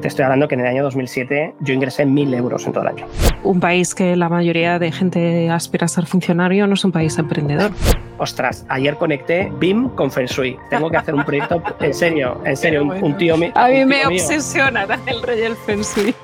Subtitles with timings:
[0.00, 2.88] Te estoy hablando que en el año 2007 yo ingresé mil euros en todo el
[2.88, 3.06] año.
[3.42, 7.18] Un país que la mayoría de gente aspira a ser funcionario no es un país
[7.18, 7.70] emprendedor.
[8.16, 10.56] Ostras, ayer conecté BIM con Feng Shui.
[10.70, 13.52] Tengo que hacer un proyecto, en serio, en serio, un, tío mío.
[13.54, 16.14] A mí me obsesiona el rey del Feng Shui.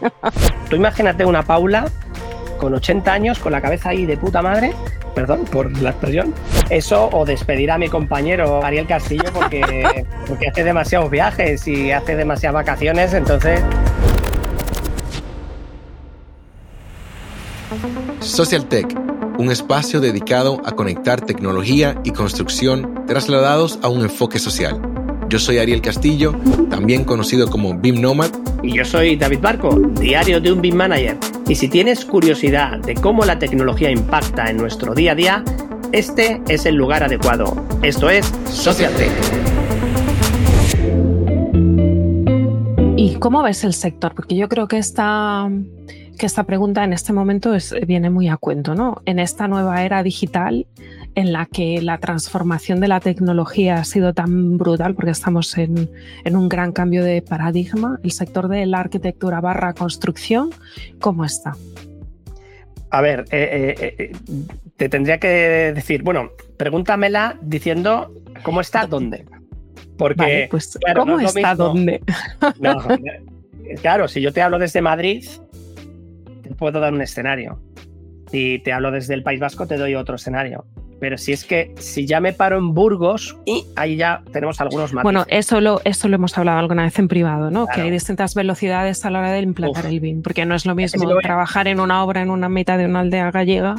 [0.71, 1.87] Tú imagínate una Paula
[2.59, 4.73] con 80 años, con la cabeza ahí de puta madre,
[5.15, 6.35] perdón por la expresión,
[6.71, 12.17] eso o despedir a mi compañero Ariel Castillo porque, porque hace demasiados viajes y hace
[12.17, 13.61] demasiadas vacaciones, entonces...
[18.21, 18.87] Social Tech,
[19.39, 24.96] un espacio dedicado a conectar tecnología y construcción trasladados a un enfoque social.
[25.29, 26.37] Yo soy Ariel Castillo,
[26.71, 28.31] también conocido como BIM Nomad.
[28.63, 31.19] Y yo soy David Barco, diario de un BIM Manager.
[31.49, 35.45] Y si tienes curiosidad de cómo la tecnología impacta en nuestro día a día,
[35.91, 37.57] este es el lugar adecuado.
[37.83, 39.11] Esto es Social Tech.
[42.97, 44.15] ¿Y cómo ves el sector?
[44.15, 45.51] Porque yo creo que esta,
[46.17, 47.53] que esta pregunta en este momento
[47.87, 49.03] viene muy a cuento, ¿no?
[49.05, 50.67] En esta nueva era digital
[51.15, 55.89] en la que la transformación de la tecnología ha sido tan brutal, porque estamos en,
[56.31, 60.51] un gran cambio de paradigma, el sector de la arquitectura barra construcción,
[61.01, 61.55] ¿cómo está?
[62.91, 64.13] A ver, eh, eh, eh,
[64.77, 69.25] te tendría que decir, bueno, pregúntamela diciendo cómo está dónde.
[69.97, 72.03] Porque, pues, ¿cómo está dónde?
[73.81, 75.25] claro, si yo te hablo desde Madrid,
[76.57, 77.61] puedo dar un escenario.
[78.31, 80.67] Si te hablo desde el País Vasco, te doy otro escenario.
[80.99, 84.95] Pero si es que si ya me paro en Burgos, y ahí ya tenemos algunos
[84.95, 85.03] matices.
[85.03, 87.67] Bueno, eso lo, eso lo hemos hablado alguna vez en privado, ¿no?
[87.67, 90.75] Que hay distintas velocidades a la hora de implantar el BIM, porque no es lo
[90.75, 93.75] mismo trabajar en una obra en una mitad de una aldea gallega,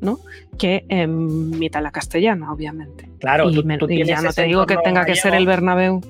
[0.00, 0.18] ¿no?
[0.58, 3.08] Que en mitad de la castellana, obviamente.
[3.18, 6.00] Claro, y, tú, ya no te digo que tenga que ser el Bernabéu.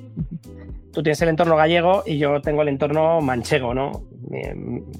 [0.93, 4.03] Tú tienes el entorno gallego y yo tengo el entorno manchego, ¿no?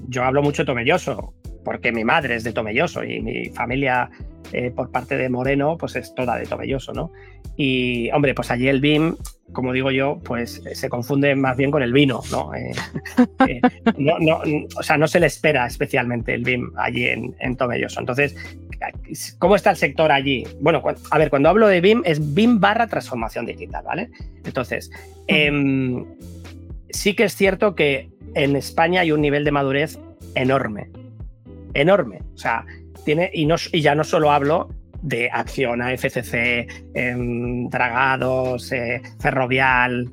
[0.08, 4.10] Yo hablo mucho tomelloso, porque mi madre es de Tomelloso y mi familia
[4.52, 7.10] eh, por parte de Moreno pues es toda de Tomelloso, ¿no?
[7.56, 9.16] Y hombre, pues allí el BIM,
[9.52, 12.54] como digo yo, pues se confunde más bien con el vino, ¿no?
[12.54, 12.72] Eh,
[13.48, 13.60] eh,
[13.96, 14.16] no,
[14.76, 18.00] o sea, no se le espera especialmente el BIM allí en, en, Tomelloso.
[18.00, 18.36] Entonces,
[19.38, 20.44] ¿cómo está el sector allí?
[20.60, 24.10] Bueno, a ver, cuando hablo de BIM es BIM barra transformación digital, ¿vale?
[24.44, 24.90] Entonces,
[25.28, 26.04] em,
[26.90, 29.98] sí que es cierto que en España hay un nivel de madurez
[30.34, 30.90] enorme
[31.74, 32.20] enorme.
[32.34, 32.64] O sea,
[33.04, 33.46] tiene, y,
[33.80, 34.68] ya no solo hablo
[35.02, 40.10] de acción a FCC, em, Dragados, eh, Ferrovial.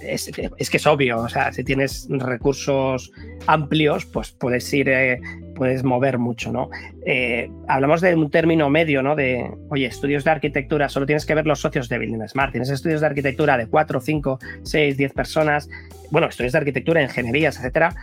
[0.00, 3.12] Es, que es obvio, o sea, si tienes recursos
[3.46, 5.20] amplios, pues puedes ir, eh,
[5.60, 6.70] puedes mover mucho, ¿no?
[7.04, 9.14] Eh, hablamos de un término medio, ¿no?
[9.14, 12.52] De, oye, estudios de arquitectura, solo tienes que ver los socios de Building Smart.
[12.52, 15.68] Tienes estudios de arquitectura de 4, 5, 6, 10 personas,
[16.10, 17.94] bueno, estudios de arquitectura, ingenierías, etcétera,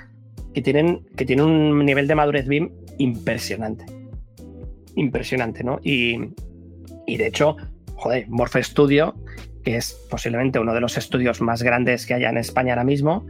[0.53, 2.69] que tienen, que tienen un nivel de madurez BIM
[2.99, 3.85] impresionante.
[4.93, 5.79] Impresionante, ¿no?
[5.81, 6.15] Y,
[7.07, 7.57] de hecho,
[7.95, 9.15] joder, Morphe Studio,
[9.63, 13.25] que es posiblemente uno de los estudios más grandes que haya en España ahora mismo,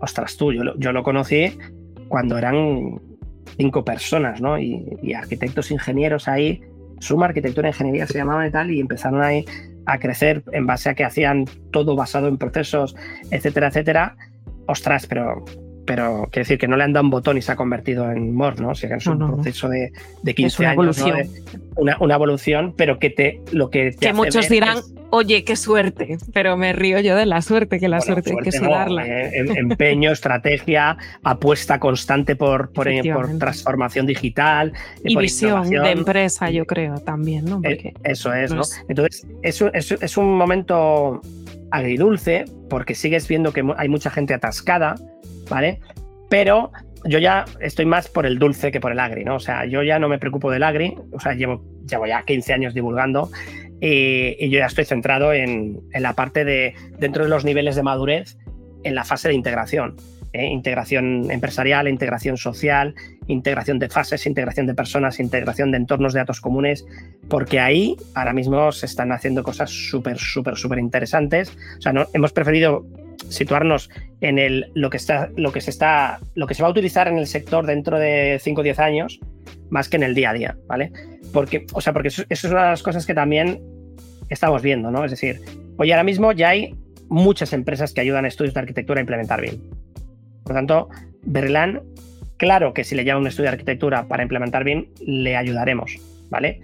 [0.00, 1.58] ostras tú, yo, yo lo conocí
[2.06, 3.15] cuando eran
[3.56, 4.58] cinco personas, ¿no?
[4.58, 6.60] Y, arquitectos, ingenieros ahí,
[7.00, 9.44] Suma Arquitectura e Ingeniería se llamaban y tal, y empezaron ahí
[9.86, 12.96] a crecer en base a que hacían todo basado en procesos,
[13.30, 14.16] etcétera, etcétera.
[14.66, 15.44] Ostras, pero
[15.86, 18.34] pero quiere decir que no le han dado un botón y se ha convertido en
[18.34, 18.70] Mor, ¿no?
[18.70, 19.92] O sea, que es un proceso de,
[20.22, 20.98] de 15 una años.
[20.98, 21.28] Evolución.
[21.76, 24.78] Una, una, evolución, pero que te lo que te Que muchos dirán,
[25.10, 28.52] oye, qué suerte, pero me río yo de la suerte, que la suerte, hay que
[28.52, 29.06] sudarla.
[29.06, 34.72] Eh, empeño, estrategia, apuesta constante por, por, por transformación digital.
[35.04, 37.60] Y visión de empresa, yo creo, también, ¿no?
[37.64, 38.62] Eh, eso es, ¿no?
[38.88, 41.20] Entonces, eso, es un momento
[41.70, 44.94] agridulce porque sigues viendo que hay mucha gente atascada,
[45.50, 45.80] ¿vale?
[46.28, 46.72] Pero
[47.04, 49.36] yo ya estoy más por el dulce que por el agri, ¿no?
[49.36, 52.52] O sea, yo ya no me preocupo del agri, o sea, llevo, llevo ya 15
[52.52, 53.30] años divulgando
[53.80, 58.38] y, yo ya estoy centrado en, la parte de, dentro de los niveles de madurez,
[58.82, 59.96] en la fase de integración.
[60.32, 60.46] ¿eh?
[60.46, 62.94] integración empresarial, integración social,
[63.26, 66.84] integración de fases, integración de personas, integración de entornos de datos comunes,
[67.28, 71.56] porque ahí ahora mismo se están haciendo cosas súper, súper, súper interesantes.
[71.78, 72.86] O sea, no, hemos preferido
[73.28, 73.90] situarnos
[74.20, 77.08] en el, lo, que está, lo, que se está, lo que se va a utilizar
[77.08, 79.20] en el sector dentro de 5 o 10 años,
[79.70, 80.92] más que en el día a día, ¿vale?
[81.32, 83.60] Porque, o sea, porque eso, es una de las cosas que también
[84.28, 85.04] estamos viendo, ¿no?
[85.04, 85.40] Es decir,
[85.76, 86.74] hoy ahora mismo ya hay
[87.08, 89.60] muchas empresas que ayudan a estudios de arquitectura a implementar BIM.
[90.42, 90.88] Por lo tanto,
[91.22, 91.82] Berlán,
[92.36, 95.98] claro que si le llama un estudio de arquitectura para implementar BIM, le ayudaremos,
[96.30, 96.60] ¿vale?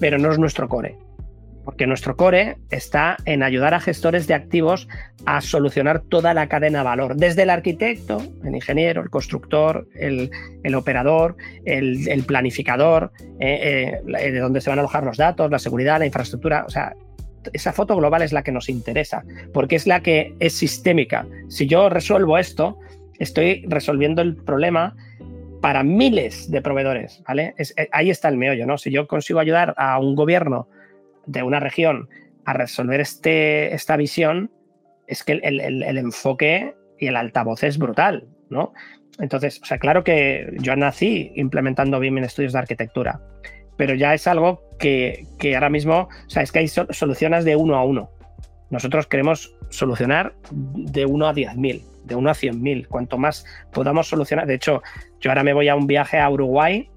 [0.00, 0.96] Pero no es nuestro core.
[1.68, 4.88] Porque nuestro core está en ayudar a gestores de activos
[5.26, 10.30] a solucionar toda la cadena de valor, desde el arquitecto, el ingeniero, el constructor, el,
[10.74, 11.36] operador,
[11.66, 16.06] el, planificador, eh, eh, de dónde se van a alojar los datos, la seguridad, la
[16.06, 16.94] infraestructura, o sea,
[17.52, 19.22] esa foto global es la que nos interesa,
[19.52, 21.26] porque es la que es sistémica.
[21.48, 22.78] Si yo resuelvo esto,
[23.18, 24.96] estoy resolviendo el problema
[25.60, 27.54] para miles de proveedores, ¿vale?
[27.58, 28.78] Eh, ahí está el meollo, ¿no?
[28.78, 30.66] Si yo consigo ayudar a un gobierno
[31.28, 32.08] de una región
[32.44, 34.50] a resolver este, esta visión,
[35.06, 38.72] es que el, enfoque y el altavoz es brutal, ¿no?
[39.18, 43.20] Entonces, o sea, claro que yo nací implementando BIM en estudios de arquitectura,
[43.76, 47.76] pero ya es algo que, ahora mismo, o sea, es que hay soluciones de uno
[47.76, 48.10] a uno.
[48.70, 52.86] Nosotros queremos solucionar de uno a diez mil, de uno a cien mil.
[52.88, 54.82] Cuanto más podamos solucionar, de hecho,
[55.20, 56.88] yo ahora me voy a un viaje a Uruguay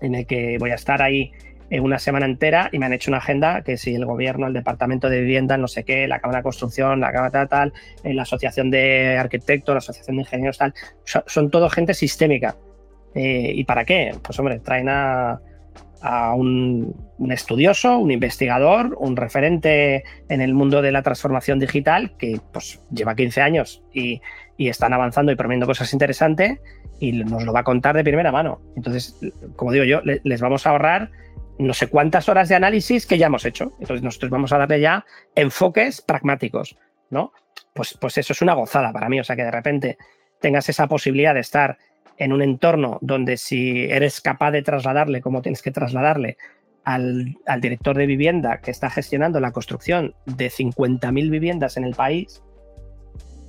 [0.00, 1.32] en el que voy a estar ahí
[1.70, 5.08] una semana entera y me han hecho una agenda que si el gobierno, el departamento
[5.10, 7.72] de vivienda, no sé qué, la Cámara de Construcción, la Cámara tal, tal,
[8.04, 10.72] eh, la Asociación de Arquitectos, la Asociación de Ingenieros, tal,
[11.04, 12.56] son, todo gente sistémica.
[13.14, 14.12] Eh, ¿Y para qué?
[14.22, 15.40] Pues hombre, traen a,
[16.34, 16.94] un,
[17.30, 23.14] estudioso, un investigador, un referente en el mundo de la transformación digital que pues lleva
[23.14, 24.22] 15 años y,
[24.58, 26.58] están avanzando y promoviendo cosas interesantes
[26.98, 28.60] y nos lo va a contar de primera mano.
[28.74, 29.16] Entonces,
[29.54, 31.10] como digo yo, les vamos a ahorrar
[31.58, 33.72] no sé cuántas horas de análisis que ya hemos hecho.
[33.80, 36.76] Entonces nosotros vamos a darle ya enfoques pragmáticos,
[37.10, 37.32] ¿no?
[37.74, 39.98] Pues, pues eso es una gozada para mí, o sea que de repente
[40.40, 41.78] tengas esa posibilidad de estar
[42.16, 46.36] en un entorno donde si eres capaz de trasladarle como tienes que trasladarle
[46.84, 51.94] al, al director de vivienda que está gestionando la construcción de 50.000 viviendas en el
[51.94, 52.42] país,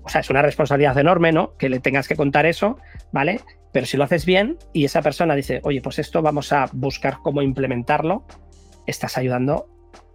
[0.03, 1.55] o sea, es una responsabilidad enorme, ¿no?
[1.57, 2.77] Que le tengas que contar eso,
[3.11, 3.41] ¿vale?
[3.71, 7.17] Pero si lo haces bien y esa persona dice, oye, pues esto vamos a buscar
[7.21, 8.25] cómo implementarlo,
[8.87, 9.67] estás ayudando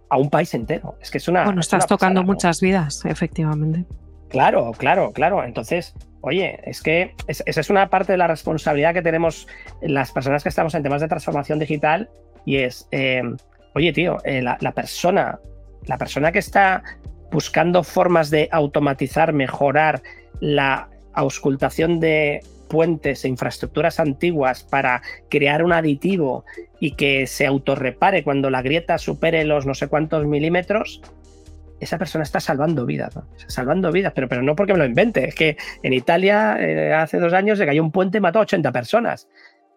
[0.09, 0.97] a un país entero.
[1.01, 1.45] Es que es una.
[1.45, 3.85] Bueno, estás tocando muchas vidas, efectivamente.
[4.29, 5.43] Claro, claro, claro.
[5.43, 9.47] Entonces, oye, es que esa es una parte de la responsabilidad que tenemos
[9.81, 12.09] las personas que estamos en temas de transformación digital
[12.45, 13.23] y es, eh,
[13.73, 15.39] oye, tío, eh, la, la, persona,
[15.85, 16.83] la persona que está
[17.31, 20.01] buscando formas de automatizar, mejorar
[20.41, 26.45] la auscultación de puentes e infraestructuras antiguas para crear un aditivo
[26.79, 31.01] y que se autorrepare cuando la grieta supere los no sé cuántos milímetros,
[31.79, 33.17] esa persona está salvando vidas,
[33.47, 37.19] salvando vidas, pero, pero no porque me lo invente, es que en Italia eh, hace
[37.19, 39.27] dos años se cayó un puente y mató a 80 personas.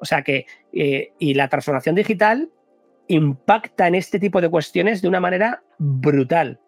[0.00, 2.50] O sea que, eh, y la transformación digital
[3.08, 6.61] impacta en este tipo de cuestiones de una manera brutal.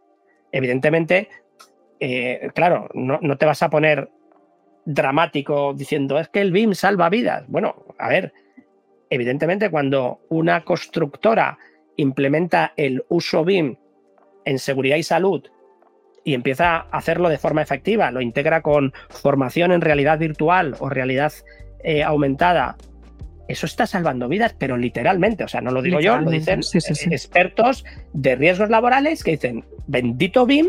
[0.53, 1.29] Evidentemente,
[2.01, 4.11] eh, claro, no, no te vas a poner
[4.85, 7.45] dramático diciendo es que el BIM salva vidas.
[7.49, 8.33] Bueno, a ver,
[9.09, 11.59] evidentemente cuando una constructora
[11.97, 13.77] implementa el uso BIM
[14.45, 15.43] en seguridad y salud
[16.25, 20.89] y empieza a hacerlo de forma efectiva, lo integra con formación en realidad virtual o
[20.89, 21.33] realidad
[21.83, 22.77] eh, aumentada,
[23.51, 26.61] eso está salvando vidas, pero literalmente, o sea, no lo digo yo, lo dicen
[27.11, 30.69] expertos de riesgos laborales que dicen, bendito BIM,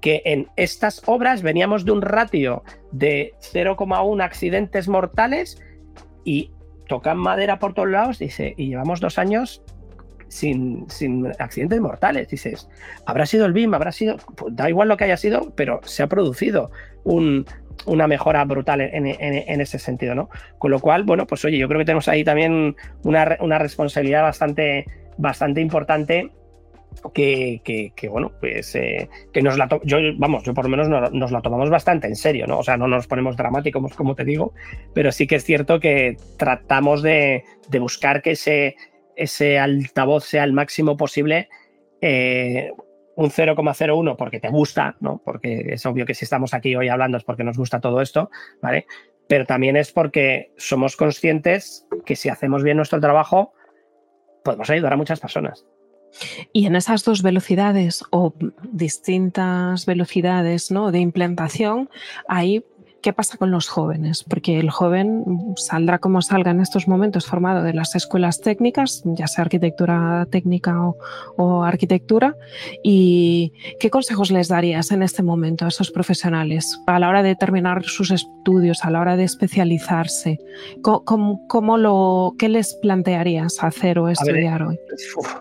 [0.00, 2.62] que en estas obras veníamos de un ratio
[2.92, 5.60] de 0,1 accidentes mortales
[6.24, 6.52] y
[6.88, 9.62] tocan madera por todos lados, dice, y llevamos dos años
[10.28, 12.28] sin, sin accidentes mortales.
[12.28, 12.68] Dices,
[13.06, 16.02] habrá sido el BIM, habrá sido, pues da igual lo que haya sido, pero se
[16.02, 16.70] ha producido
[17.04, 19.06] una mejora brutal en,
[19.60, 20.28] ese sentido, ¿no?
[20.58, 24.22] Con lo cual, bueno, pues oye, yo creo que tenemos ahí también una, una responsabilidad
[24.22, 24.84] bastante,
[25.16, 26.30] bastante importante
[27.12, 31.40] que, bueno, pues eh, que nos la yo, vamos, yo por lo menos nos la
[31.40, 32.58] tomamos bastante en serio, ¿no?
[32.58, 34.52] O sea, no nos ponemos dramáticos, como te digo,
[34.94, 37.44] pero sí que es cierto que tratamos de,
[37.80, 38.76] buscar que ese,
[39.16, 41.48] ese altavoz sea el máximo posible.
[42.00, 42.70] Eh,
[43.16, 45.20] un 0,01 porque te gusta, ¿no?
[45.24, 48.30] Porque es obvio que si estamos aquí hoy hablando es porque nos gusta todo esto,
[48.62, 48.86] ¿vale?
[49.26, 53.52] Pero también es porque somos conscientes que si hacemos bien nuestro trabajo,
[54.44, 55.66] podemos ayudar a muchas personas.
[56.52, 58.34] Y en esas dos velocidades o
[58.72, 60.90] distintas velocidades ¿no?
[60.90, 61.90] de implantación,
[62.26, 62.64] ahí
[63.00, 64.24] ¿Qué pasa con los jóvenes?
[64.24, 65.24] Porque el joven
[65.56, 70.76] saldrá como salga en estos momentos formado de las escuelas técnicas, ya sea arquitectura técnica
[71.36, 72.34] o, arquitectura.
[72.82, 77.36] ¿Y qué consejos les darías en este momento a esos profesionales a la hora de
[77.36, 80.38] terminar sus estudios, a la hora de especializarse?
[80.82, 84.78] ¿Cómo, lo, ¿Qué les plantearías hacer o estudiar hoy?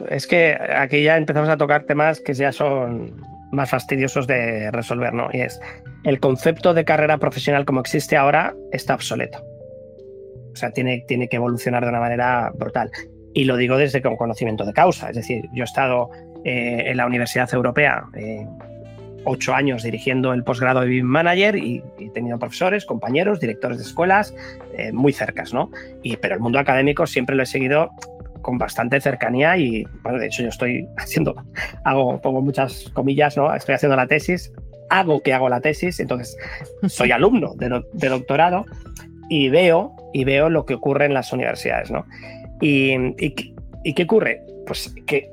[0.09, 5.13] Es que aquí ya empezamos a tocar temas que ya son más fastidiosos de resolver,
[5.13, 5.29] ¿no?
[5.31, 5.59] Y es
[6.03, 9.39] el concepto de carrera profesional como existe ahora está obsoleto.
[10.51, 12.91] O sea, tiene, tiene que evolucionar de una manera brutal.
[13.33, 15.09] Y lo digo desde con conocimiento de causa.
[15.09, 16.09] Es decir, yo he estado
[16.43, 18.05] eh, en la Universidad Europea
[19.23, 23.83] ocho años dirigiendo el posgrado de BIM Manager y, he tenido profesores, compañeros, directores de
[23.83, 24.33] escuelas
[24.93, 25.69] muy cercas, ¿no?
[26.01, 27.91] Y, pero el mundo académico siempre lo he seguido
[28.47, 31.35] con bastante cercanía y, bueno, de hecho yo estoy haciendo,
[31.83, 33.53] hago, pongo muchas comillas, ¿no?
[33.53, 34.53] Estoy haciendo la tesis,
[34.89, 36.37] hago que hago la tesis, entonces
[36.87, 38.65] soy alumno de, de doctorado
[39.29, 42.05] y veo, y veo lo que ocurre en las universidades, ¿no?
[42.61, 44.41] Y, y, qué ocurre?
[44.65, 45.29] Pues que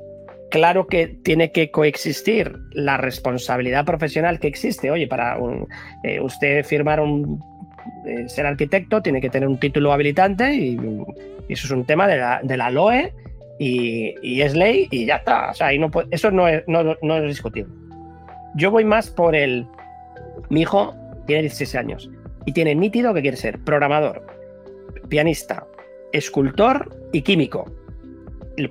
[0.51, 4.91] claro que tiene que coexistir la responsabilidad profesional que existe.
[4.91, 5.37] Oye, para
[6.03, 7.39] eh, usted firmar un
[8.27, 10.77] ser arquitecto tiene que tener un título habilitante y,
[11.47, 13.13] eso es un tema de la, de LOE
[13.59, 15.51] y, es ley y ya está.
[15.51, 15.69] O sea,
[16.11, 17.71] eso no es, no es discutible.
[18.55, 19.67] Yo voy más por el...
[20.49, 20.95] Mi hijo
[21.27, 22.09] tiene 16 años
[22.45, 24.25] y tiene nítido que quiere ser programador,
[25.09, 25.65] pianista,
[26.13, 27.69] escultor y químico.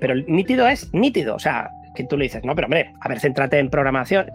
[0.01, 3.09] Pero el nítido es nítido, o sea, que tú le dices, no, pero hombre, a
[3.09, 4.27] ver, céntrate en programación.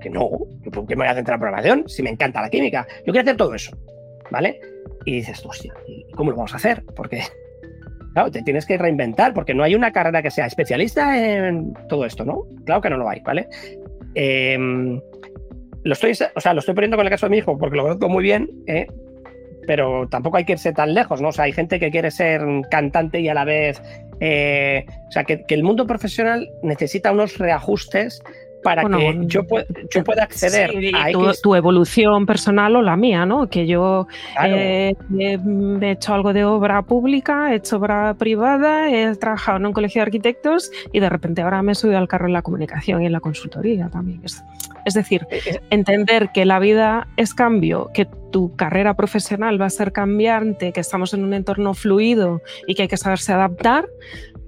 [0.00, 0.30] Que no,
[0.72, 1.88] ¿por qué me voy a centrar en programación?
[1.88, 2.86] Si me encanta la química.
[2.98, 3.76] Yo quiero hacer todo eso,
[4.32, 4.60] ¿vale?
[5.04, 6.82] Y dices, hostia, ¿y cómo lo vamos a hacer?
[6.96, 7.22] Porque,
[8.14, 12.04] claro, te tienes que reinventar, porque no hay una carrera que sea especialista en todo
[12.04, 12.44] esto, ¿no?
[12.64, 13.48] Claro que no lo hay, ¿vale?
[14.14, 15.00] Em,
[15.84, 17.84] lo estoy, o sea, lo estoy poniendo con el caso de mi hijo porque lo
[17.84, 18.86] conozco muy bien, ¿eh?
[19.66, 21.28] pero tampoco hay que irse tan lejos, ¿no?
[21.28, 23.80] O sea, hay gente que quiere ser cantante y a la vez.
[24.20, 28.22] Eh, o sea, que, el mundo profesional necesita unos reajustes
[28.62, 29.42] para que yo,
[29.90, 31.10] yo, pueda acceder a
[31.42, 33.48] tu, evolución personal o la mía, ¿no?
[33.48, 34.06] Que yo
[34.44, 39.72] eh, he hecho algo de obra pública, he hecho obra privada, he trabajado en un
[39.72, 43.02] colegio de arquitectos y de repente ahora me he subido al carro en la comunicación
[43.02, 44.22] y en la consultoría también.
[44.84, 45.60] Es, decir, eh, eh.
[45.70, 50.80] entender que la vida es cambio, que tu carrera profesional va a ser cambiante, que
[50.80, 53.86] estamos en un entorno fluido y que hay que saberse adaptar,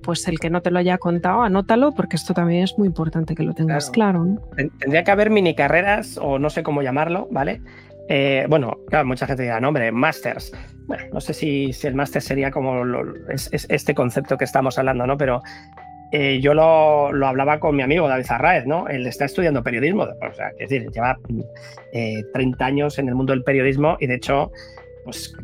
[0.05, 3.35] pues el que no te lo haya contado, anótalo, porque esto también es muy importante
[3.35, 4.39] que lo tengas claro.
[4.79, 7.61] Tendría que haber mini carreras, o no sé cómo llamarlo, ¿vale?
[8.09, 10.53] Eh, bueno, claro, mucha gente dirá, no, hombre, masters.
[10.87, 12.85] Bueno, no sé si, si el máster sería como
[13.31, 15.17] es, este concepto que estamos hablando, ¿no?
[15.17, 15.43] Pero
[16.13, 18.87] eh, yo lo, lo, hablaba con mi amigo David Arraez, ¿no?
[18.89, 23.33] Él está estudiando periodismo, o sea, es decir, lleva 30 eh, años en el mundo
[23.33, 24.53] del periodismo y de hecho,
[25.05, 25.35] pues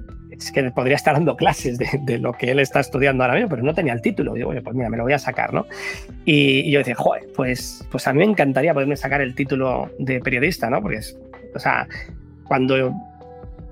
[0.41, 3.63] es que podría estar dando clases de, lo que él está estudiando ahora mismo, pero
[3.63, 4.35] no tenía el título.
[4.35, 5.67] Digo, pues mira, me lo voy a sacar, ¿no?
[6.25, 10.21] Y, yo decía, joder, pues, pues a mí me encantaría poderme sacar el título de
[10.21, 10.81] periodista, ¿no?
[10.81, 11.19] Porque, es,
[11.55, 11.87] o sea,
[12.45, 12.95] cuando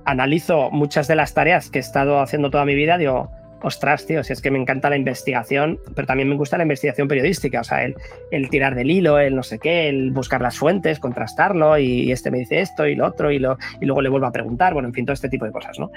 [0.04, 3.30] analizo muchas de las tareas que he estado haciendo toda mi vida, digo,
[3.62, 7.08] ostras, tío, si es que me encanta la investigación, pero también me gusta la investigación
[7.08, 10.98] periodística, o sea, el, tirar del hilo, el no sé qué, el buscar las fuentes,
[10.98, 14.72] contrastarlo, y, este me dice esto y lo otro, y luego le vuelvo a preguntar,
[14.72, 15.90] bueno, en fin, todo este tipo de cosas, ¿no?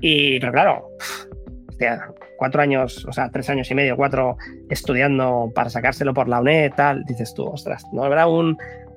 [0.00, 0.90] Y, pero claro,
[2.36, 4.36] cuatro años, o sea, tres años y medio, cuatro
[4.68, 8.56] estudiando para sacárselo por la UNED, tal, dices tú, ostras, ¿no habrá un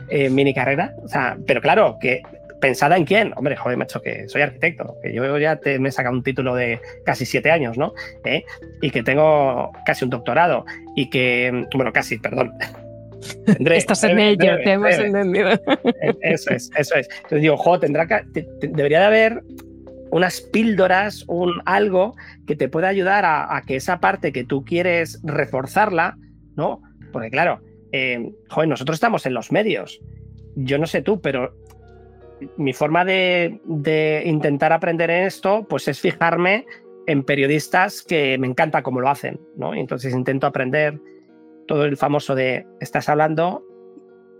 [0.09, 0.93] eh, mini carrera?
[1.03, 2.21] O sea, pero claro, que
[2.61, 3.33] pensada en quién.
[3.35, 6.55] Hombre, joder, macho, que soy arquitecto, que yo ya te, me he sacado un título
[6.55, 7.93] de casi siete años, ¿no?
[8.23, 8.45] ¿Eh?
[8.81, 10.65] Y que tengo casi un doctorado
[10.95, 12.53] y que, bueno, casi, perdón.
[13.59, 15.51] Estás en ello, te hemos entendido.
[15.51, 17.09] Eh, eso es, eso es.
[17.17, 19.43] Entonces digo, jo, tendrá que, debería de haber
[20.11, 22.15] unas píldoras, un algo
[22.47, 26.17] que te pueda ayudar a, que esa parte que tú quieres reforzarla,
[26.55, 26.81] ¿no?
[27.11, 30.01] Porque claro, eh, joder, nosotros estamos en los medios.
[30.55, 31.53] Yo no sé tú, pero
[32.57, 33.59] mi forma de,
[34.25, 36.65] intentar aprender en esto, pues es fijarme
[37.07, 39.73] en periodistas que me encanta cómo lo hacen, ¿no?
[39.73, 40.99] entonces intento aprender
[41.67, 43.63] todo el famoso de estás hablando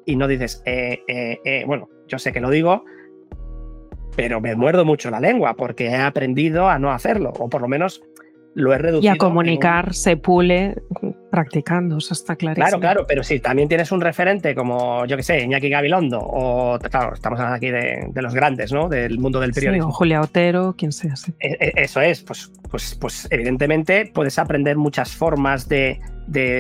[0.06, 2.84] y no dices, eh, eh, eh, bueno, yo sé que lo digo,
[4.16, 7.68] pero me muerdo mucho la lengua porque he aprendido a no hacerlo, o por lo
[7.68, 8.02] menos
[8.54, 9.14] lo he reducido.
[9.14, 10.76] Y a comunicar se pule
[11.32, 12.68] practicando, eso está clarísimo.
[12.68, 16.78] Claro, claro, pero si también tienes un referente como, yo que sé, Iñaki Gabilondo, o
[16.78, 18.90] claro, estamos hablando aquí de, los grandes, ¿no?
[18.90, 19.88] Del mundo del periodismo.
[19.88, 21.14] o Julia Otero, quien sea.
[21.40, 26.02] E, e, eso es, pues, pues, pues evidentemente puedes aprender muchas formas de,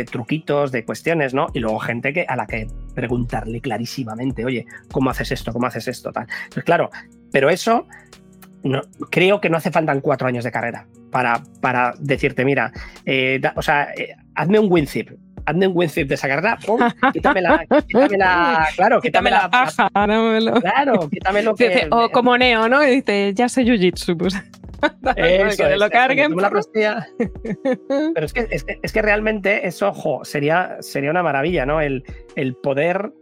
[0.09, 1.47] truquitos, de cuestiones, ¿no?
[1.53, 5.51] Y luego gente que, a la que preguntarle clarísimamente, oye, ¿cómo haces esto?
[5.51, 6.13] ¿Cómo haces esto?
[6.13, 6.27] Tal.
[6.53, 6.89] Pues claro,
[7.31, 7.87] pero eso
[8.63, 12.71] no, creo que no hace falta cuatro años de carrera para, para decirte, mira,
[13.05, 15.11] eh, o sea, eh, hazme un WinZip,
[15.45, 16.57] hazme un WinZip de esa carrera,
[17.13, 21.87] quítame la, quítame la, claro, quítame, la, paja, claro, quítame lo que...
[21.91, 22.83] o como Neo, ¿no?
[22.83, 24.35] Y dice, ya sé Jiu-Jitsu, pues.
[25.15, 26.35] Eso, que lo carguen.
[26.35, 26.49] La
[28.15, 28.47] Pero es que,
[28.81, 31.81] es que, realmente eso, ojo, sería, sería una maravilla, ¿no?
[31.81, 32.03] El,
[32.35, 33.13] el poder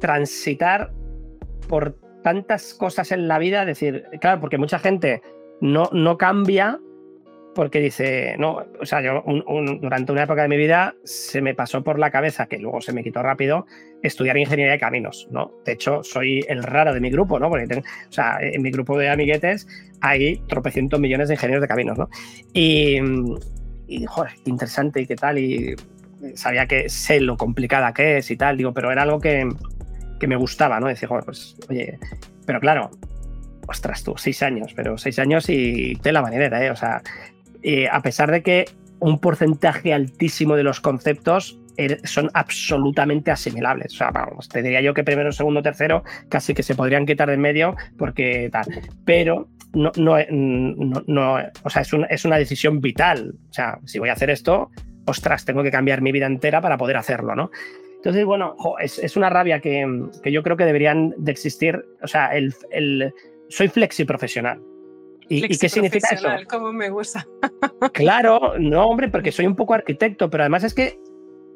[0.00, 0.92] transitar
[1.66, 5.22] por tantas cosas en la vida, decir, claro, porque mucha gente
[5.62, 6.78] no, no cambia
[7.54, 9.22] porque dice, no, o sea, yo
[9.80, 12.92] durante una época de mi vida se me pasó por la cabeza, que luego se
[12.92, 13.66] me quitó rápido,
[14.02, 15.52] estudiar ingeniería de caminos, ¿no?
[15.64, 17.48] De hecho, soy el raro de mi grupo, ¿no?
[17.50, 19.66] Porque, o sea, en mi grupo de amiguetes
[20.00, 22.08] hay tropecientos millones de ingenieros de caminos, ¿no?
[22.52, 22.98] Y,
[23.86, 25.74] y joder, qué interesante y qué tal, y
[26.34, 29.48] sabía que sé lo complicada que es y tal, digo, pero era algo que,
[30.18, 30.86] que me gustaba, ¿no?
[30.86, 31.98] Decir, joder, pues, oye,
[32.46, 32.90] pero claro,
[33.66, 36.70] ostras tú, seis años, pero seis años y de la manera, ¿eh?
[36.70, 37.02] O sea,
[37.90, 38.64] a pesar de que
[39.02, 43.94] un porcentaje altísimo de los conceptos er, son absolutamente asimilables.
[43.94, 47.28] O sea, vamos, te diría yo que primero, segundo, tercero casi que se podrían quitar
[47.28, 48.66] de en medio porque tal.
[49.04, 50.16] Pero no, no,
[51.06, 53.34] no, o sea, es, es una decisión vital.
[53.50, 54.70] O sea, si voy a hacer esto,
[55.06, 57.50] ostras, tengo que cambiar mi vida entera para poder hacerlo, ¿no?
[57.96, 59.86] Entonces, bueno, es, es, una rabia que,
[60.22, 61.84] que, yo creo que deberían de existir.
[62.02, 63.12] O sea, el, el
[63.48, 64.60] soy flexi profesional.
[65.28, 66.28] ¿Y, qué significa eso?
[66.48, 67.26] Como me gusta.
[67.92, 70.98] claro, no, hombre, porque soy un poco arquitecto, pero además es que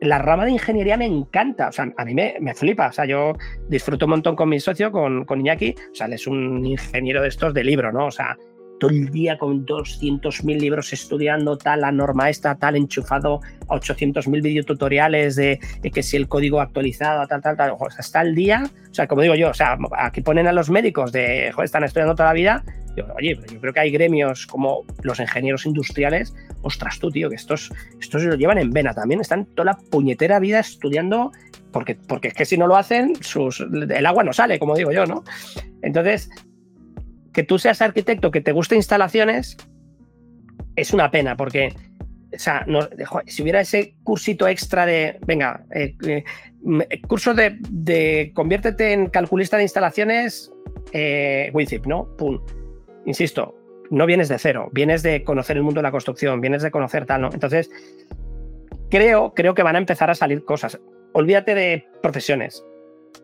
[0.00, 1.68] la rama de ingeniería me encanta.
[1.68, 2.88] O sea, a mí me, me flipa.
[2.88, 3.34] O sea, yo
[3.68, 5.74] disfruto un montón con mi socio, con, con Iñaki.
[5.92, 8.06] O sea, él es un ingeniero de estos de libro, ¿no?
[8.06, 8.36] O sea,
[8.78, 14.42] todo el día con 200.000 libros estudiando tal, la norma esta, tal, enchufado a 800.000
[14.42, 17.70] videotutoriales de, de, que si el código actualizado, tal, tal, tal.
[17.78, 20.52] O sea, está el día, o sea, como digo yo, o sea, aquí ponen a
[20.52, 22.64] los médicos de, joder, están estudiando toda la vida.
[22.96, 27.36] Yo, oye, yo creo que hay gremios como los ingenieros industriales, ostras tú, tío, que
[27.36, 31.30] estos, estos lo llevan en vena también, están toda la puñetera vida estudiando,
[31.72, 34.92] porque, porque es que si no lo hacen, sus, el agua no sale, como digo
[34.92, 35.24] yo, ¿no?
[35.82, 36.30] Entonces,
[37.36, 39.58] que tú seas arquitecto, que te guste instalaciones,
[40.74, 41.74] es una pena, porque
[42.34, 42.66] o sea,
[43.26, 46.24] si hubiera ese cursito extra de, venga, eh, eh,
[47.06, 50.50] curso de, conviértete en calculista de instalaciones,
[50.92, 52.08] eh, WINZIP, ¿no?
[52.16, 52.40] Pum.
[53.04, 53.54] Insisto,
[53.90, 57.04] no vienes de cero, vienes de conocer el mundo de la construcción, vienes de conocer
[57.04, 57.30] tal, ¿no?
[57.34, 57.70] Entonces,
[58.90, 60.80] creo, creo que van a empezar a salir cosas.
[61.12, 62.64] Olvídate de profesiones,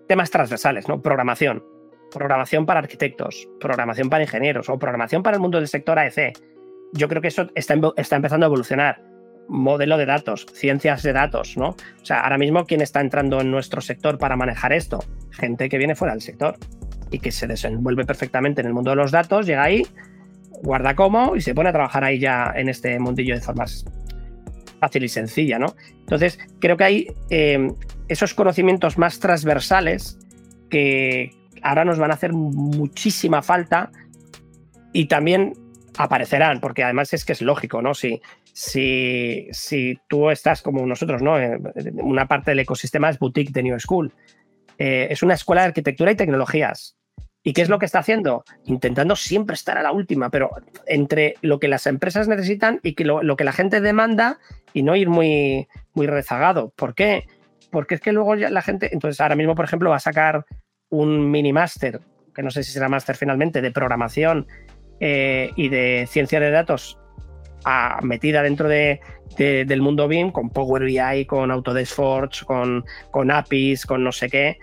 [0.06, 1.00] temas transversales, ¿no?
[1.00, 1.71] Programación
[2.12, 6.38] programación para arquitectos, programación para ingenieros o programación para el mundo del sector AEC.
[6.92, 9.02] Yo creo que eso está, empezando a evolucionar.
[9.48, 11.70] Modelo de datos, ciencias de datos, ¿no?
[11.70, 15.00] O sea, ahora mismo, ¿quién está entrando en nuestro sector para manejar esto?
[15.30, 16.56] Gente que viene fuera del sector
[17.10, 19.86] y que se desenvuelve perfectamente en el mundo de los datos, llega ahí,
[20.62, 23.64] guarda como y se pone a trabajar ahí ya en este mundillo de forma
[24.80, 25.74] fácil y sencilla, ¿no?
[26.00, 27.68] Entonces, creo que hay eh,
[28.08, 30.18] esos conocimientos más transversales
[30.70, 31.30] que,
[31.62, 33.90] ahora nos van a hacer muchísima falta
[34.92, 35.54] y también
[35.96, 37.94] aparecerán, porque además es que es lógico, ¿no?
[37.94, 38.20] Si,
[38.52, 41.38] si, si tú estás como nosotros, ¿no?
[41.38, 41.58] Eh,
[41.94, 44.12] una parte del ecosistema es Boutique de New School.
[44.78, 46.96] Eh, es una escuela de arquitectura y tecnologías.
[47.44, 48.44] ¿Y qué es lo que está haciendo?
[48.66, 50.50] Intentando siempre estar a la última, pero
[50.86, 54.38] entre lo que las empresas necesitan y que lo, que la gente demanda
[54.72, 56.72] y no ir muy, muy rezagado.
[56.76, 57.24] ¿Por qué?
[57.70, 60.46] Porque es que luego ya la gente, entonces ahora mismo, por ejemplo, va a sacar
[60.92, 62.00] un mini máster,
[62.34, 64.46] que no sé si será máster finalmente, de programación
[65.00, 66.98] eh, y de ciencia de datos
[67.64, 69.00] a, metida dentro de,
[69.36, 74.58] del mundo BIM, con Power BI, con Autodesk Forge, con, APIs, con no sé qué,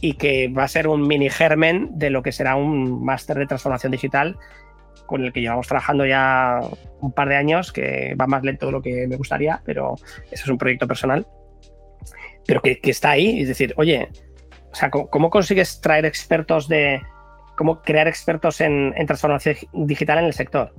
[0.00, 3.46] y que va a ser un mini germen de lo que será un máster de
[3.46, 4.36] transformación digital
[5.04, 6.60] con el que llevamos trabajando ya
[7.00, 9.94] un par de años, que va más lento de lo que me gustaría, pero
[10.30, 11.26] eso es un proyecto personal.
[12.46, 14.08] Pero que, que está ahí, es decir, oye,
[14.76, 17.00] o sea, ¿cómo, consigues traer expertos de.
[17.56, 20.74] cómo crear expertos en, transformación digital en el sector?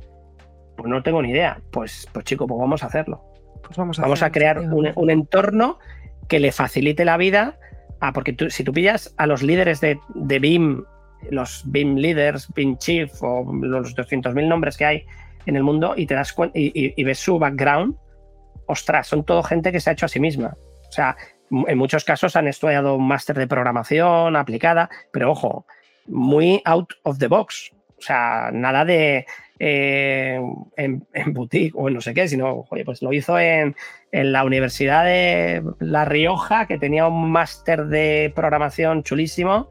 [0.75, 1.59] Pues no tengo ni idea.
[1.71, 3.23] Pues, pues chico, pues vamos a hacerlo.
[3.63, 5.79] Pues vamos a, vamos a crear un, entorno
[6.27, 7.57] que le facilite la vida.
[7.99, 10.83] Ah, porque tú, si tú pillas a los líderes de, de BIM,
[11.31, 15.05] los BIM leaders, BIM chief o los 200.000 nombres que hay
[15.47, 17.95] en el mundo y te das y, y, ves su background,
[18.67, 20.53] ostras, son todo gente que se ha hecho a sí misma.
[20.87, 21.17] O sea,
[21.49, 25.65] en muchos casos han estudiado un máster de programación aplicada, pero ojo,
[26.07, 27.71] muy out of the box.
[27.97, 29.25] O sea, nada de
[29.59, 30.39] eh,
[30.75, 33.75] en, boutique o en no sé qué, sino, oye, pues lo hizo en,
[34.11, 39.69] en, la Universidad de La Rioja, que tenía un máster de programación chulísimo.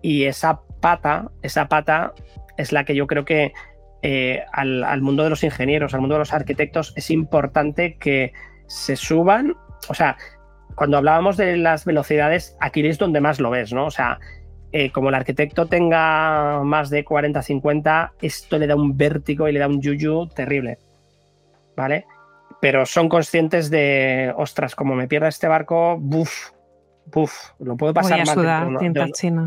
[0.00, 2.12] Y esa pata, esa pata
[2.56, 3.52] es la que yo creo que
[4.02, 8.32] eh, al, al mundo de los ingenieros, al mundo de los arquitectos, es importante que
[8.66, 9.54] se suban.
[9.88, 10.16] O sea,
[10.74, 13.86] cuando hablábamos de las velocidades, aquí es donde más lo ves, ¿no?
[13.86, 14.18] O sea,
[14.72, 19.52] eh, como el arquitecto tenga más de 40, 50, esto le da un vértigo y
[19.52, 20.78] le da un yuyu terrible,
[21.76, 22.06] ¿vale?
[22.60, 26.50] Pero son conscientes de, ostras, como me pierda este barco, buf,
[27.06, 28.68] buf, lo puedo pasar Voy a sudar,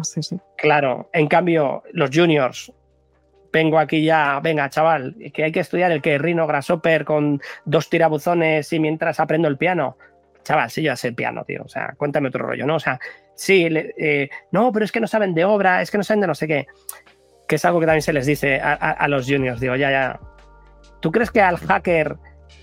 [0.04, 0.40] sí, sí.
[0.58, 2.72] Claro, en cambio, los juniors,
[3.52, 7.90] vengo aquí ya, venga, chaval, que hay que estudiar el que Rino Grasshopper con dos
[7.90, 9.98] tirabuzones y mientras aprendo el piano.
[10.48, 11.62] Chaval, sí, yo sé el piano, tío.
[11.66, 12.76] O sea, cuéntame otro rollo, ¿no?
[12.76, 13.02] O sea,
[13.36, 16.28] sí, eh, no, pero es que no saben de obra, es que no saben de
[16.28, 16.68] no sé qué.
[17.50, 19.60] Que es algo que también se les dice a, los juniors.
[19.60, 20.22] Digo, ya, ya.
[21.02, 22.16] ¿Tú crees que al hacker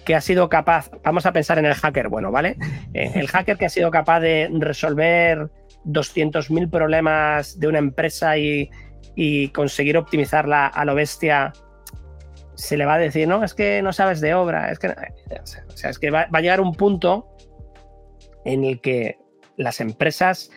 [0.06, 2.56] que ha sido capaz, vamos a pensar en el hacker bueno, ¿vale?
[2.94, 5.50] Eh, el hacker que ha sido capaz de resolver
[5.84, 8.70] 200.000 problemas de una empresa y,
[9.14, 11.52] y conseguir optimizarla a lo bestia,
[12.54, 15.76] se le va a decir, no, es que no sabes de obra, es que, o
[15.76, 17.33] sea, es que va, a llegar un punto
[18.44, 19.18] en el que
[19.56, 20.50] las empresas,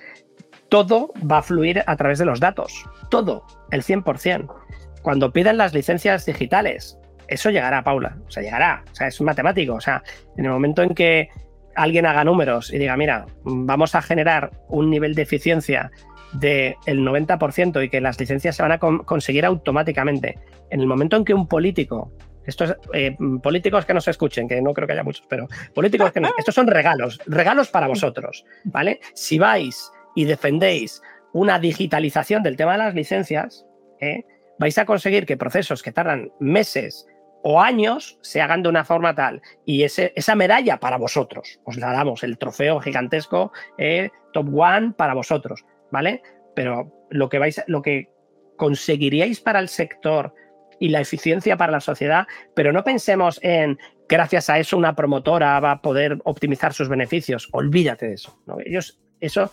[0.69, 4.54] todo va a fluir a través de los datos, todo, el 100%.
[5.02, 6.97] Cuando pidan las licencias digitales,
[7.28, 10.04] eso llegará, Paula, o sea, llegará, o sea, es matemático, o sea,
[10.38, 11.30] en el momento en que
[11.76, 15.91] alguien haga números y diga, mira, vamos a generar un nivel de eficiencia
[16.34, 20.38] del 90% y que las licencias se van a conseguir automáticamente.
[20.71, 22.12] En el momento en que un político,
[22.47, 26.21] estos eh, políticos que nos escuchen, que no creo que haya muchos, pero políticos que
[26.38, 28.99] estos son regalos, regalos para vosotros, ¿vale?
[29.13, 31.01] Si vais y defendéis
[31.33, 33.65] una digitalización del tema de las licencias,
[33.99, 34.25] ¿eh?
[34.57, 37.05] vais a conseguir que procesos que tardan meses
[37.43, 39.41] o años se hagan de una forma tal.
[39.65, 44.93] Y ese, esa medalla para vosotros, os la damos, el trofeo gigantesco eh, Top One
[44.97, 45.63] para vosotros.
[45.91, 46.21] ¿vale?
[46.55, 48.10] Pero lo que vais, lo que
[48.57, 50.33] conseguiríais para el sector
[50.79, 55.59] y la eficiencia para la sociedad, pero no pensemos en gracias a eso una promotora
[55.59, 57.49] va a poder optimizar sus beneficios.
[57.51, 58.39] Olvídate de eso.
[58.65, 59.51] Ellos, eso,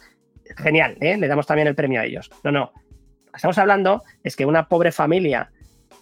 [0.56, 1.16] genial, ¿eh?
[1.16, 2.30] le damos también el premio a ellos.
[2.42, 2.72] No, no.
[3.34, 5.50] Estamos hablando es que una pobre familia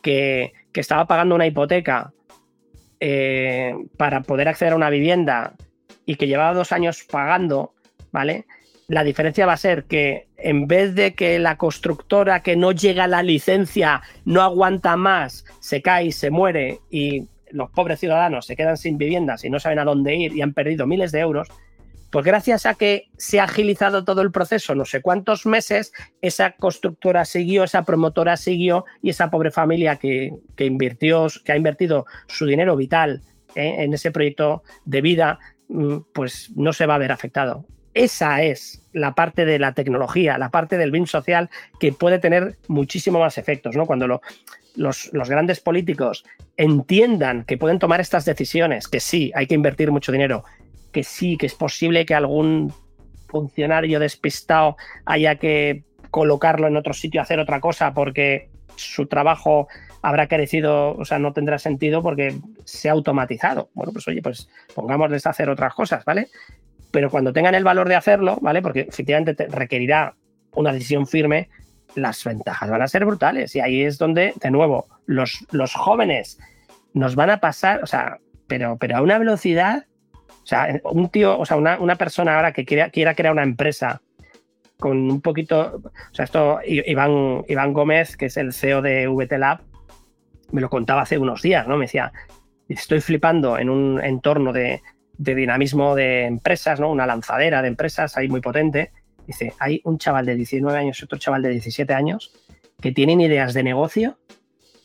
[0.03, 2.13] que, estaba pagando una hipoteca
[3.01, 5.55] eh, para poder acceder a una vivienda
[6.07, 7.75] y que llevaba dos años pagando,
[8.11, 8.47] ¿vale?
[8.89, 13.05] La diferencia va a ser que en vez de que la constructora que no llega
[13.05, 18.47] a la licencia no aguanta más, se cae y se muere y los pobres ciudadanos
[18.47, 21.21] se quedan sin viviendas y no saben a dónde ir y han perdido miles de
[21.21, 21.49] euros,
[22.11, 26.53] pues gracias a que se ha agilizado todo el proceso, no sé cuántos meses, esa
[26.53, 32.45] constructora siguió, esa promotora siguió y esa pobre familia que, invirtió, que ha invertido su
[32.45, 33.23] dinero vital
[33.55, 33.77] ¿eh?
[33.79, 37.65] en ese proyecto de vida, mm, pues no se va a ver afectado.
[37.95, 42.57] Esa es la parte de la tecnología, la parte del BIM social que puede tener
[42.69, 43.87] muchísimo más efectos, ¿no?
[43.87, 44.21] Cuando
[44.77, 46.25] los, grandes políticos
[46.57, 50.45] entiendan que pueden tomar estas decisiones, que sí, hay que invertir mucho dinero,
[50.91, 52.73] que sí, que es posible que algún
[53.29, 59.69] funcionario despistado haya que colocarlo en otro sitio, hacer otra cosa, porque su trabajo
[60.03, 63.71] habrá carecido, o sea, no tendrá sentido porque se ha automatizado.
[63.75, 66.29] Bueno, pues oye, pues pongámosles a hacer otras cosas, ¿vale?
[66.93, 68.63] Pero cuando tengan el valor de hacerlo, ¿vale?
[68.63, 70.15] Porque efectivamente te requerirá
[70.55, 71.49] una decisión firme,
[71.95, 73.57] las ventajas van a ser brutales.
[73.57, 76.39] Y ahí es donde, de nuevo, los, los jóvenes
[76.93, 79.87] nos van a pasar, o sea, pero, pero a una velocidad,
[80.29, 83.43] o sea, un tío, o sea, una, una persona ahora que quiera, quiera crear una
[83.43, 84.03] empresa
[84.79, 89.39] con un poquito, o sea, esto Iván, Iván Gómez, que es el CEO de VT
[89.39, 89.61] Lab,
[90.51, 91.79] me lo contaba hace unos días, ¿no?
[91.79, 92.13] Me decía,
[92.69, 94.83] estoy flipando en un entorno de,
[95.19, 96.91] de dinamismo de empresas, ¿no?
[96.91, 98.93] Una lanzadera de empresas ahí muy potente.
[99.27, 102.33] Dice, hay un chaval de 19 años y otro chaval de 17 años
[102.81, 104.19] que tienen ideas de negocio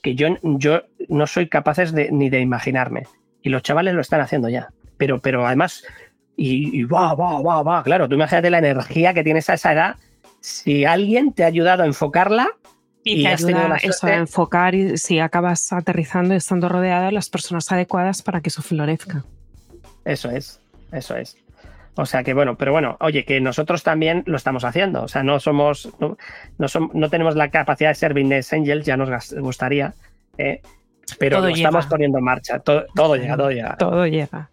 [0.02, 3.08] que yo, yo no soy capaces de, ni de imaginarme.
[3.42, 4.70] Y los chavales lo están haciendo ya.
[4.98, 5.84] Pero, pero además,
[6.36, 7.84] y, va, va, va, va.
[7.84, 9.96] Claro, tú imagínate la energía que tienes a esa edad.
[10.40, 12.50] Si alguien te ha ayudado a enfocarla,
[13.04, 17.30] y, te ayuda eso a enfocar y si acabas aterrizando y estando rodeada de las
[17.30, 19.24] personas adecuadas para que eso florezca.
[20.08, 20.62] Eso es,
[20.94, 21.38] eso es.
[21.96, 25.04] O sea que bueno, pero bueno, oye, que nosotros también lo estamos haciendo.
[25.04, 26.16] O sea, no somos, no,
[26.58, 29.94] no, tenemos la capacidad de ser business angels, ya nos gustaría,
[30.38, 30.62] ¿eh?
[31.20, 32.60] pero lo estamos poniendo en marcha.
[32.60, 33.76] Todo, llega, todo llega.
[33.78, 34.50] Todo llega.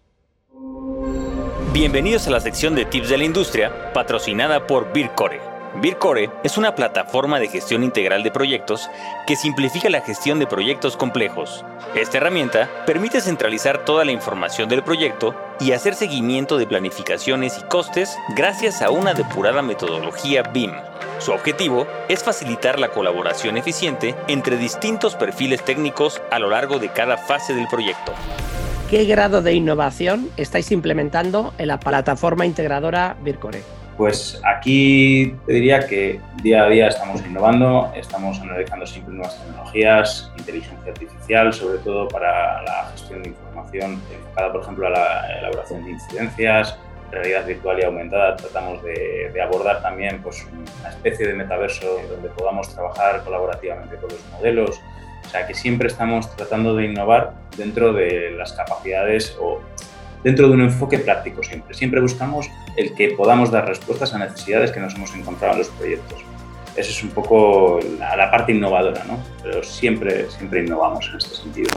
[1.72, 5.53] Bienvenidos a la sección de tips de la industria, patrocinada por Bircore.
[5.80, 8.88] Bircore es una plataforma de gestión integral de proyectos
[9.26, 11.64] que simplifica la gestión de proyectos complejos.
[11.94, 17.62] Esta herramienta permite centralizar toda la información del proyecto y hacer seguimiento de planificaciones y
[17.64, 20.72] costes gracias a una depurada metodología BIM.
[21.18, 26.90] Su objetivo es facilitar la colaboración eficiente entre distintos perfiles técnicos a lo largo de
[26.90, 28.12] cada fase del proyecto.
[28.90, 33.83] ¿Qué grado de innovación estáis implementando en la plataforma integradora Bircore?
[33.96, 40.32] Pues aquí te diría que día a día estamos innovando, estamos analizando siempre nuevas tecnologías,
[40.36, 45.84] inteligencia artificial, sobre todo para la gestión de información enfocada, por ejemplo, a la elaboración
[45.84, 46.76] de incidencias,
[47.12, 48.36] realidad virtual y aumentada.
[48.36, 50.44] Tratamos de, abordar también pues,
[50.80, 54.80] una especie de metaverso donde podamos trabajar colaborativamente con los modelos
[55.24, 59.60] O sea, que siempre estamos tratando de innovar dentro de las capacidades o
[60.24, 61.74] dentro de un enfoque práctico siempre.
[61.74, 65.68] Siempre buscamos el que podamos dar respuestas a necesidades que nos hemos encontrado en los
[65.68, 66.20] proyectos.
[66.76, 69.18] Esa es un poco la, parte innovadora, ¿no?
[69.42, 71.70] Pero siempre, siempre innovamos en este sentido.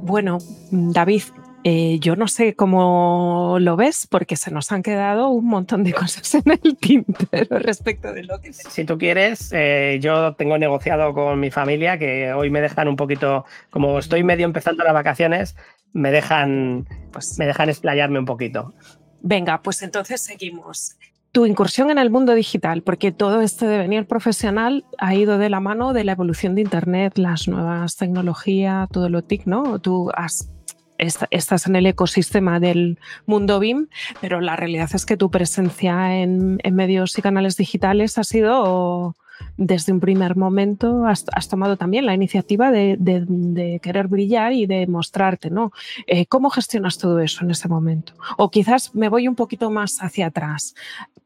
[0.00, 0.38] Bueno,
[0.70, 1.22] David,
[1.64, 5.92] eh, yo no sé cómo lo ves porque se nos han quedado un montón de
[5.92, 8.52] cosas en el tintero respecto de lo que...
[8.52, 12.96] Si tú quieres, eh, yo tengo negociado con mi familia que hoy me dejan un
[12.96, 15.56] poquito, como estoy medio empezando las vacaciones,
[15.92, 18.74] me dejan, pues, me dejan explayarme un poquito.
[19.20, 20.96] Venga, pues entonces seguimos
[21.32, 25.60] tu incursión en el mundo digital, porque todo este devenir profesional ha ido de la
[25.60, 29.78] mano de la evolución de Internet, las nuevas tecnologías, todo lo TIC, ¿no?
[29.78, 30.50] Tú has,
[30.98, 33.88] estás en el ecosistema del mundo BIM,
[34.20, 39.14] pero la realidad es que tu presencia en, medios y canales digitales ha sido
[39.56, 45.50] desde un primer momento has, tomado también la iniciativa de, querer brillar y de mostrarte,
[45.50, 45.72] ¿no?
[46.06, 48.14] Eh, ¿Cómo gestionas todo eso en ese momento?
[48.36, 50.74] O quizás me voy un poquito más hacia atrás.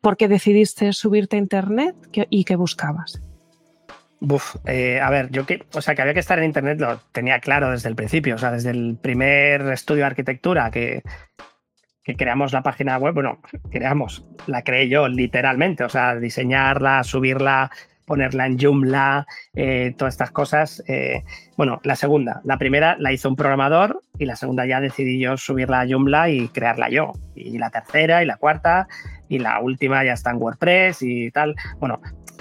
[0.00, 1.94] ¿Por qué decidiste subirte a Internet
[2.30, 3.20] y qué buscabas?
[4.20, 6.98] Buf, eh, a ver, yo que, o sea, que había que estar en Internet lo
[7.12, 11.02] tenía claro desde el principio, o sea, desde el primer estudio de arquitectura que,
[12.16, 17.70] creamos la página web, bueno, creamos, la creé yo literalmente, o sea, diseñarla, subirla,
[18.06, 20.82] ponerla en Joomla, eh, todas estas cosas.
[20.86, 21.24] Eh,
[21.56, 25.36] bueno, la segunda, la primera la hizo un programador y la segunda ya decidí yo
[25.36, 27.12] subirla a Joomla y crearla yo.
[27.34, 28.86] Y la tercera y la cuarta
[29.28, 31.56] y la última ya está en WordPress y tal.
[31.80, 32.00] Bueno,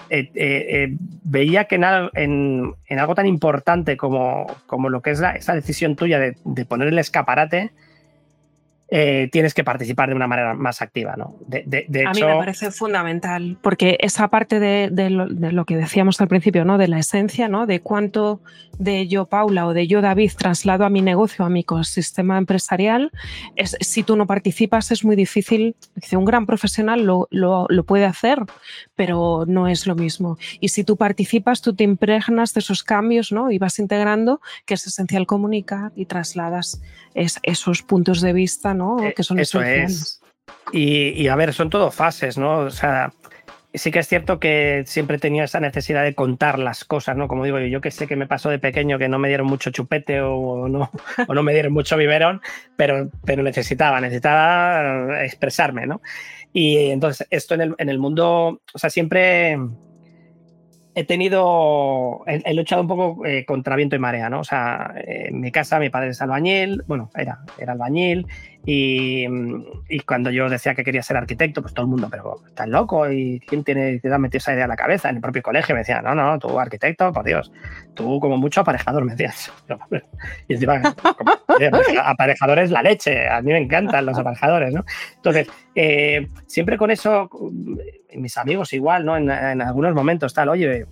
[0.10, 5.96] eh, veía que en, algo tan importante como, como lo que es la, esa decisión
[5.96, 7.72] tuya de poner el escaparate,
[8.88, 11.16] eh, tienes que participar de una manera más activa.
[11.18, 11.38] ¿no?
[11.48, 16.66] De, a mí me parece fundamental, porque esa parte de, lo, que decíamos al principio,
[16.66, 16.78] ¿no?
[16.78, 17.66] de la esencia, ¿no?
[17.66, 18.42] de cuánto
[18.78, 23.12] de yo, Paula, o de yo, David, traslado a mi negocio, a mi ecosistema empresarial,
[23.56, 25.76] es, si tú no participas es muy difícil.
[26.12, 28.40] Un gran profesional lo, lo, lo puede hacer,
[28.96, 30.38] pero no es lo mismo.
[30.60, 33.50] Y si tú participas, tú te impregnas de esos cambios ¿no?
[33.50, 36.82] y vas integrando, que es esencial comunicar y trasladas
[37.16, 39.04] esos puntos de vista ¿no?
[39.04, 40.22] Eh, que son Eso es.
[40.72, 42.60] Y, a ver, son todo fases, ¿no?
[42.60, 43.14] O sea,
[43.74, 47.28] sí que es cierto que siempre he tenido esa necesidad de contar las cosas, ¿no?
[47.28, 49.48] Como digo yo, yo que sé que me pasó de pequeño que no me dieron
[49.48, 50.92] mucho chupete o no,
[51.28, 52.42] o no me dieron mucho biberón,
[52.76, 56.02] pero, pero necesitaba, necesitaba expresarme, ¿no?
[56.52, 59.58] Y entonces esto en el, en el mundo, o sea, siempre
[60.96, 64.40] he tenido, he, luchado un poco eh, contra viento y marea, ¿no?
[64.40, 68.26] O sea, en mi casa mi padre es albañil, bueno, era, era albañil,
[68.66, 69.26] y,
[69.90, 73.10] y, cuando yo decía que quería ser arquitecto, pues todo el mundo, pero estás loco,
[73.12, 75.10] ¿y quién tiene, te da metido esa idea a la cabeza?
[75.10, 77.52] En el propio colegio me decía, no, no, tú arquitecto, por Dios,
[77.94, 79.52] tú como mucho aparejador, me decías.
[80.48, 80.82] Y encima,
[82.06, 84.84] aparejador es la leche, a mí me encantan los aparejadores, ¿no?
[85.16, 87.30] Entonces, eh, siempre con eso
[88.18, 89.18] mis amigos igual, ¿no?
[89.18, 90.86] En, algunos momentos tal, oye,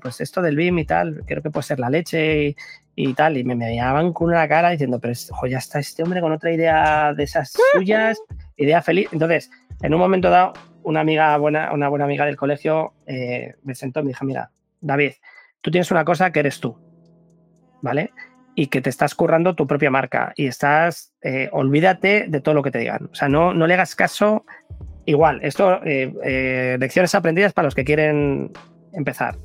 [0.00, 2.56] pues esto del BIM y tal, creo que puede ser la leche y,
[3.14, 6.20] tal, y me, me miraban con una cara diciendo, pero ojo, ya está este hombre
[6.20, 8.18] con otra idea de esas suyas,
[8.56, 9.08] idea feliz.
[9.12, 9.50] Entonces,
[9.82, 10.52] en un momento dado,
[10.84, 14.50] una amiga buena, una buena amiga del colegio eh, me sentó y me dijo, mira,
[14.80, 15.12] David,
[15.60, 16.76] tú tienes una cosa que eres tú,
[17.80, 18.10] ¿vale?
[18.54, 22.62] Y que te estás currando tu propia marca y estás, eh, olvídate de todo lo
[22.62, 23.08] que te digan.
[23.10, 24.44] O sea, no, no le hagas caso
[25.04, 28.52] igual, esto, eh, lecciones aprendidas para los que quieren
[28.92, 29.36] empezar.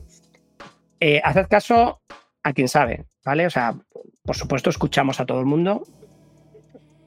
[1.23, 2.01] Haced caso
[2.43, 3.45] a quien sabe, ¿vale?
[3.45, 3.75] O sea,
[4.23, 5.83] por supuesto, escuchamos a todo el mundo,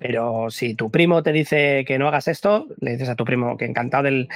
[0.01, 3.59] pero si tu primo te dice que no hagas esto, le dices a tu primo
[3.59, 4.29] que encantado del,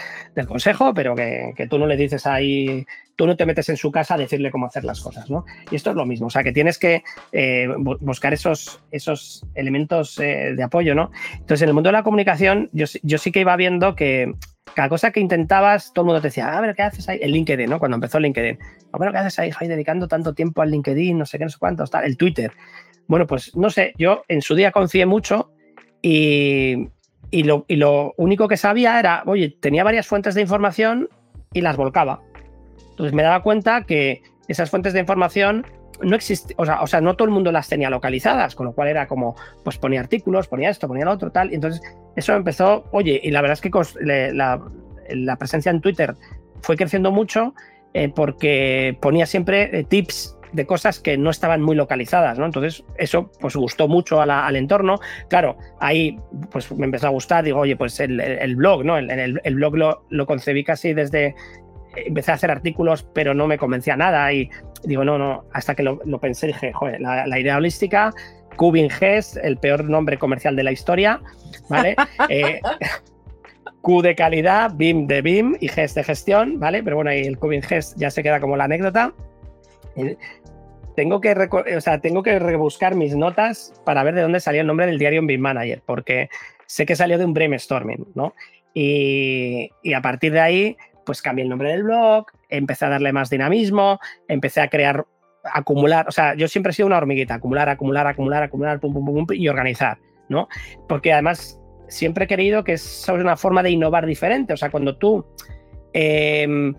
[0.46, 4.14] consejo, pero que, tú no le dices ahí, tú no te metes en su casa
[4.14, 5.46] a decirle cómo hacer las cosas, ¿no?
[5.70, 10.20] Y esto es lo mismo, o sea, que tienes que eh, buscar esos, esos elementos
[10.20, 11.11] eh, de apoyo, ¿no?
[11.33, 14.35] Entonces, en el mundo de la comunicación, yo, yo sí que iba viendo que
[14.74, 17.18] cada cosa que intentabas, todo el mundo te decía, a ver, ¿qué haces ahí?
[17.22, 17.79] El LinkedIn, ¿no?
[17.79, 18.59] Cuando empezó LinkedIn.
[18.92, 21.59] A ver, ¿qué haces ahí, dedicando tanto tiempo al LinkedIn, no sé qué, no sé
[21.59, 22.53] cuántos, tal, el Twitter.
[23.07, 25.53] Bueno, pues no sé, yo en su día confié mucho
[26.06, 31.08] y, lo, único que sabía era, oye, tenía varias fuentes de información
[31.54, 32.20] y las volcaba.
[32.90, 35.66] Entonces me daba cuenta que esas fuentes de información
[36.02, 39.06] no existían, o sea, no todo el mundo las tenía localizadas, con lo cual era
[39.08, 41.50] como, pues ponía artículos, ponía esto, ponía lo otro, tal.
[41.50, 41.80] Y entonces
[42.16, 43.70] eso empezó, oye, y la verdad es que
[44.02, 46.14] la, presencia en Twitter
[46.60, 47.54] fue creciendo mucho
[47.94, 52.46] eh, porque ponía siempre eh, tips de, cosas que no estaban muy localizadas, ¿no?
[52.46, 54.98] Entonces, eso pues gustó mucho al entorno.
[55.28, 56.18] Claro, ahí
[56.50, 58.96] pues me empezó a gustar, digo, oye, pues el, blog, ¿no?
[58.96, 59.10] El,
[59.42, 61.34] el, blog lo, lo, concebí casi desde.
[61.96, 64.32] Empecé a hacer artículos, pero no me convencía nada.
[64.32, 64.50] Y
[64.84, 68.12] digo, no, no, hasta que lo, pensé, dije, joder, la, idea holística,
[68.56, 71.20] Cubing Gest, el peor nombre comercial de la historia,
[71.68, 71.96] ¿vale?
[72.28, 72.60] Eh,
[73.84, 76.82] Q de calidad, BIM de BIM y GEST de gestión, ¿vale?
[76.82, 79.12] Pero bueno, ahí el Cubing GEST ya se queda como la anécdota.
[80.96, 81.33] Tengo que,
[81.76, 84.98] o sea, tengo que rebuscar mis notas para ver de dónde salió el nombre del
[84.98, 86.28] diario en BIM Manager, porque
[86.66, 88.35] sé que salió de un brainstorming, ¿no?
[88.74, 93.12] Y, y a partir de ahí, pues cambié el nombre del blog, empecé a darle
[93.12, 95.07] más dinamismo, empecé a crear,
[95.44, 99.04] acumular, o sea, yo siempre he sido una hormiguita, acumular, acumular, acumular, acumular, pum, pum,
[99.04, 100.48] pum, pum y organizar, ¿no?
[100.88, 104.52] Porque además siempre he querido que es una forma de innovar diferente.
[104.52, 105.24] O sea, cuando tú
[105.92, 106.74] em,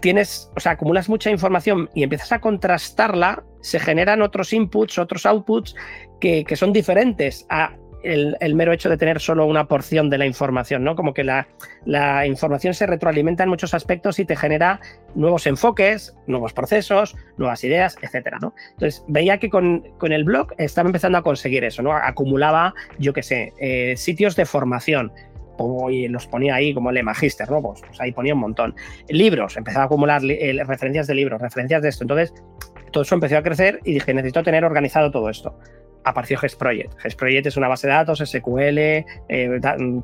[0.00, 5.26] tienes, o sea, acumulas mucha información y empiezas a contrastarla, se generan otros inputs, otros
[5.26, 5.74] outputs
[6.20, 7.72] que, que son diferentes a
[8.06, 10.94] el, mero hecho de tener solo una porción de la información, ¿no?
[10.94, 11.46] Como que la,
[12.26, 14.80] información se retroalimenta en muchos aspectos y te genera
[15.14, 18.54] nuevos enfoques, nuevos procesos, nuevas ideas, etcétera, ¿no?
[18.72, 21.92] Entonces, veía que con, el blog estaba empezando a conseguir eso, ¿no?
[21.92, 25.12] Acumulaba, yo qué sé, eh, sitios de formación,
[25.90, 27.62] y los ponía ahí como el Magister, ¿no?
[27.62, 28.74] Pues, pues, ahí ponía un montón.
[29.08, 32.04] Libros, empezaba a acumular eh, referencias de libros, referencias de esto.
[32.04, 32.34] Entonces,
[32.92, 35.58] todo eso empezó a crecer y dije, necesito tener organizado todo esto
[36.06, 37.00] apareció GESProject.
[37.00, 39.04] GESProject es una base de datos, SQL, eh,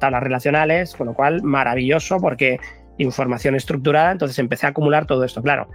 [0.00, 2.58] tablas relacionales, con lo cual maravilloso porque
[2.98, 5.42] información estructurada, entonces empecé a acumular todo esto.
[5.42, 5.68] Claro,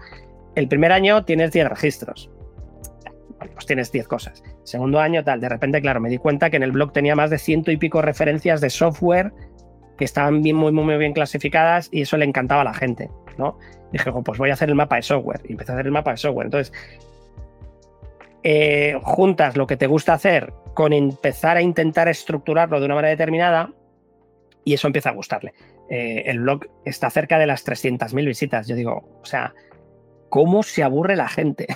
[0.56, 2.30] el primer año tienes 10 registros,
[3.54, 4.44] pues tienes 10 cosas.
[4.64, 7.30] Segundo año, tal, de repente, claro, me di cuenta que en el blog tenía más
[7.30, 9.32] de ciento y pico referencias de software
[9.98, 13.58] que estaban bien, muy, muy bien clasificadas y eso le encantaba a la gente, ¿no?
[13.92, 15.42] Dije, pues voy a hacer el mapa de software.
[15.46, 16.48] Y empecé a hacer el mapa de software.
[16.48, 16.74] Entonces,
[18.44, 23.10] eh, juntas lo que te gusta hacer con empezar a intentar estructurarlo de una manera
[23.10, 23.74] determinada
[24.64, 25.54] y eso empieza a gustarle.
[25.90, 28.68] Eh, el blog está cerca de las 300.000 visitas.
[28.68, 29.54] Yo digo, o sea,
[30.30, 31.68] ¿cómo se aburre la gente?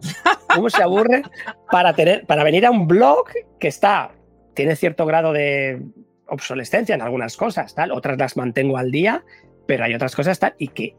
[0.54, 1.22] ¿Cómo se aburre
[1.70, 3.28] para, tener, para venir a un blog
[3.60, 4.12] que está,
[4.54, 5.82] tiene cierto grado de
[6.28, 9.24] obsolescencia en algunas cosas, tal, otras las mantengo al día,
[9.66, 10.96] pero hay otras cosas tal, y que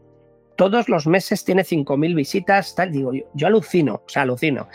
[0.56, 4.68] todos los meses tiene 5.000 visitas, tal, digo, yo, yo alucino, o sea, alucino.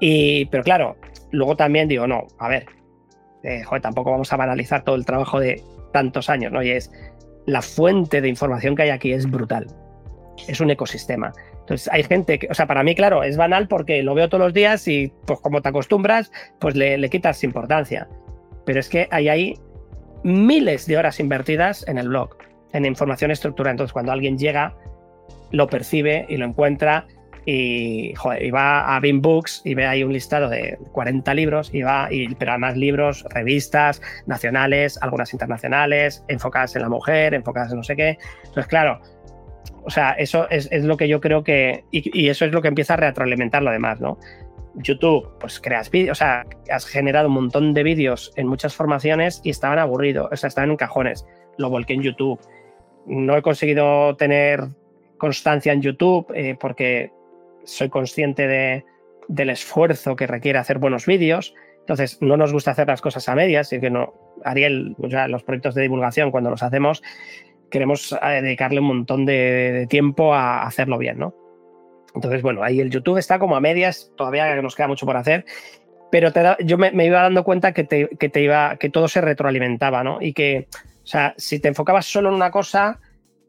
[0.00, 0.96] Y, pero claro,
[1.30, 2.66] luego también digo, no, a ver,
[3.42, 6.62] eh, tampoco vamos a banalizar todo el trabajo de tantos años, ¿no?
[6.62, 6.90] Y es
[7.46, 9.66] la fuente de información que hay aquí es brutal.
[10.48, 11.32] Es un ecosistema.
[11.60, 14.44] Entonces hay gente que, o sea, para mí, claro, es banal porque lo veo todos
[14.44, 18.08] los días y pues como te acostumbras, pues le, le quitas importancia.
[18.64, 19.54] Pero es que hay ahí
[20.26, 22.36] miles de horas invertidas en el blog,
[22.72, 23.72] en información estructurada.
[23.72, 24.74] Entonces cuando alguien llega,
[25.52, 27.06] lo percibe y lo encuentra
[27.44, 28.12] y,
[28.50, 32.34] va a Bean Books y ve ahí un listado de 40 libros, y va, y,
[32.34, 37.94] pero además libros, revistas nacionales, algunas internacionales, enfocadas en la mujer, enfocadas en no sé
[37.94, 38.18] qué.
[38.38, 39.00] Entonces, claro,
[39.84, 42.94] o sea, eso es, lo que yo creo que, y, eso es lo que empieza
[42.94, 44.18] a retroalimentar lo demás, ¿no?
[44.76, 49.40] YouTube, pues creas vídeos, o sea, has generado un montón de vídeos en muchas formaciones
[49.42, 51.26] y estaban aburridos, o sea, estaban en cajones.
[51.58, 52.40] Lo volqué en YouTube.
[53.06, 54.64] No he conseguido tener
[55.18, 57.10] constancia en YouTube eh, porque
[57.64, 58.84] soy consciente de,
[59.28, 61.54] del esfuerzo que requiere hacer buenos vídeos.
[61.80, 64.12] Entonces, no nos gusta hacer las cosas a medias, y que no,
[64.44, 67.02] Ariel, los proyectos de divulgación, cuando los hacemos,
[67.70, 71.34] queremos eh, dedicarle un montón de, tiempo a hacerlo bien, ¿no?
[72.16, 75.44] Entonces, bueno, ahí el YouTube está como a medias, todavía nos queda mucho por hacer,
[76.10, 80.02] pero yo me, iba dando cuenta que, te, que, te, iba, que todo se retroalimentaba,
[80.02, 80.18] ¿no?
[80.20, 82.98] Y que, o sea, si te enfocabas solo en una cosa,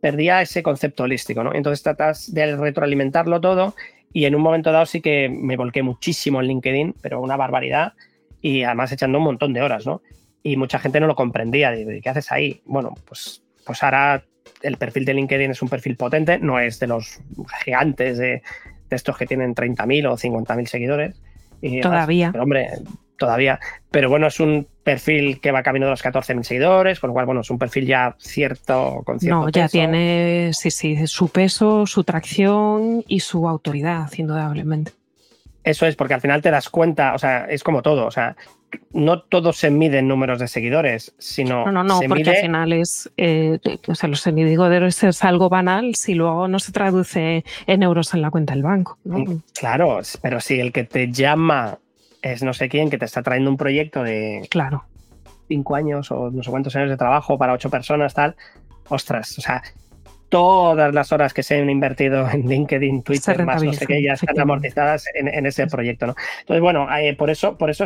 [0.01, 1.53] perdía ese concepto holístico, ¿no?
[1.53, 3.73] Entonces tratas de retroalimentarlo todo
[4.11, 7.93] y en un momento dado sí que me volqué muchísimo en LinkedIn, pero una barbaridad,
[8.41, 10.01] y además echando un montón de horas, ¿no?
[10.43, 12.61] Y mucha gente no lo comprendía, de ¿qué haces ahí?
[12.65, 14.23] Bueno, pues, pues ahora
[14.61, 17.19] el perfil de LinkedIn es un perfil potente, no es de los
[17.63, 18.41] gigantes de,
[18.89, 21.15] estos que tienen 30.000 o 50.000 seguidores.
[21.61, 22.31] Y Todavía.
[22.31, 22.69] pero hombre,
[23.17, 23.59] todavía.
[23.91, 27.25] Pero bueno, es un perfil que va camino de los 14.000 seguidores, con lo cual,
[27.25, 31.85] bueno, es un perfil ya cierto, con cierto No, ya tiene, sí, sí, su peso,
[31.85, 34.91] su tracción y su autoridad, indudablemente.
[35.67, 38.37] Eso es, porque al final te das cuenta, o sea, es como todo, o sea,
[38.91, 41.65] no todo se mide en números de seguidores, sino.
[41.65, 43.09] No, no, no, porque al final es.
[43.17, 48.13] Eh, o sea, los seguidores es algo banal si luego no se traduce en euros
[48.13, 48.97] en la cuenta del banco.
[49.03, 51.79] Mm, claro, pero si el que te llama
[52.21, 54.85] es no sé quién que te está trayendo un proyecto de claro.
[55.47, 58.35] cinco años o no sé cuántos años de trabajo para ocho personas, tal.
[58.89, 59.61] Ostras, o sea,
[60.29, 64.13] todas las horas que se han invertido en LinkedIn, Twitter, más no sé qué, ya
[64.13, 66.15] están amortizadas en, ese proyecto, ¿no?
[66.41, 67.85] Entonces, bueno, eh, por eso, por eso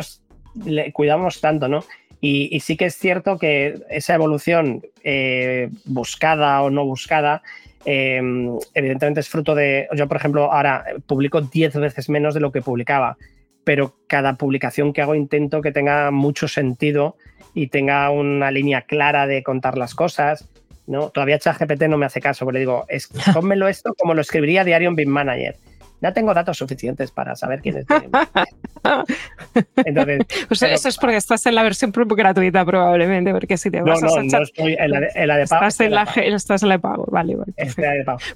[0.64, 1.84] le cuidamos tanto, ¿no?
[2.24, 7.42] Y, sí que es cierto que esa evolución eh, buscada o no buscada,
[7.84, 12.52] em, evidentemente es fruto de, yo por ejemplo, ahora publico 10 veces menos de lo
[12.52, 13.16] que publicaba,
[13.64, 17.16] pero cada publicación que hago intento que tenga mucho sentido
[17.54, 20.48] y tenga una línea clara de contar las cosas.
[20.86, 21.10] ¿No?
[21.10, 24.64] Todavía ChatGPT no me hace caso, porque le digo, es, pónmelo esto como lo escribiría
[24.64, 25.56] diario en BIM Manager
[26.02, 27.86] ya tengo datos suficientes para saber quién es.
[29.84, 34.08] Entonces, eso es porque estás en la versión gratuita probablemente, porque si te vas no,
[34.08, 35.00] no, no estoy en la
[35.36, 35.68] de, pago.
[35.68, 37.36] Estás en la, estás en la de pago, vale.
[37.36, 37.54] vale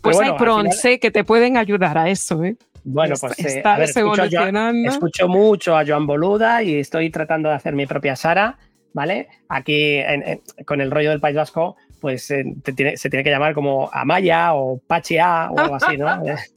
[0.00, 2.56] Pues hay pronce que te pueden ayudar a eso, ¿eh?
[2.84, 3.62] Bueno, pues eh,
[3.96, 4.88] evolucionando.
[4.88, 8.58] Escucho, mucho a Joan Boluda y estoy tratando de hacer mi propia Sara,
[8.92, 9.26] ¿vale?
[9.48, 9.98] Aquí
[10.64, 12.44] con el rollo del País Vasco, pues eh,
[12.96, 16.22] se tiene que llamar como Amaya o Pachia o algo así, ¿no?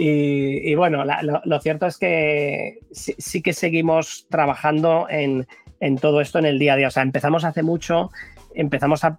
[0.00, 1.04] Y, bueno,
[1.44, 5.44] lo, cierto es que sí, que seguimos trabajando en,
[6.00, 6.86] todo esto en el día a día.
[6.86, 8.10] O sea, empezamos hace mucho,
[8.54, 9.18] empezamos a,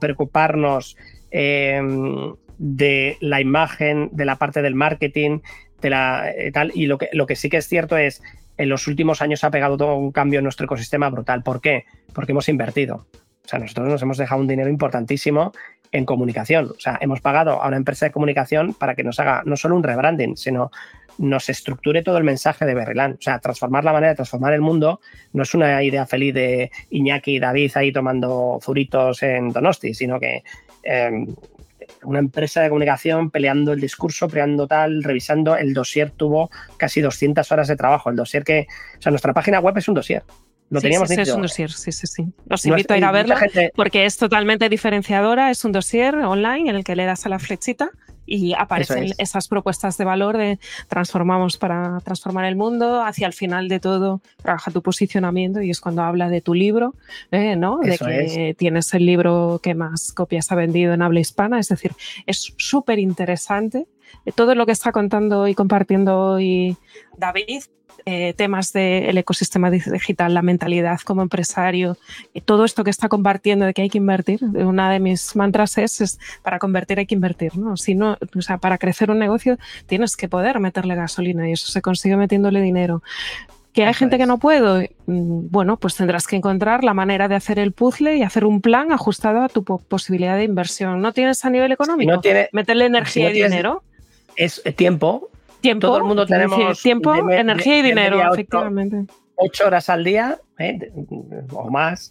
[0.00, 0.96] preocuparnos
[1.32, 5.40] em, de la imagen, de la parte del marketing,
[5.80, 6.70] de la eh, tal.
[6.72, 8.22] Y lo que, lo que sí que es cierto es,
[8.58, 11.42] en los últimos años ha pegado todo un cambio en nuestro ecosistema brutal.
[11.42, 11.84] ¿Por qué?
[12.14, 13.06] Porque hemos invertido.
[13.50, 15.52] O sea, nosotros nos hemos dejado un dinero importantísimo
[15.90, 16.70] en comunicación.
[16.70, 19.74] O sea, hemos pagado a una empresa de comunicación para que nos haga no solo
[19.74, 20.70] un rebranding, sino
[21.18, 23.16] nos estructure todo el mensaje de Berryland.
[23.16, 25.00] O sea, transformar la manera de transformar el mundo
[25.32, 30.20] no es una idea feliz de Iñaki y David ahí tomando zuritos en Donosti, sino
[30.20, 30.44] que
[30.84, 31.34] em,
[32.04, 35.56] una empresa de comunicación peleando el discurso, peleando tal, revisando.
[35.56, 38.10] El dossier tuvo casi 200 horas de trabajo.
[38.10, 40.22] El dossier que, o sea, nuestra página web es un dossier.
[40.70, 42.26] Lo teníamos sí, es un dossier, sí, sí, sí.
[42.48, 43.40] Os invito a ir a verla
[43.74, 45.50] porque es totalmente diferenciadora.
[45.50, 47.90] Es un dossier online en el que le das a la flechita
[48.24, 53.02] y aparecen esas propuestas de valor de transformamos para transformar el mundo.
[53.02, 56.94] Hacia el final de todo, trabaja tu posicionamiento y es cuando habla de tu libro,
[57.32, 57.56] ¿eh?
[57.56, 57.78] ¿no?
[57.78, 61.58] de que tienes el libro que más copias ha vendido en habla hispana.
[61.58, 61.92] Es decir,
[62.26, 63.88] es súper interesante
[64.36, 66.76] todo lo que está contando y compartiendo hoy
[67.16, 67.62] David
[68.06, 71.96] eh, temas del ecosistema digital, la mentalidad como empresario,
[72.32, 74.42] y todo esto que está compartiendo de que hay que invertir.
[74.42, 77.76] Una de mis mantras es, para convertir hay que invertir, ¿no?
[77.76, 81.66] Si no, o sea, para crecer un negocio tienes que poder meterle gasolina y eso
[81.66, 83.02] se consigue metiéndole dinero.
[83.72, 84.96] ¿Que hay gente que no puede?
[85.06, 88.60] Mm, bueno, pues tendrás que encontrar la manera de hacer el puzzle y hacer un
[88.60, 91.00] plan ajustado a tu posibilidad de inversión.
[91.00, 92.10] ¿No tienes a nivel económico?
[92.10, 93.84] No tiene, Meterle energía y dinero.
[94.34, 95.29] Es tiempo,
[95.60, 99.12] Tiempo, todo el mundo tenemos tiempo, energía y dinero, efectivamente.
[99.36, 100.92] Ocho horas al día ¿eh?
[101.52, 102.10] o más.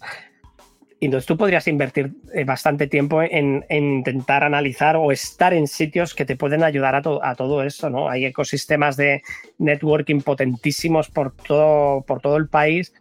[0.98, 6.14] Y entonces tú podrías invertir eh, bastante tiempo en, intentar analizar o estar en sitios
[6.14, 8.10] que te pueden ayudar a, a, todo eso, ¿no?
[8.10, 9.22] Hay ecosistemas de
[9.58, 12.92] networking potentísimos por todo, por todo el país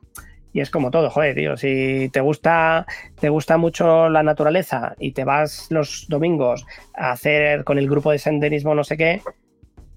[0.54, 2.86] y es como todo, joder, tío, si te gusta,
[3.20, 8.12] te gusta mucho la naturaleza y te vas los domingos a hacer con el grupo
[8.12, 9.22] de senderismo no sé qué,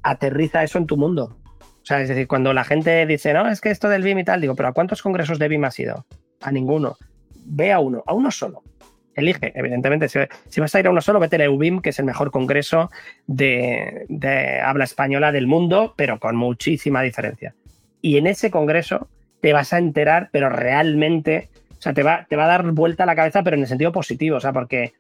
[0.03, 1.37] aterriza eso en tu mundo.
[1.83, 4.25] O sea, es decir, cuando la gente dice, no, es que esto del BIM y
[4.25, 6.07] tal, digo, pero ¿a cuántos congresos de BIM has ido?
[6.41, 6.97] A ninguno.
[7.45, 8.63] Ve a uno, a uno solo.
[9.15, 12.05] Elige, evidentemente, si, vas a ir a uno solo, vete a EUBIM, que es el
[12.05, 12.91] mejor congreso
[13.27, 14.07] de,
[14.65, 17.55] habla española del mundo, pero con muchísima diferencia.
[18.01, 19.09] Y en ese congreso
[19.41, 23.03] te vas a enterar, pero realmente, o sea, te va, te va a dar vuelta
[23.03, 24.95] a la cabeza, pero en el sentido positivo, o sea, porque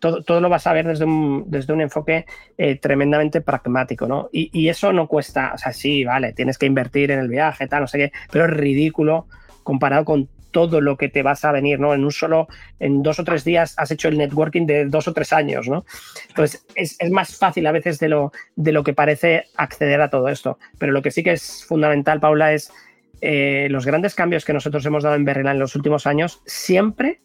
[0.00, 2.26] todo, lo vas a ver desde un, desde un enfoque
[2.58, 4.28] eh, tremendamente pragmático, ¿no?
[4.32, 7.82] Y, eso no cuesta, o sea, sí, vale, tienes que invertir en el viaje, tal,
[7.82, 9.26] no sé qué, pero es ridículo
[9.62, 11.94] comparado con todo lo que te vas a venir, ¿no?
[11.94, 12.48] En un solo,
[12.78, 15.84] en dos o tres días has hecho el networking de dos o tres años, ¿no?
[16.28, 20.28] Entonces es, más fácil a veces de lo, de lo que parece acceder a todo
[20.28, 20.58] esto.
[20.78, 22.72] Pero lo que sí que es fundamental, Paula, es
[23.20, 27.20] eh, los grandes cambios que nosotros hemos dado en Berrila en los últimos años siempre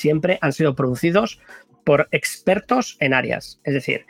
[0.00, 1.40] siempre han sido producidos
[1.84, 3.60] por expertos en áreas.
[3.64, 4.06] Es decir,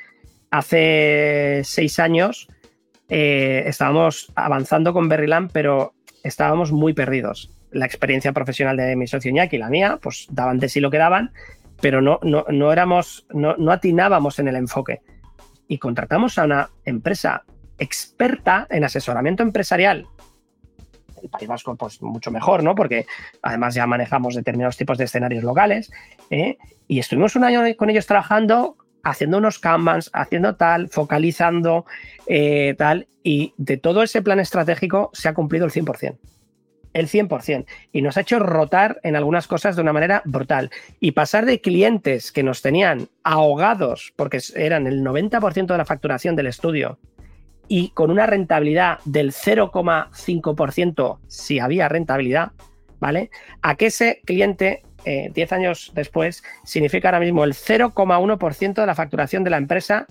[0.50, 2.48] hace seis años
[3.08, 7.50] eh, estábamos avanzando con Berryland, pero estábamos muy perdidos.
[7.72, 10.90] La experiencia profesional de mi socio Iñaki y la mía, pues daban de sí lo
[10.90, 11.32] que daban,
[11.80, 15.00] pero no, no, no éramos, no, no atinábamos en el enfoque.
[15.68, 17.44] Y contratamos a una empresa
[17.78, 20.06] experta en asesoramiento empresarial
[21.22, 22.74] el País Vasco, pues mucho mejor, ¿no?
[22.74, 23.06] Porque
[23.42, 25.90] además ya manejamos determinados tipos de escenarios locales.
[26.30, 26.58] ¿eh?
[26.88, 31.86] Y estuvimos un año con ellos trabajando, haciendo unos Kanbans, haciendo tal, focalizando
[32.26, 33.08] eh, tal.
[33.22, 36.16] Y de todo ese plan estratégico se ha cumplido el 100%.
[36.92, 37.66] el 100%.
[37.92, 40.70] Y nos ha hecho rotar en algunas cosas de una manera brutal.
[40.98, 46.34] Y pasar de clientes que nos tenían ahogados, porque eran el 90% de la facturación
[46.34, 46.98] del estudio,
[47.72, 52.50] y con una rentabilidad del 0,5% si había rentabilidad,
[52.98, 53.30] ¿vale?
[53.62, 58.96] A que ese cliente, 10 eh, años después, significa ahora mismo el 0,1% de la
[58.96, 60.08] facturación de la empresa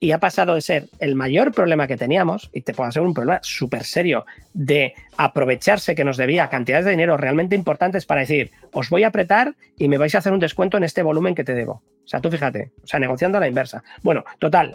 [0.00, 3.12] y ha pasado de ser el mayor problema que teníamos, y te puede ser un
[3.12, 4.24] problema súper serio,
[4.54, 9.08] de aprovecharse que nos debía cantidades de dinero realmente importantes para decir, os voy a
[9.08, 11.82] apretar y me vais a hacer un descuento en este volumen que te debo.
[12.04, 13.82] O sea, tú fíjate, o sea, negociando a la inversa.
[14.02, 14.74] Bueno, total,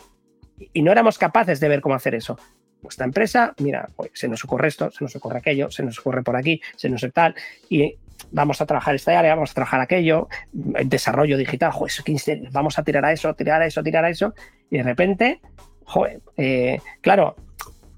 [0.74, 2.38] y no éramos capaces de ver cómo hacer eso.
[2.82, 6.36] Nuestra empresa, mira, se nos ocurre esto, se nos ocurre aquello, se nos ocurre por
[6.36, 7.36] aquí, se nos tal,
[7.70, 7.98] y
[8.32, 11.92] vamos a trabajar esta área, vamos a trabajar aquello, desarrollo digital, joder,
[12.52, 14.34] vamos a tirar a eso, tirar a eso, tirar a eso,
[14.70, 15.42] y de repente,
[15.84, 17.36] joder, eh, claro,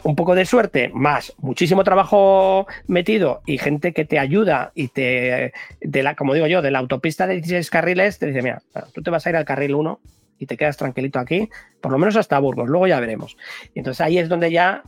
[0.04, 5.54] un poco de suerte, más muchísimo trabajo metido y gente que te ayuda y te,
[5.80, 9.04] de la, como digo yo, de la autopista de 16 carriles, te dice, mira, tú
[9.04, 10.00] te vas a ir al carril 1
[10.42, 11.50] y te quedas tranquilito aquí,
[11.82, 13.38] por lo menos hasta Burgos, luego ya veremos.
[13.76, 14.82] Y entonces ahí es donde ya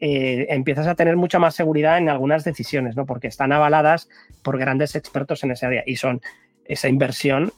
[0.00, 3.06] eh, empiezas a tener mucha más seguridad en algunas decisiones, ¿no?
[3.06, 4.08] Porque están avaladas
[4.42, 6.20] por grandes expertos en esa área y son
[6.64, 7.52] esa inversión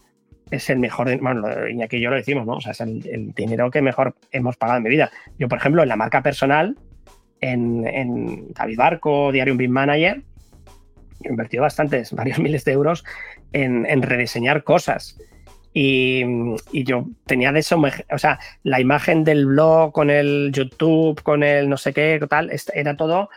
[0.50, 2.54] es el mejor, bueno, Iñaki y yo lo decimos, ¿no?
[2.54, 5.10] O sea, es el, dinero que mejor hemos pagado en mi vida.
[5.38, 6.76] Yo, por ejemplo, en la marca personal,
[7.40, 10.22] en, en David Barco, Diario Big Manager,
[11.22, 13.04] he invertido bastantes, varios miles de euros
[13.52, 15.18] en rediseñar cosas.
[15.80, 16.24] Y,
[16.72, 21.68] yo tenía de eso, o sea, la imagen del blog con el YouTube, con el
[21.68, 23.30] no sé qué, tal, era todo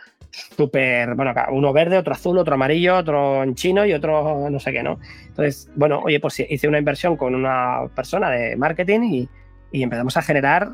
[0.56, 4.72] súper, bueno, uno verde, otro azul, otro amarillo, otro en chino y otro no sé
[4.72, 4.98] qué, ¿no?
[5.28, 9.28] Entonces, bueno, oye, pues hice una inversión con una persona de marketing y,
[9.70, 10.72] y empezamos a generar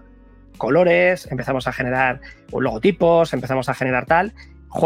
[0.56, 4.32] colores, empezamos a generar logotipos, empezamos a generar tal,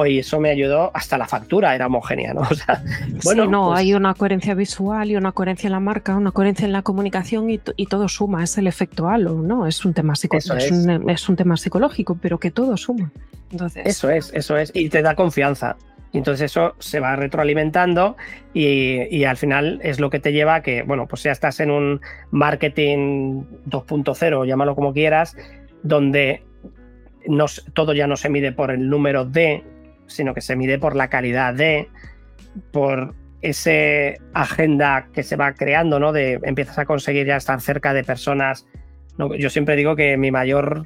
[0.06, 2.42] y eso me ayudó, hasta la factura era homogénea, ¿no?
[2.50, 2.82] O sea,
[3.24, 6.66] bueno, no, pues hay una coherencia visual y una coherencia en la marca, una coherencia
[6.66, 9.66] en la comunicación y, todo suma, es el efecto halo, ¿no?
[9.66, 10.56] Es un tema psicológico,
[11.08, 11.28] es.
[11.28, 13.10] un, tema psicológico, pero que todo suma.
[13.50, 13.86] Entonces...
[13.86, 15.76] Eso es, eso es, y te da confianza.
[16.12, 18.16] Y entonces eso se va retroalimentando
[18.52, 21.70] y, al final es lo que te lleva a que, bueno, pues ya estás en
[21.70, 25.36] un marketing 2.0, llámalo como quieras,
[25.82, 26.44] donde
[27.72, 29.64] todo ya no se mide por el número de,
[30.12, 31.88] sino que se mide por la calidad de,
[32.70, 36.12] por ese agenda que se va creando, ¿no?
[36.12, 38.66] De empiezas a conseguir ya estar cerca de personas.
[39.38, 40.84] Yo siempre digo que mi mayor,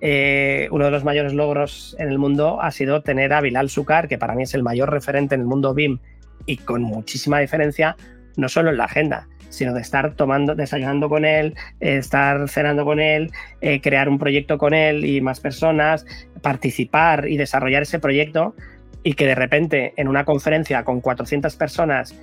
[0.00, 4.08] eh, uno de los mayores logros en el mundo ha sido tener a Bilal Sukar,
[4.08, 5.98] que para mí es el mayor referente en el mundo BIM
[6.46, 7.96] y con muchísima diferencia,
[8.36, 13.00] no solo en la agenda, sino de estar tomando, desayunando con él, estar cenando con
[13.00, 16.06] él, eh, crear un proyecto con él y más personas,
[16.42, 18.54] participar y desarrollar ese proyecto
[19.02, 22.14] y que de repente en una conferencia con 400 personas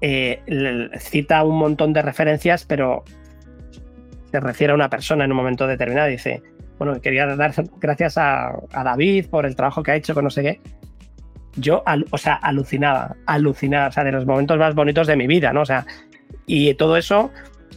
[0.00, 0.40] eh,
[0.98, 3.04] cita un montón de referencias, pero
[4.30, 6.42] se refiere a una persona en un momento determinado y dice,
[6.78, 10.42] bueno, quería dar gracias a, David por el trabajo que ha hecho con no sé
[10.42, 10.60] qué
[11.56, 15.52] yo, o sea, alucinaba, alucinaba, o sea, de los momentos más bonitos de mi vida,
[15.52, 15.62] ¿no?
[15.62, 15.84] O sea,
[16.46, 17.30] y todo eso,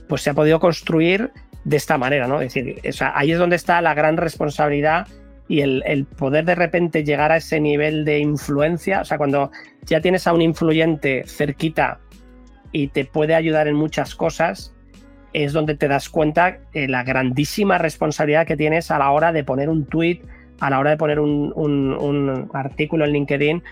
[0.07, 1.31] pues se ha podido construir
[1.63, 2.41] de esta manera, ¿no?
[2.41, 5.07] Es decir, o sea, ahí es donde está la gran responsabilidad
[5.54, 9.51] y el, poder de repente llegar a ese nivel de influencia, o sea, cuando
[9.86, 11.99] ya tienes a un influyente cerquita
[12.72, 14.74] y te puede ayudar en muchas cosas,
[15.32, 19.43] es donde te das cuenta de la grandísima responsabilidad que tienes a la hora de
[19.43, 20.22] poner un tweet,
[20.60, 23.64] a la hora de poner un, artículo en LinkedIn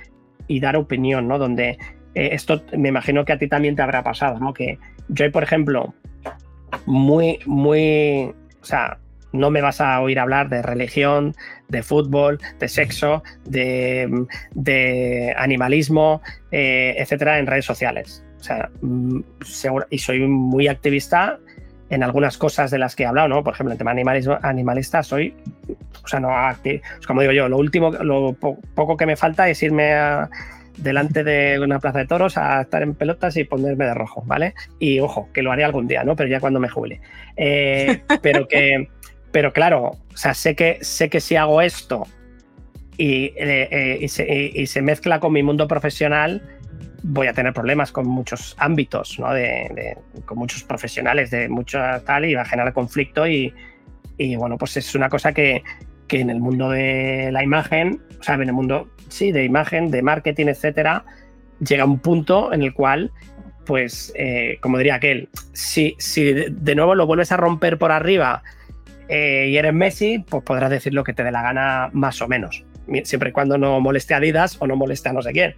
[0.45, 1.39] y dar opinión, ¿no?
[1.39, 1.79] Donde
[2.13, 4.53] eh, esto me imagino que a ti también te habrá pasado, ¿no?
[4.53, 4.77] Que
[5.09, 5.95] yo, por ejemplo,
[6.85, 8.99] muy, muy, o sea,
[9.31, 11.35] no me vas a oír hablar de religión,
[11.69, 16.21] de fútbol, de sexo, de, animalismo,
[16.51, 18.23] eh, etcétera, en redes sociales.
[18.39, 19.19] O sea, mm,
[19.89, 21.39] y soy muy activista
[21.89, 23.43] en algunas cosas de las que he hablado, ¿no?
[23.43, 25.35] Por ejemplo, en tema animalismo, animalista soy,
[26.03, 26.29] o sea, no
[27.05, 29.93] como digo yo, lo último, lo poco que me falta es irme
[30.77, 34.53] delante de una plaza de toros a estar en pelotas y ponerme de rojo, ¿vale?
[34.79, 36.15] Y ojo, que lo haré algún día, ¿no?
[36.15, 37.01] Pero ya cuando me jubile.
[37.35, 38.87] Eh, pero que,
[39.31, 42.07] pero claro, o sea, sé que, sé que si hago esto
[42.97, 46.41] y, eh, eh, y, se, y se mezcla con mi mundo profesional,
[47.03, 49.33] voy a tener problemas con muchos ámbitos, ¿no?
[49.33, 53.53] de, con muchos profesionales de mucho tal y va a generar conflicto y,
[54.37, 55.63] bueno, pues es una cosa que,
[56.09, 60.01] en el mundo de la imagen, o sea, en el mundo, sí, de imagen, de
[60.01, 61.05] marketing, etcétera,
[61.65, 63.11] llega un punto en el cual,
[63.65, 68.43] pues, eh, como diría aquel, si, si de nuevo lo vuelves a romper por arriba
[69.13, 72.29] eh, y eres Messi, pues podrás decir lo que te dé la gana más o
[72.29, 72.63] menos.
[73.03, 75.53] siempre y cuando no moleste a Adidas o no moleste a no sé quién.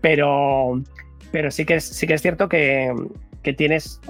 [0.00, 0.82] Pero,
[1.30, 2.92] pero sí, que es, sí que es cierto que,
[3.44, 4.00] que tienes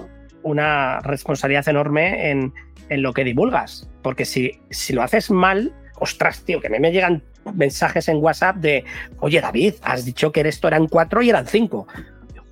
[0.41, 2.51] una responsabilidad enorme en,
[2.89, 3.87] en, lo que divulgas.
[4.01, 7.21] Porque si, si lo haces mal, ostras, tío, que a mí me llegan
[7.53, 8.85] mensajes en WhatsApp de,
[9.19, 11.87] oye David, has dicho que esto eran cuatro y eran cinco.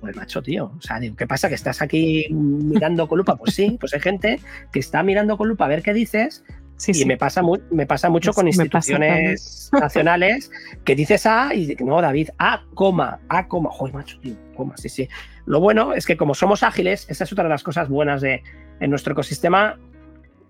[0.00, 0.72] Pues macho, tío.
[0.76, 1.48] O sea, digo, ¿qué pasa?
[1.48, 3.36] ¿Que estás aquí mirando con lupa?
[3.36, 4.40] Pues sí, pues hay gente
[4.72, 6.44] que está mirando con lupa a ver qué dices.
[6.86, 10.50] y Me, pasa me pasa mucho con instituciones nacionales
[10.84, 13.70] que dices A y no, David, A, coma, A, coma.
[13.70, 15.08] Joder, macho, tío, coma, sí, sí.
[15.46, 18.42] Lo bueno es que como somos ágiles, esa es otra de las cosas buenas de
[18.80, 19.78] en nuestro ecosistema,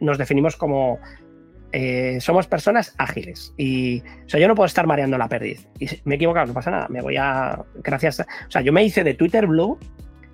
[0.00, 0.98] nos definimos como
[1.72, 5.68] eh, somos personas ágiles y o sea, yo no puedo estar mareando la perdiz.
[5.78, 6.86] Y me he equivocado, no pasa nada.
[6.88, 7.64] Me voy a.
[7.82, 8.20] Gracias.
[8.20, 9.78] o sea, yo me hice de Twitter Blue,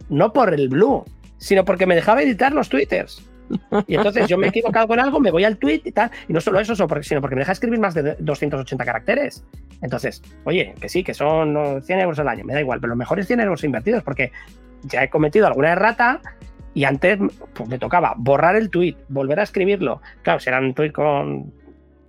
[0.08, 1.04] no por el Blue,
[1.38, 3.28] sino porque me dejaba editar los Twitters.
[3.86, 6.10] Y entonces yo me he equivocado con algo, me voy al tweet y tal.
[6.28, 9.44] Y no solo eso, sino porque me deja escribir más de 280 caracteres.
[9.82, 12.96] Entonces, oye, que sí, que son 100 euros al año, me da igual, pero lo
[12.96, 14.32] mejor es 100 euros invertidos porque
[14.84, 16.20] ya he cometido alguna errata
[16.74, 17.18] y antes
[17.54, 20.02] pues, me tocaba borrar el tweet, volver a escribirlo.
[20.22, 21.52] Claro, si era un tweet con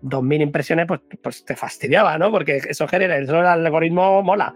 [0.01, 2.32] 2.000 impresiones, pues, pues te fastidiaba, ¿no?
[2.32, 4.53] Porque eso genera, el algoritmo mola.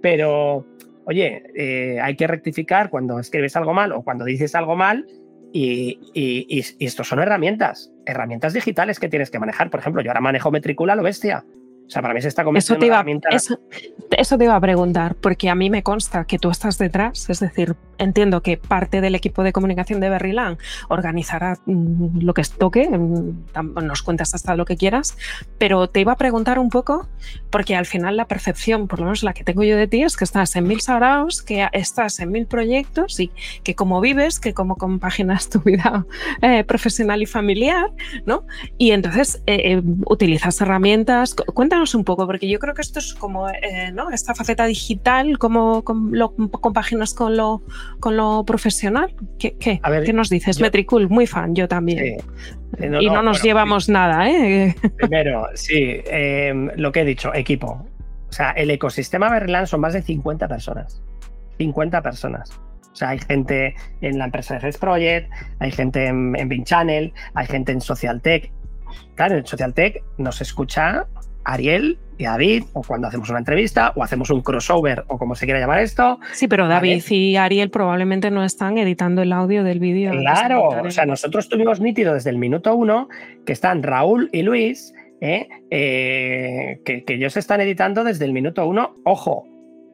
[0.00, 0.64] Pero,
[1.06, 5.06] oye, eh, hay que rectificar cuando escribes algo mal o cuando dices algo mal.
[5.52, 6.46] Y, y,
[6.78, 9.70] y, esto son herramientas, herramientas digitales que tienes que manejar.
[9.70, 11.44] Por ejemplo, yo ahora manejo Metricula lo bestia.
[11.88, 13.58] O sea, para mí se está convirtiendo eso te iba, eso,
[14.10, 17.40] eso, te iba a preguntar, porque a mí me consta que tú estás detrás, es
[17.40, 20.58] decir, entiendo que parte del equipo de comunicación de Berryland
[20.88, 25.16] organizará mm, lo que toque, mm, nos cuentas hasta lo que quieras,
[25.56, 27.08] pero te iba a preguntar un poco,
[27.48, 30.18] porque al final la percepción, por lo menos la que tengo yo de ti, es
[30.18, 33.30] que estás en mil sagrados, que estás en mil proyectos y
[33.62, 36.04] que como vives, que como compaginas tu vida
[36.42, 37.90] eh, profesional y familiar,
[38.26, 38.44] ¿no?
[38.76, 43.14] Y entonces eh, eh, utilizas herramientas, cuéntanos un poco, porque yo creo que esto es
[43.14, 44.10] como eh, ¿no?
[44.10, 47.62] esta faceta digital, ¿cómo, lo compaginas con lo,
[48.00, 49.14] con lo profesional?
[49.38, 50.60] ¿Qué, qué, ¿qué nos dices?
[50.60, 52.18] Metricool, muy fan, yo también.
[52.80, 54.74] y no, nos llevamos nada, ¿eh?
[54.96, 57.86] Primero, sí, em, lo que he dicho, equipo.
[58.28, 61.02] O sea, el ecosistema Berland son más de 50 personas.
[61.58, 62.50] 50 personas.
[62.92, 67.46] O sea, hay gente en la empresa de Project, hay gente en, en Channel, hay
[67.46, 68.50] gente en Social Tech.
[69.14, 71.06] Claro, en Social Tech nos escucha
[71.48, 75.46] Ariel y David, o cuando hacemos una entrevista, o hacemos un crossover, o como se
[75.46, 76.18] quiera llamar esto.
[76.32, 80.10] Sí, pero David y Ariel probablemente no están editando el audio del vídeo.
[80.10, 83.08] Claro, o sea, nosotros tuvimos nítido desde el minuto uno
[83.46, 85.48] que están Raúl y Luis, ¿eh?
[85.70, 89.46] Eh, que, ellos están editando desde el minuto uno, ojo,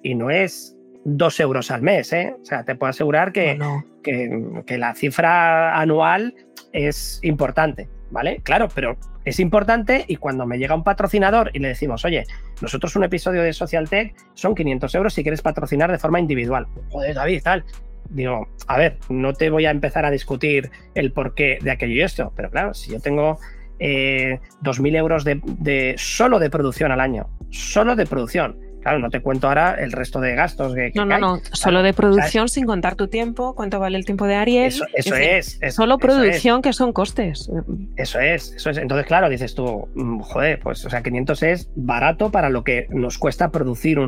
[0.02, 2.34] y no es dos euros al mes, ¿eh?
[2.40, 3.58] O sea, te puedo asegurar que,
[4.02, 6.34] que la cifra anual
[6.72, 7.88] es importante.
[8.14, 8.40] ¿vale?
[8.44, 12.24] Claro, pero es importante y cuando me llega un patrocinador y le decimos, oye,
[12.60, 16.66] nosotros un episodio de Social Tech son 500 euros si quieres patrocinar de forma individual.
[16.90, 17.64] Joder, David, tal.
[18.10, 22.02] Digo, a ver, no te voy a empezar a discutir el porqué de aquello y
[22.02, 23.38] esto, pero claro, si yo tengo
[23.78, 29.20] eh, 2.000 euros de, solo de producción al año, solo de producción, Claro, no te
[29.20, 32.96] cuento ahora el resto de gastos que, No, no, no, solo de producción sin contar
[32.96, 34.66] tu tiempo, cuánto vale el tiempo de Ariel.
[34.92, 37.50] Eso, es, Solo producción que son costes.
[37.96, 38.76] Eso es, eso es.
[38.76, 42.86] Entonces, claro, dices tú, mm, joder, pues, o sea, 500 es barato para lo que
[42.90, 43.98] nos cuesta producir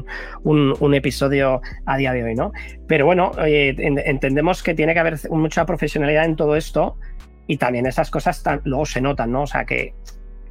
[0.43, 2.53] un, episodio a día de hoy, ¿no?
[2.87, 6.99] Pero bueno, entendemos que tiene que haber mucha profesionalidad en todo esto
[7.47, 9.45] y también esas cosas luego se notan, ¿no?
[9.45, 9.95] O sea, que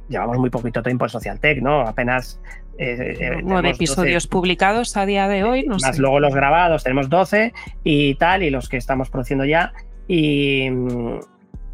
[0.08, 1.82] llevamos muy poquito tiempo en Social Tech, ¿no?
[1.82, 2.40] Apenas
[2.78, 5.64] eh, eh nueve episodios publicados a día de hoy.
[5.64, 7.52] No más luego los grabados, tenemos 12
[7.84, 9.72] y tal, y los que estamos produciendo ya.
[10.08, 10.68] Y,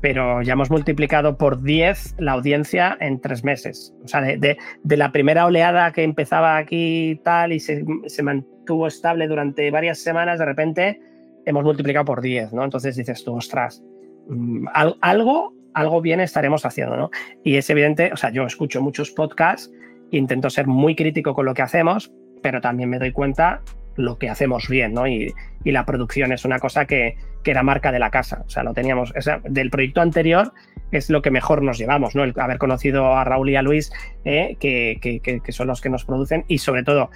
[0.03, 3.95] pero ya hemos multiplicado por 10 la audiencia en tres meses.
[4.05, 7.85] O sea, de, la primera oleada que empezaba aquí tal y se,
[8.23, 11.01] mantuvo estable durante varias semanas, de repente
[11.47, 12.65] hemos multiplicado por 10, ¿no?
[12.65, 13.83] Entonces dices tú, ostras,
[14.29, 14.67] mm,
[15.01, 17.11] algo, algo bien estaremos haciendo, ¿no?
[17.45, 19.71] Y es evidente, o sea, yo escucho muchos podcasts
[20.13, 23.63] intento ser muy crítico con lo que hacemos, pero también me doy cuenta
[23.97, 25.07] lo que hacemos bien, ¿no?
[25.07, 25.35] Y,
[25.65, 29.13] la producción es una cosa que, era marca de la casa, o sea, lo teníamos,
[29.45, 30.53] del proyecto anterior
[30.93, 32.23] es lo que mejor nos llevamos, ¿no?
[32.23, 33.91] El haber conocido a Raúl y a Luis,
[34.25, 34.57] ¿eh?
[34.61, 37.11] que, son los que nos producen, y sobre todo,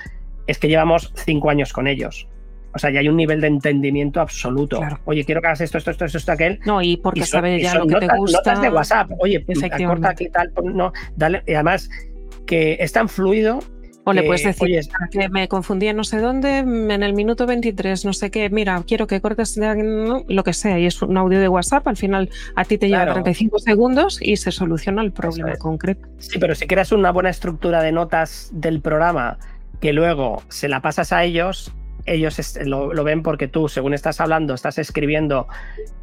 [0.47, 2.28] es que llevamos cinco años con ellos.
[2.74, 4.80] O sea, ya hay un nivel de entendimiento absoluto.
[5.07, 6.61] Oye, quiero que hagas esto, esto, esto, esto, aquel.
[6.66, 8.38] No, y porque sabe ya lo que te gusta.
[8.38, 9.11] Notas de WhatsApp.
[9.18, 9.44] Oye,
[9.86, 11.42] corta aquí tal, no, dale.
[11.47, 11.88] Y además,
[12.47, 13.61] que es tan fluido
[14.05, 14.80] O le puedes decir
[15.11, 18.80] que me confundí en no sé dónde, en el minuto 23, no sé qué, mira,
[18.86, 19.59] quiero que cortes
[20.28, 23.12] lo que sea, y es un audio de WhatsApp, al final a ti te lleva
[23.12, 26.09] 35 segundos y se soluciona el problema concreto.
[26.18, 29.38] Sí, pero si creas una buena estructura de notas del programa
[29.80, 31.74] que luego se la pasas a ellos,
[32.07, 35.49] ellos lo, ven porque tú, según estás hablando, estás escribiendo,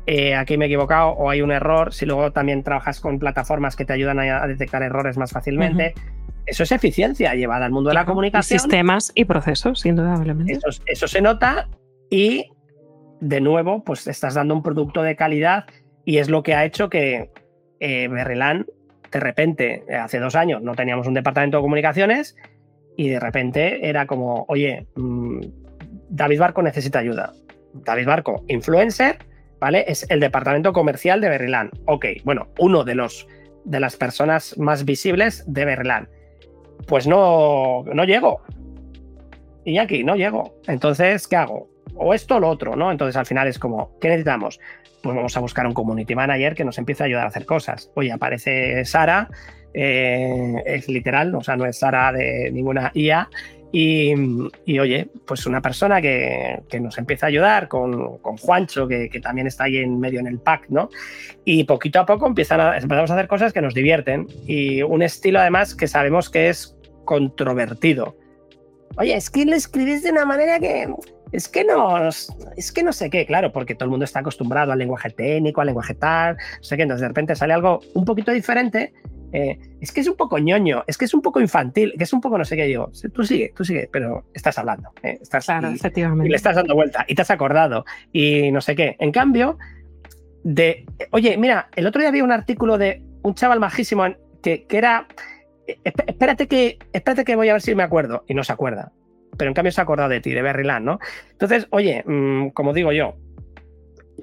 [0.06, 3.76] eh, aquí me he equivocado o hay un error, si luego también trabajas con plataformas
[3.76, 5.94] que te ayudan a, detectar errores más fácilmente.
[6.46, 8.60] Eso es eficiencia llevada al mundo de la comunicación.
[8.60, 10.60] sistemas y procesos, indudablemente.
[10.86, 11.70] Eso, se nota
[12.10, 12.52] y,
[13.22, 15.66] de nuevo, pues estás dando un producto de calidad
[16.06, 17.32] y es lo que ha hecho que
[17.80, 22.36] eh, de repente, hace dos años, no teníamos un departamento de comunicaciones
[22.98, 25.42] y de repente era como, oye, mm,
[26.10, 27.34] David Barco necesita ayuda.
[27.74, 29.18] David Barco, influencer,
[29.60, 29.86] ¿vale?
[29.88, 31.72] Es el departamento comercial de Berrilán.
[31.86, 33.28] Ok, bueno, uno de los
[33.66, 36.10] de las personas más visibles de Berrilán.
[36.88, 38.42] Pues no, no llego.
[39.66, 40.56] Y aquí no llego.
[40.68, 41.70] Entonces, ¿qué hago?
[41.96, 42.92] O esto o lo otro, ¿no?
[42.92, 44.60] Entonces al final es como, ¿qué necesitamos?
[45.02, 47.92] Pues vamos a buscar un community manager que nos empiece a ayudar a hacer cosas.
[47.96, 49.30] Oye, aparece Sara,
[49.74, 53.30] eh, es literal, o sea, no es Sara de ninguna IA,
[53.76, 59.64] y, oye, pues una persona que, nos empieza a ayudar con, Juancho, que, también está
[59.64, 60.90] ahí en medio en el pack, ¿no?
[61.44, 65.02] Y poquito a poco empiezan a, empezamos a hacer cosas que nos divierten y un
[65.02, 68.16] estilo además que sabemos que es controvertido.
[68.98, 70.88] Oye, es que le escribís de una manera que
[71.32, 72.10] es que no,
[72.56, 75.62] es que no sé qué, claro, porque todo el mundo está acostumbrado al lenguaje técnico,
[75.62, 78.94] al lenguaje tal, no sé qué, entonces de repente sale algo un poquito diferente
[79.34, 82.14] eh, es que es un poco ñoño, es que es un poco infantil, que es
[82.14, 82.92] un poco no sé qué digo.
[83.12, 84.92] Tú sigue, tú sigue, pero estás hablando.
[85.02, 86.28] Eh, estás, claro, y, efectivamente.
[86.28, 88.96] Y le estás dando vuelta y te has acordado y no sé qué.
[89.00, 89.58] En cambio,
[90.44, 90.86] de.
[91.10, 94.06] Oye, mira, el otro día había un artículo de un chaval majísimo
[94.44, 95.08] que, que era.
[95.66, 98.26] Espérate que, espérate que voy a ver si me acuerdo.
[98.28, 98.92] Y no se acuerda.
[99.36, 101.00] Pero en cambio se ha acordado de ti, de Berryland, ¿no?
[101.32, 103.16] Entonces, oye, mm, como digo yo,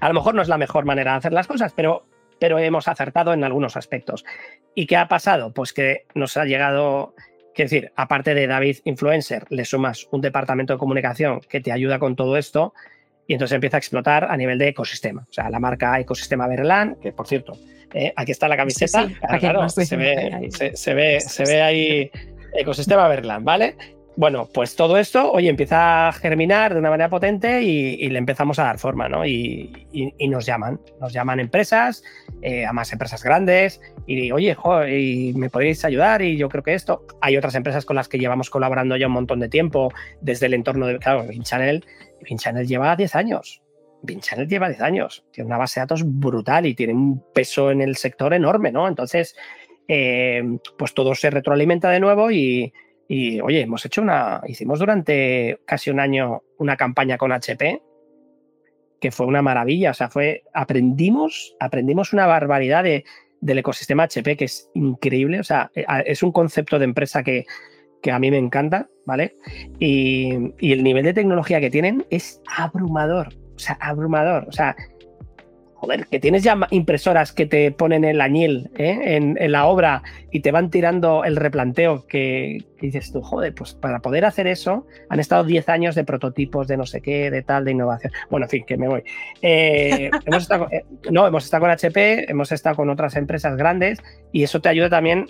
[0.00, 2.06] a lo mejor no es la mejor manera de hacer las cosas, pero
[2.40, 4.24] pero hemos acertado en algunos aspectos.
[4.74, 5.52] ¿Y qué ha pasado?
[5.52, 7.14] Pues que nos ha llegado,
[7.54, 11.98] quiero decir, aparte de David Influencer, le sumas un departamento de comunicación que te ayuda
[11.98, 12.74] con todo esto
[13.26, 15.24] y entonces empieza a explotar a nivel de ecosistema.
[15.28, 17.52] O sea, la marca Ecosistema Berlán, que por cierto,
[17.94, 22.10] eh, aquí está la camiseta, claro, se, ve, se, ve, se ve ahí
[22.54, 23.76] Ecosistema Berlán, ¿vale?
[24.16, 28.58] Bueno, pues todo esto, hoy empieza a germinar de una manera potente y, le empezamos
[28.58, 29.24] a dar forma, ¿no?
[29.24, 29.86] Y,
[30.28, 32.02] nos llaman, nos llaman empresas,
[32.42, 34.56] eh, a más empresas grandes, y oye,
[34.90, 37.06] y me podéis ayudar, y yo creo que esto.
[37.20, 40.54] Hay otras empresas con las que llevamos colaborando ya un montón de tiempo, desde el
[40.54, 41.84] entorno de, claro, Channel
[42.36, 43.62] Channel lleva 10 años.
[44.20, 47.80] Channel lleva 10 años, tiene una base de datos brutal y tiene un peso en
[47.80, 48.88] el sector enorme, ¿no?
[48.88, 49.36] Entonces,
[49.88, 50.42] eh,
[50.78, 52.72] pues todo se retroalimenta de nuevo y
[53.12, 57.82] y oye, hemos hecho una, hicimos durante casi un año una campaña con HP
[59.00, 59.90] que fue una maravilla.
[59.90, 63.04] O sea, fue, aprendimos, aprendimos una barbaridad de,
[63.40, 65.40] del ecosistema HP que es increíble.
[65.40, 67.46] O sea, eh, es un concepto de empresa que,
[68.00, 69.34] que a mí me encanta, ¿vale?
[69.80, 73.34] Y, y, el nivel de tecnología que tienen es abrumador.
[73.56, 74.46] O sea, abrumador.
[74.46, 74.76] O sea,
[75.80, 79.16] joder, que tienes ya impresoras que te ponen el añil ¿eh?
[79.16, 84.00] en, la obra y te van tirando el replanteo que, dices tú, joder, pues para
[84.00, 87.64] poder hacer eso han estado 10 años de prototipos de no sé qué, de tal,
[87.64, 88.12] de innovación.
[88.28, 89.02] Bueno, en fin, que me voy.
[89.40, 94.00] Eh, hemos estado, eh, no, hemos estado con HP, hemos estado con otras empresas grandes
[94.32, 95.26] y eso te ayuda también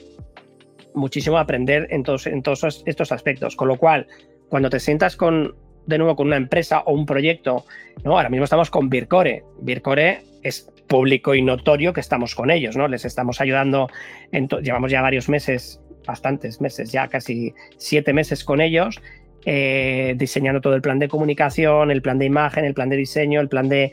[0.94, 3.54] muchísimo a aprender en todos, en todos estos aspectos.
[3.54, 4.08] Con lo cual,
[4.48, 5.54] cuando te sientas con
[5.86, 7.64] de nuevo con una empresa o un proyecto,
[8.04, 8.16] ¿no?
[8.16, 9.44] Ahora mismo estamos con Vircore.
[9.60, 12.88] Vircore es público y notorio que estamos con ellos, ¿no?
[12.88, 13.88] Les estamos ayudando,
[14.32, 19.00] llevamos ya varios meses, bastantes meses, ya casi siete meses con ellos,
[19.46, 23.40] eh, diseñando todo el plan de comunicación, el plan de imagen, el plan de diseño,
[23.40, 23.92] el plan de,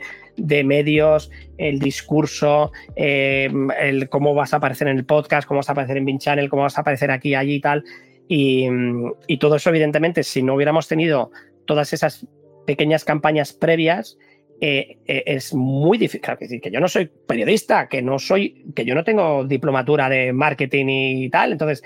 [0.64, 3.48] medios, el discurso, eh,
[3.80, 6.48] el cómo vas a aparecer en el podcast, cómo vas a aparecer en Bin Channel,
[6.48, 7.84] cómo vas a aparecer aquí, allí y tal.
[8.30, 11.30] Y todo eso, evidentemente, si no hubiéramos tenido
[11.68, 12.26] todas esas
[12.66, 14.18] pequeñas campañas previas,
[14.60, 16.22] eh, eh, es muy difícil.
[16.22, 20.08] Claro, que, que yo no soy periodista, que no soy, que yo no tengo diplomatura
[20.08, 21.52] de marketing y tal.
[21.52, 21.84] Entonces,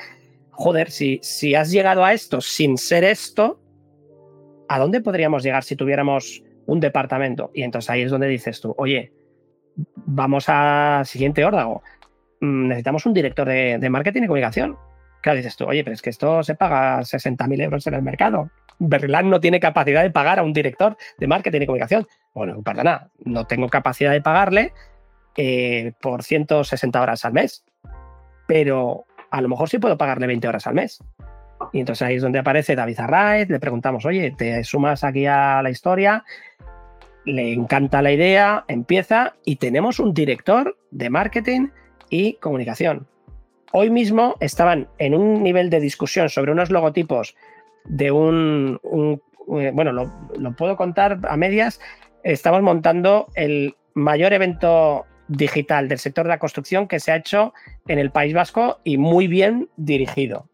[0.50, 3.60] joder, si, si has llegado a esto sin ser esto,
[4.68, 7.50] ¿a dónde podríamos llegar si tuviéramos un departamento?
[7.52, 9.12] Y entonces ahí es donde dices tú, oye,
[10.06, 11.82] vamos a siguiente órdago.
[12.40, 14.76] Mm, necesitamos un director de, de marketing y comunicación.
[15.20, 18.50] Claro, dices tú, oye, pero es que esto se paga 60.000 euros en el mercado.
[18.78, 22.06] Berlán no tiene capacidad de pagar a un director de marketing y comunicación.
[22.34, 24.72] Bueno, perdona, no tengo capacidad de pagarle
[25.36, 27.64] eh, por 160 horas al mes,
[28.46, 31.02] pero a lo mejor sí puedo pagarle 20 horas al mes.
[31.72, 35.62] Y entonces ahí es donde aparece David Arraiz, le preguntamos, oye, ¿te sumas aquí a
[35.62, 36.24] la historia?
[37.24, 41.68] Le encanta la idea, empieza y tenemos un director de marketing
[42.10, 43.06] y comunicación.
[43.72, 47.34] Hoy mismo estaban en un nivel de discusión sobre unos logotipos
[47.84, 48.80] de un,
[49.58, 51.80] eh, bueno, lo, puedo contar a medias,
[52.22, 57.52] estamos montando el mayor evento digital del sector de la construcción que se ha hecho
[57.88, 60.48] en el País Vasco y muy bien dirigido.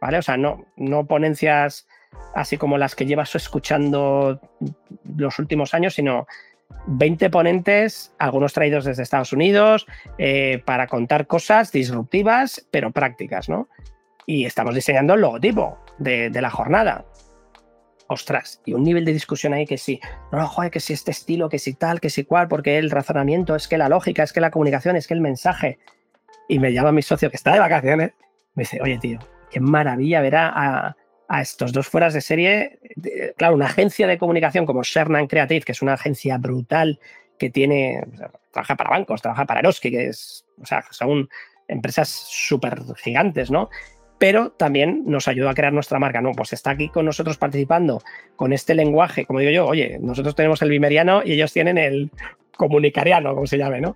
[0.00, 0.18] ¿Vale?
[0.18, 1.88] O sea, no, no ponencias
[2.34, 4.40] así como las que llevas escuchando
[5.16, 6.26] los últimos años, sino
[6.86, 9.86] 20 ponentes, algunos traídos desde Estados Unidos,
[10.18, 13.68] eh, para contar cosas disruptivas, pero prácticas, ¿no?
[14.28, 17.06] Y estamos diseñando el logotipo de, la jornada
[18.08, 20.00] ostras, y un nivel de discusión ahí que sí,
[20.32, 23.56] no, joder, que si este estilo, que si tal, que si cual, porque el razonamiento,
[23.56, 25.78] es que la lógica, es que la comunicación, es que el mensaje.
[26.46, 28.12] Y me llama mi socio que está de vacaciones,
[28.54, 29.18] me dice, oye, tío,
[29.50, 30.96] qué maravilla ver a,
[31.40, 32.80] estos dos fueras de serie.
[33.38, 37.00] claro, una agencia de comunicación como Shernan Creative, que es una agencia brutal
[37.38, 38.04] que tiene,
[38.52, 41.28] trabaja para bancos, trabaja para Eroski, que es, o sea, son
[41.66, 43.68] empresas súper gigantes, ¿no?
[44.18, 46.20] Pero también nos ayuda a crear nuestra marca.
[46.20, 48.02] No, pues está aquí con nosotros participando
[48.36, 52.10] con este lenguaje, como digo yo, oye, nosotros tenemos el bimeriano y ellos tienen el
[52.56, 53.94] comunicariano, como se llame, ¿no?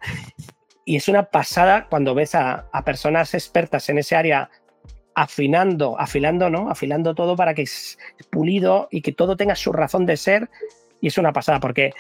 [0.85, 4.51] Y es una pasada cuando ves a, personas expertas en ese área
[5.14, 6.70] afinando, afilando, ¿no?
[6.70, 7.99] Afilando todo para que es
[8.31, 10.49] pulido y que todo tenga su razón de ser.
[11.01, 11.93] Y es una pasada porque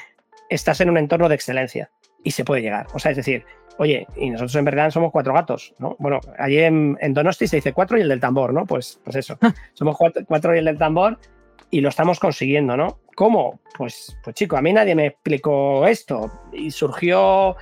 [0.48, 1.90] estás en un entorno de excelencia
[2.24, 2.86] y se puede llegar.
[2.94, 3.44] O sea, es decir,
[3.78, 5.96] Oye, y nosotros en verdad somos cuatro gatos, ¿no?
[5.98, 8.66] Bueno, allí en, Donosti se dice cuatro y el del tambor, ¿no?
[8.66, 9.38] Pues, pues eso,
[9.72, 9.96] somos
[10.26, 11.18] cuatro, y el del tambor
[11.70, 12.98] y lo estamos consiguiendo, ¿no?
[13.16, 13.60] ¿Cómo?
[13.76, 17.56] Pues, pues chico, a mí nadie me explicó esto y surgió,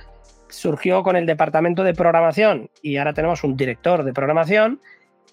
[0.49, 4.81] surgió con el departamento de programación y ahora tenemos un director de programación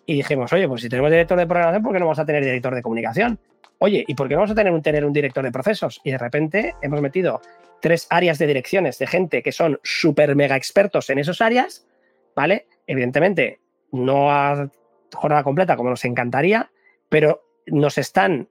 [0.06, 2.44] y dijimos, oye, pues si tenemos director de programación, ¿por qué no vamos a tener
[2.44, 3.38] director de comunicación?
[3.78, 6.00] Oye, ¿y por qué no vamos a tener un, tener un director de procesos?
[6.04, 7.40] Y de repente hemos metido
[7.80, 11.86] tres áreas de direcciones de gente que son súper mega expertos en esas áreas,
[12.34, 12.66] ¿vale?
[12.86, 13.60] Evidentemente,
[13.92, 14.70] no a
[15.14, 16.70] jornada completa como nos encantaría,
[17.08, 18.48] pero nos están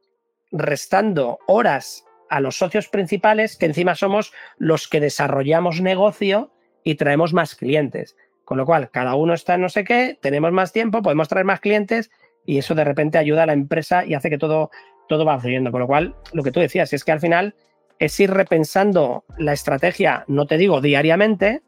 [0.52, 6.52] restando horas a los socios principales que encima somos los que desarrollamos negocio
[6.84, 8.16] y traemos más clientes.
[8.44, 11.46] Con lo cual, cada uno está en no sé qué, tenemos más tiempo, podemos traer
[11.46, 12.10] más clientes
[12.46, 14.72] y eso de repente ayuda a la empresa y hace que todo,
[15.10, 15.72] todo va fluyendo.
[15.72, 17.56] Con lo cual, lo que tú decías es que al final
[18.00, 21.62] es ir repensando la estrategia, no te digo diariamente,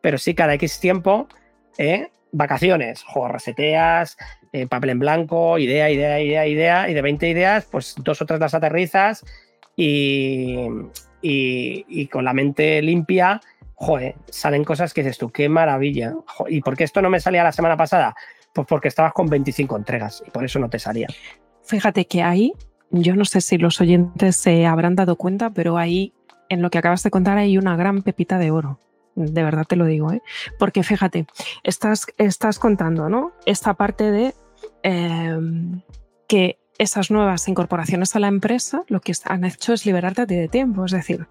[0.00, 1.28] pero sí cada X tiempo,
[1.78, 2.10] ¿eh?
[2.32, 4.16] vacaciones, juego reseteas,
[4.52, 8.26] eh, papel en blanco, idea, idea, idea, idea, y de 20 ideas, pues dos o
[8.26, 9.24] tres las aterrizas
[9.76, 10.56] y,
[11.22, 13.40] y, con la mente limpia,
[13.74, 16.14] joder, salen cosas que dices tú, qué maravilla.
[16.48, 18.14] ¿Y por qué esto no me salía la semana pasada?
[18.52, 21.08] Pues porque estabas con 25 entregas y por eso no te salía.
[21.62, 22.52] Fíjate que ahí
[22.90, 26.12] yo no sé si los oyentes se habrán dado cuenta, pero ahí,
[26.48, 28.78] en lo que acabas de contar, hay una gran pepita de oro.
[29.14, 30.22] De verdad te lo digo, ¿eh?
[30.58, 31.26] Porque fíjate,
[31.62, 33.32] estás, estás contando, ¿no?
[33.44, 34.34] Esta parte de
[34.82, 35.82] em,
[36.28, 40.84] que esas nuevas incorporaciones a la empresa lo que han hecho es liberarte de tiempo.
[40.84, 41.26] Es decir,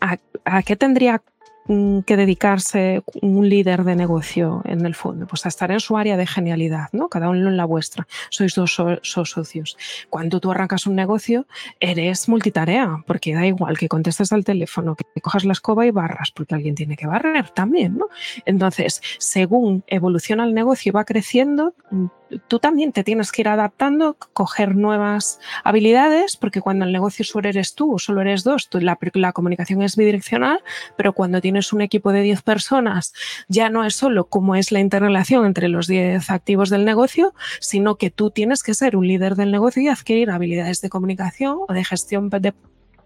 [0.00, 1.22] ¿a, a qué tendría
[1.66, 5.26] que dedicarse un líder de negocio en el fondo?
[5.26, 7.08] Pues a estar en su área de genialidad, ¿no?
[7.08, 8.06] Cada uno en la vuestra.
[8.30, 8.80] Sois dos
[9.12, 9.76] socios.
[10.10, 11.46] Cuando tú arrancas un negocio,
[11.80, 16.30] eres multitarea, porque da igual que contestes al teléfono, que cojas la escoba y barras,
[16.30, 18.08] porque alguien tiene que barrer también, ¿no?
[18.44, 21.74] Entonces, según evoluciona el negocio y va creciendo,
[22.48, 27.48] tú también te tienes que ir adaptando, coger nuevas habilidades, porque cuando el negocio solo
[27.48, 30.60] eres tú solo eres dos, la, la, comunicación es bidireccional,
[30.96, 33.12] pero cuando tienes un equipo de 10 personas,
[33.48, 37.96] ya no es solo cómo es la interrelación entre los 10 activos del negocio, sino
[37.96, 41.72] que tú tienes que ser un líder del negocio y adquirir habilidades de comunicación o
[41.72, 42.54] de gestión de,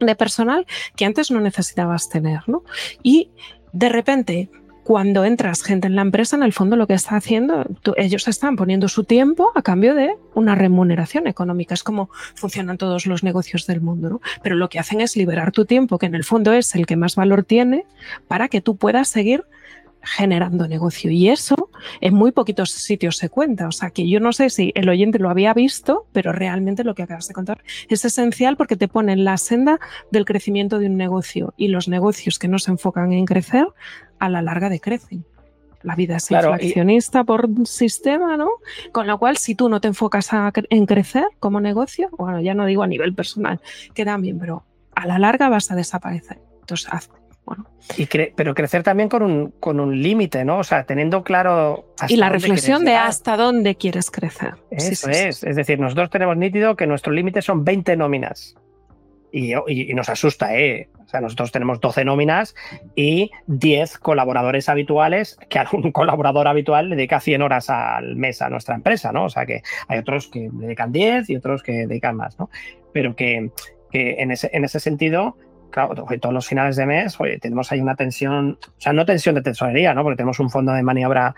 [0.01, 0.66] de personal
[0.97, 2.62] que antes no necesitabas tener, ¿no?
[3.03, 3.31] Y
[3.73, 4.51] de repente
[4.89, 7.66] cuando entras gente en la empresa, en el fondo lo que está haciendo,
[7.99, 11.74] ellos están poniendo su tiempo a cambio de una remuneración económica.
[11.74, 14.20] Es como funcionan todos los negocios del mundo, ¿no?
[14.43, 16.97] Pero lo que hacen es liberar tu tiempo, que en el fondo es el que
[16.97, 17.84] más valor tiene,
[18.28, 19.45] para que tú puedas seguir
[20.03, 21.11] generando negocio.
[21.11, 21.70] Y eso
[22.01, 23.68] en muy poquitos sitios se cuenta.
[23.68, 26.94] O sea que yo no sé si el oyente lo había visto, pero realmente lo
[26.94, 29.78] que acabas de contar es esencial porque te pone en la senda
[30.11, 31.55] del crecimiento de un negocio.
[31.57, 33.66] Y los negocios que no se enfocan en crecer
[34.18, 35.24] a la larga decrecen.
[35.82, 38.49] La vida es claro, inflacionista por sistema, ¿no?
[38.90, 40.28] Con lo cual, si tú no te enfocas
[40.70, 43.61] en crecer como negocio, bueno, ya no digo a nivel personal,
[43.94, 44.64] que también, pero
[44.96, 46.40] a la larga vas a desaparecer.
[46.61, 46.90] Entonces,
[47.96, 50.59] Y pero crecer también con un, con un límite, ¿no?
[50.59, 51.94] O sea, teniendo claro...
[52.09, 54.55] Y la reflexión de hasta dónde quieres crecer.
[54.70, 55.42] Eso es.
[55.42, 58.57] Es decir, nosotros tenemos nítido que nuestro límite son 20 nóminas.
[59.30, 60.88] Y, y, nos asusta, ¿eh?
[61.05, 62.55] O sea, nosotros tenemos 12 nóminas
[62.94, 68.49] y 10 colaboradores habituales, que algún colaborador habitual le dedica 100 horas al mes a
[68.49, 69.24] nuestra empresa, ¿no?
[69.24, 72.49] O sea, que hay otros que dedican 10 y otros que dedican más, ¿no?
[72.92, 73.51] Pero que,
[73.90, 75.36] que en, ese, en ese sentido
[75.71, 79.35] claro, todos los finales de mes, oye, tenemos ahí una tensión, o sea, no tensión
[79.35, 80.03] de tesorería, ¿no?
[80.03, 81.35] Porque tenemos un fondo de maniobra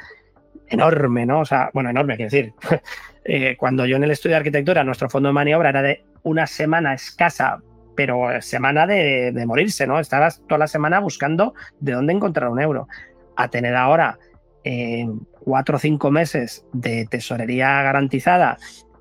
[0.70, 1.40] enorme, ¿no?
[1.40, 2.54] O sea, bueno, enorme, quiero decir.
[3.22, 6.46] Eh, cuando yo en el estudio de arquitectura, nuestro fondo de maniobra era de una
[6.46, 7.58] semana escasa,
[7.94, 10.00] pero semana de, morirse, ¿no?
[10.00, 12.88] Estabas toda la semana buscando de dónde encontrar un euro.
[13.36, 14.18] A tener ahora
[14.64, 15.06] eh,
[15.40, 18.56] cuatro o cinco meses de tesorería garantizada,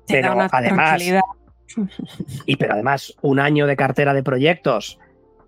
[0.06, 1.02] pero además.
[2.44, 4.98] Y pero además un año de cartera de proyectos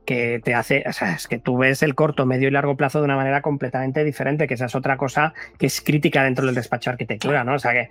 [0.05, 2.99] que te hace, o sea, es que tú ves el corto, medio y largo plazo
[2.99, 6.55] de una manera completamente diferente, que esa es otra cosa que es crítica dentro del
[6.55, 7.55] despacho de arquitectura, ¿no?
[7.55, 7.89] O sea, que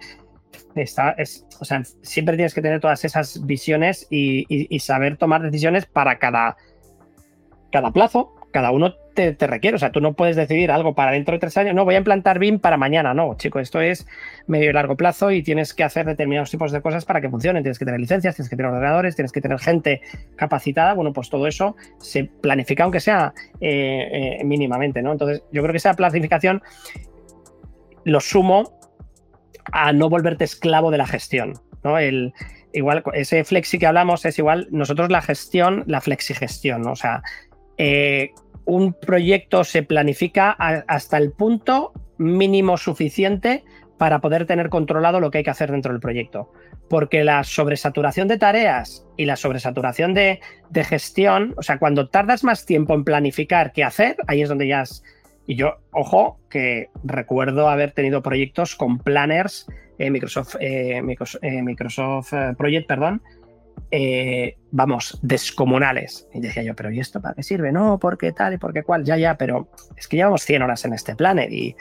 [0.76, 5.42] está, es, o sea, siempre tienes que tener todas esas visiones y, y saber tomar
[5.42, 6.58] decisiones para cada,
[7.72, 9.76] cada plazo cada uno te, requiere.
[9.76, 11.76] O sea, tú no puedes decidir algo para dentro de tres años.
[11.76, 13.14] No, voy a implantar BIM para mañana.
[13.14, 14.08] No, chico, esto es
[14.48, 17.64] medio y largo plazo y tienes que hacer determinados tipos de cosas para que funcionen.
[17.64, 20.02] Tienes que tener licencias, tienes que tener ordenadores, tienes que tener gente
[20.36, 20.94] capacitada.
[20.94, 25.12] Bueno, pues todo eso se planifica, aunque sea eh, eh, mínimamente, ¿no?
[25.12, 26.62] Entonces, yo creo que esa planificación
[28.04, 28.80] lo sumo
[29.72, 31.98] a no volverte esclavo de la gestión, ¿no?
[31.98, 32.34] El,
[32.74, 36.92] igual, ese flexi que hablamos es igual, nosotros la gestión, la flexigestión, ¿no?
[36.94, 37.24] O sea,
[37.84, 43.64] eh, un proyecto se planifica hasta el punto mínimo suficiente
[43.98, 46.54] para poder tener controlado lo que hay que hacer dentro del proyecto.
[46.92, 50.40] Porque la sobresaturación de tareas y la sobresaturación de,
[50.76, 54.84] gestión, o sea, cuando tardas más tiempo en planificar que hacer, ahí es donde ya...
[55.48, 59.66] y yo, ojo, que recuerdo haber tenido proyectos con planners,
[59.98, 63.24] eh, Microsoft, eh, Microsoft Project, perdón,
[63.92, 66.28] eh, vamos, descomunales.
[66.34, 67.72] Y decía yo, pero ¿y esto para qué sirve?
[67.72, 70.94] No, porque tal y porque cual, ya, ya, pero es que llevamos 100 horas en
[70.94, 71.76] este planner y,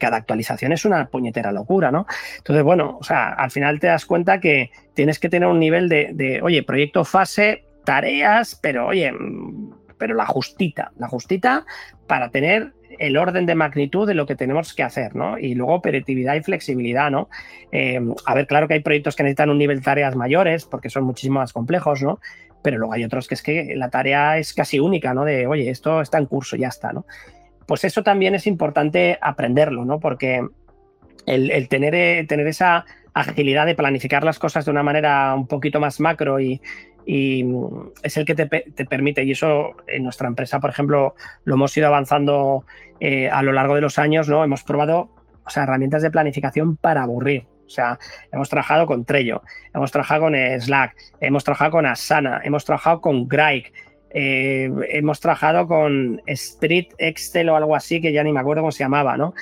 [0.00, 2.06] cada actualización es una puñetera locura, ¿no?
[2.38, 5.90] Entonces, bueno, o sea, al final te das cuenta que tienes que tener un nivel
[5.90, 11.66] de, de oye, proyecto fase, tareas, pero oye, mm, pero la justita, la justita
[12.06, 15.38] para tener el orden de magnitud de lo que tenemos que hacer, ¿no?
[15.38, 17.28] Y luego operatividad y flexibilidad, ¿no?
[17.70, 20.90] Eh, a ver, claro que hay proyectos que necesitan un nivel de tareas mayores porque
[20.90, 22.20] son muchísimo más complejos, ¿no?
[22.62, 25.24] Pero luego hay otros que es que la tarea es casi única, ¿no?
[25.24, 27.06] De, oye, esto está en curso, ya está, ¿no?
[27.66, 30.00] Pues eso también es importante aprenderlo, ¿no?
[30.00, 30.46] Porque
[31.26, 32.84] el, tener, eh, tener esa
[33.14, 36.60] agilidad de planificar las cosas de una manera un poquito más macro y,
[37.06, 37.44] y
[38.02, 38.46] es el que te,
[38.86, 42.64] permite, y eso en nuestra empresa, por ejemplo, lo hemos ido avanzando
[43.00, 44.44] eh, a lo largo de los años, ¿no?
[44.44, 45.10] Hemos probado
[45.44, 47.46] o sea, herramientas de planificación para aburrir.
[47.66, 47.98] O sea,
[48.30, 49.42] hemos trabajado con Trello,
[49.74, 53.72] hemos trabajado con Slack, hemos trabajado con Asana, hemos trabajado con Grike,
[54.10, 58.72] eh, hemos trabajado con Street Excel o algo así que ya ni me acuerdo cómo
[58.72, 59.32] se llamaba, ¿no?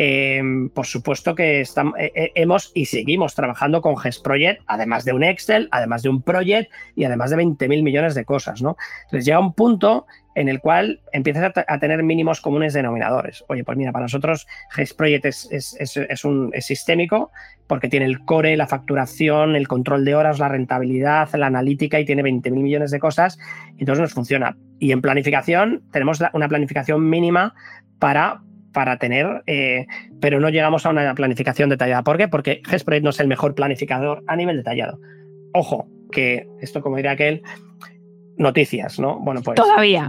[0.00, 5.04] Em, por supuesto que estamos, eh, eh, hemos y seguimos trabajando con GES Project, además
[5.04, 8.76] de un Excel, además de un Project y además de 20.000 millones de cosas, ¿no?
[9.06, 13.44] Entonces llega un punto en el cual empiezas a, tener mínimos comunes denominadores.
[13.48, 15.76] Oye, pues mira, para nosotros GES Project es,
[16.60, 17.32] sistémico
[17.66, 22.04] porque tiene el core, la facturación, el control de horas, la rentabilidad, la analítica y
[22.04, 23.36] tiene 20.000 millones de cosas,
[23.78, 24.56] entonces nos funciona.
[24.78, 27.52] Y en planificación tenemos una planificación mínima
[27.98, 28.42] para
[28.72, 29.86] para tener, eh,
[30.20, 32.02] pero no llegamos a una planificación detallada.
[32.02, 32.28] ¿Por qué?
[32.28, 34.98] Porque GESPROJECT no es el mejor planificador a nivel detallado.
[35.52, 37.42] Ojo, que esto, como diría aquel,
[38.36, 39.18] noticias, ¿no?
[39.18, 39.56] Bueno, pues.
[39.56, 40.08] Todavía.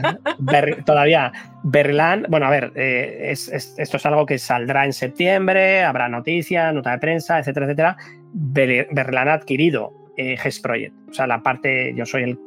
[0.86, 1.32] todavía.
[1.62, 6.92] Berlán, bueno, a ver, eh, esto es algo que saldrá en septiembre, habrá noticias, nota
[6.92, 7.96] de prensa, etcétera, etcétera.
[8.32, 10.94] Berlán ha adquirido eh, Project.
[11.10, 12.38] O sea, la parte, yo soy el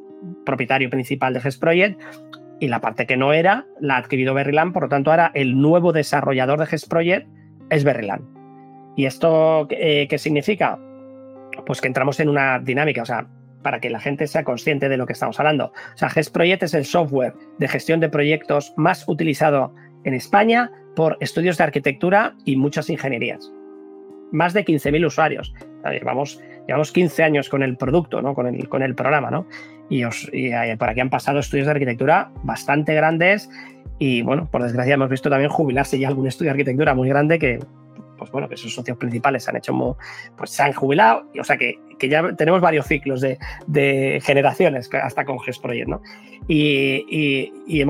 [0.46, 2.02] propietario principal de GES Project
[2.64, 5.60] y la parte que no era la ha adquirido Berryland, por lo tanto ahora el
[5.60, 7.28] nuevo desarrollador de GES Project
[7.70, 8.24] es Berryland.
[8.96, 10.80] ¿Y esto eh, qué significa?
[11.66, 13.28] Pues que entramos en una dinámica, o sea,
[13.64, 15.74] para que la gente sea consciente de lo que estamos hablando.
[15.94, 20.72] O sea, GES Project es el software de gestión de proyectos más utilizado en España
[20.96, 23.52] por estudios de arquitectura y muchas ingenierías.
[24.32, 25.54] Más de 15.000 usuarios.
[25.92, 28.34] Llevamos, llevamos 15 años con el producto, ¿no?
[28.34, 29.32] con, el, con el programa.
[29.32, 29.48] ¿no?
[29.90, 30.04] y,
[30.78, 33.50] por aquí han pasado estudios de arquitectura bastante grandes
[34.00, 37.40] y bueno, por desgracia hemos visto también jubilarse ya algún estudio de arquitectura muy grande
[37.40, 37.60] que
[38.18, 39.98] pues bueno, que esos socios principales se han hecho,
[40.38, 43.38] pues se han jubilado, y, o sea que, que, ya tenemos varios ciclos de,
[43.68, 46.02] de generaciones hasta con GES Project, ¿no?
[46.48, 47.84] Y, y,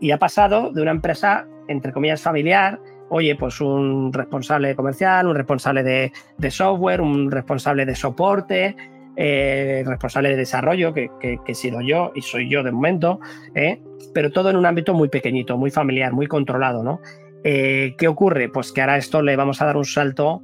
[0.00, 5.34] y, ha pasado de una empresa, entre comillas, familiar, oye, pues un responsable comercial, un
[5.34, 8.76] responsable de, software, un responsable de soporte,
[9.16, 13.20] eh, responsable de desarrollo, que, que, he sido yo y soy yo de momento,
[13.54, 13.80] ¿eh?
[14.14, 17.00] pero todo en un ámbito muy pequeñito, muy familiar, muy controlado, ¿no?
[17.44, 18.48] Eh, ¿Qué ocurre?
[18.48, 20.42] Pues que ahora esto le vamos a dar un salto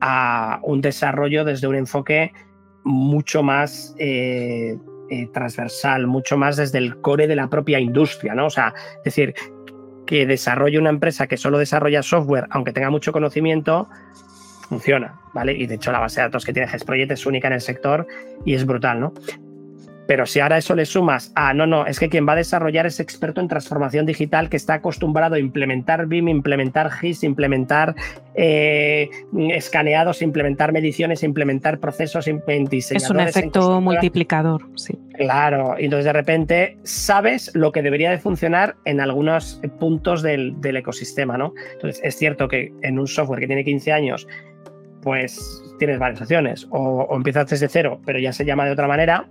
[0.00, 2.32] a un desarrollo desde un enfoque
[2.84, 3.94] mucho más
[5.32, 8.46] transversal, mucho más desde el core de la propia industria, ¿no?
[8.46, 9.34] O sea, es decir,
[10.08, 13.90] que desarrolle una empresa que solo desarrolla software, aunque tenga mucho conocimiento,
[14.66, 15.52] funciona, ¿vale?
[15.52, 18.06] Y de hecho la base de datos que tiene GESProject es única en el sector
[18.46, 19.12] y es brutal, ¿no?
[20.08, 22.86] Pero si ahora eso le sumas a, no, no, es que quien va a desarrollar
[22.86, 27.94] es experto en transformación digital que está acostumbrado a implementar BIM, implementar GIS, implementar
[28.34, 29.10] eh,
[29.50, 34.98] escaneados, implementar mediciones, implementar procesos, Es un efecto multiplicador, sí.
[35.12, 40.56] Claro, y entonces de repente sabes lo que debería de funcionar en algunos puntos del,
[40.64, 41.52] ecosistema, ¿no?
[41.74, 44.26] Entonces es cierto que en un software que tiene 15 años
[45.02, 46.66] pues tienes varias opciones.
[46.70, 49.28] O, o, empiezas desde cero, pero ya se llama de otra manera,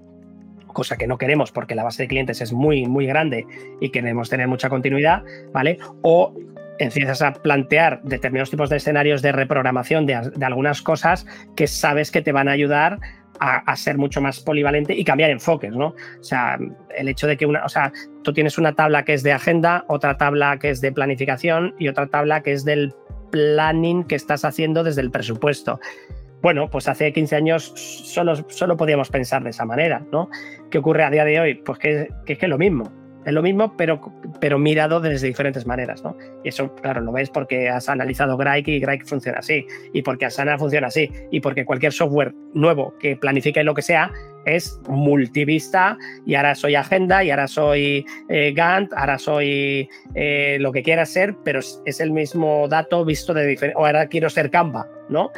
[0.77, 3.47] cosa que no queremos porque la base de clientes es muy, muy grande
[3.81, 5.79] y queremos tener mucha continuidad, ¿vale?
[6.03, 6.35] O
[6.77, 11.25] empiezas a plantear determinados tipos de escenarios de reprogramación de, algunas cosas
[11.55, 12.99] que sabes que te van a ayudar
[13.39, 15.95] a, ser mucho más polivalente y cambiar enfoques, ¿no?
[16.19, 16.59] O sea,
[16.95, 17.91] el hecho de que una, o sea,
[18.23, 21.87] tú tienes una tabla que es de agenda, otra tabla que es de planificación y
[21.87, 22.93] otra tabla que es del
[23.31, 25.79] planning que estás haciendo desde el presupuesto.
[26.41, 30.29] Bueno, pues hace 15 años solo, solo podíamos pensar de esa manera, ¿no?
[30.69, 31.55] ¿Qué ocurre a día de hoy?
[31.55, 32.91] Pues que, es lo mismo.
[33.25, 33.99] Es lo mismo, pero,
[34.39, 36.15] pero mirado desde diferentes maneras, ¿no?
[36.45, 40.25] Y eso, claro, lo ves porque has analizado Grike y Grike funciona así, y porque
[40.25, 44.13] Asana funciona así, y porque cualquier software nuevo que planifique lo que sea
[44.45, 50.71] es multivista y ahora soy agenda y ahora soy eh, Gantt, ahora soy eh, lo
[50.71, 54.49] que quiera ser, pero es el mismo dato visto de diferente, o ahora quiero ser
[54.49, 55.31] Canva, ¿no?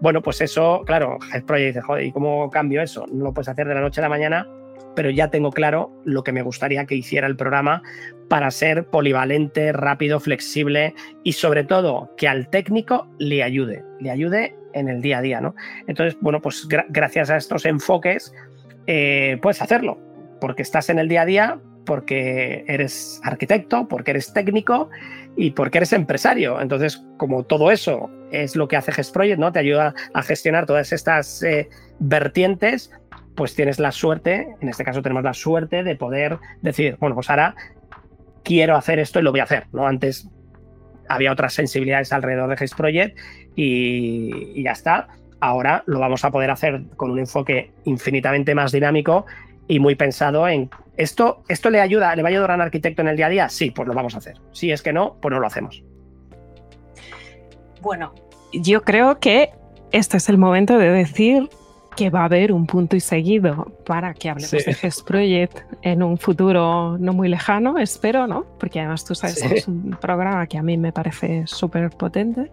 [0.00, 3.06] Bueno, pues eso, claro, Project dice, joder, ¿y cómo cambio eso?
[3.12, 4.46] No lo puedes hacer de la noche a la mañana,
[4.94, 7.82] pero ya tengo claro lo que me gustaría que hiciera el programa
[8.28, 14.56] para ser polivalente, rápido, flexible y sobre todo que al técnico le ayude, le ayude
[14.72, 15.54] en el día a día, ¿no?
[15.86, 18.32] Entonces, bueno, pues gracias a estos enfoques
[18.86, 19.98] eh, puedes hacerlo,
[20.40, 24.90] porque estás en el día a día, porque eres arquitecto, porque eres técnico
[25.36, 26.60] y porque eres empresario.
[26.60, 29.52] Entonces, como todo eso es lo que hace GESProject, ¿no?
[29.52, 31.68] Te ayuda a gestionar todas estas eh,
[31.98, 32.90] vertientes,
[33.34, 37.30] pues tienes la suerte, en este caso tenemos la suerte de poder decir, bueno, pues
[37.30, 37.54] ahora
[38.42, 39.86] quiero hacer esto y lo voy a hacer, ¿no?
[39.86, 40.28] Antes
[41.08, 43.18] había otras sensibilidades alrededor de GESProject
[43.56, 45.08] y, y ya está.
[45.40, 49.26] Ahora lo vamos a poder hacer con un enfoque infinitamente más dinámico
[49.68, 53.02] y muy pensado en esto, esto le ayuda, le va a ayudar a un arquitecto
[53.02, 54.40] en el día a día, sí, pues lo vamos a hacer.
[54.52, 55.82] Si es que no, pues no lo hacemos.
[57.80, 58.14] Bueno,
[58.52, 59.50] yo creo que
[59.92, 61.48] este es el momento de decir
[61.96, 66.02] que va a haber un punto y seguido para que hablemos de GES Project en
[66.02, 68.44] un futuro no muy lejano, espero, ¿no?
[68.58, 72.50] Porque además tú sabes que es un programa que a mí me parece súper potente.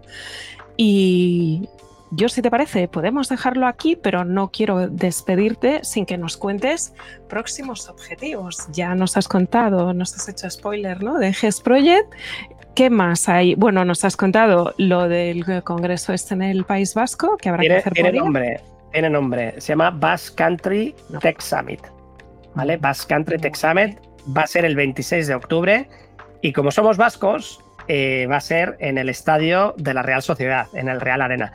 [0.77, 1.67] Y,
[2.11, 6.93] yo, si te parece, podemos dejarlo aquí, pero no quiero despedirte sin que nos cuentes
[7.29, 8.67] próximos objetivos.
[8.73, 11.17] Ya nos has contado, nos has hecho spoiler, ¿no?
[11.17, 12.13] De GES Project.
[12.75, 13.55] ¿Qué más hay?
[13.55, 17.75] Bueno, nos has contado lo del congreso este en el País Vasco, que habrá que
[17.75, 18.59] hacer tiene nombre,
[18.91, 19.59] tiene nombre.
[19.59, 21.81] Se llama Basque Country Tech Summit.
[22.55, 22.75] ¿Vale?
[22.75, 23.97] Basque Country Tech Summit
[24.35, 25.89] va a ser el 26 de octubre
[26.41, 30.67] y como somos vascos, eh, va a ser en el estadio de la Real Sociedad,
[30.73, 31.53] en el Real Arena.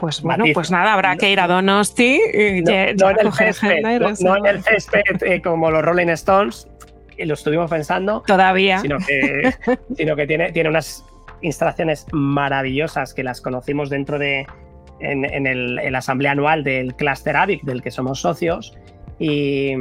[0.00, 3.82] Pues bueno, pues nada, habrá que ir a Donosti y no, en el césped,
[4.22, 6.66] no, en el césped como los Rolling Stones,
[7.18, 8.22] y lo estuvimos pensando.
[8.26, 8.78] Todavía.
[8.78, 9.52] Sino que,
[9.98, 11.04] sino que tiene, tiene unas
[11.42, 14.46] instalaciones maravillosas que las conocimos dentro de
[15.00, 18.74] en, el, en la asamblea anual del Cluster AVIC, del que somos socios,
[19.18, 19.72] y,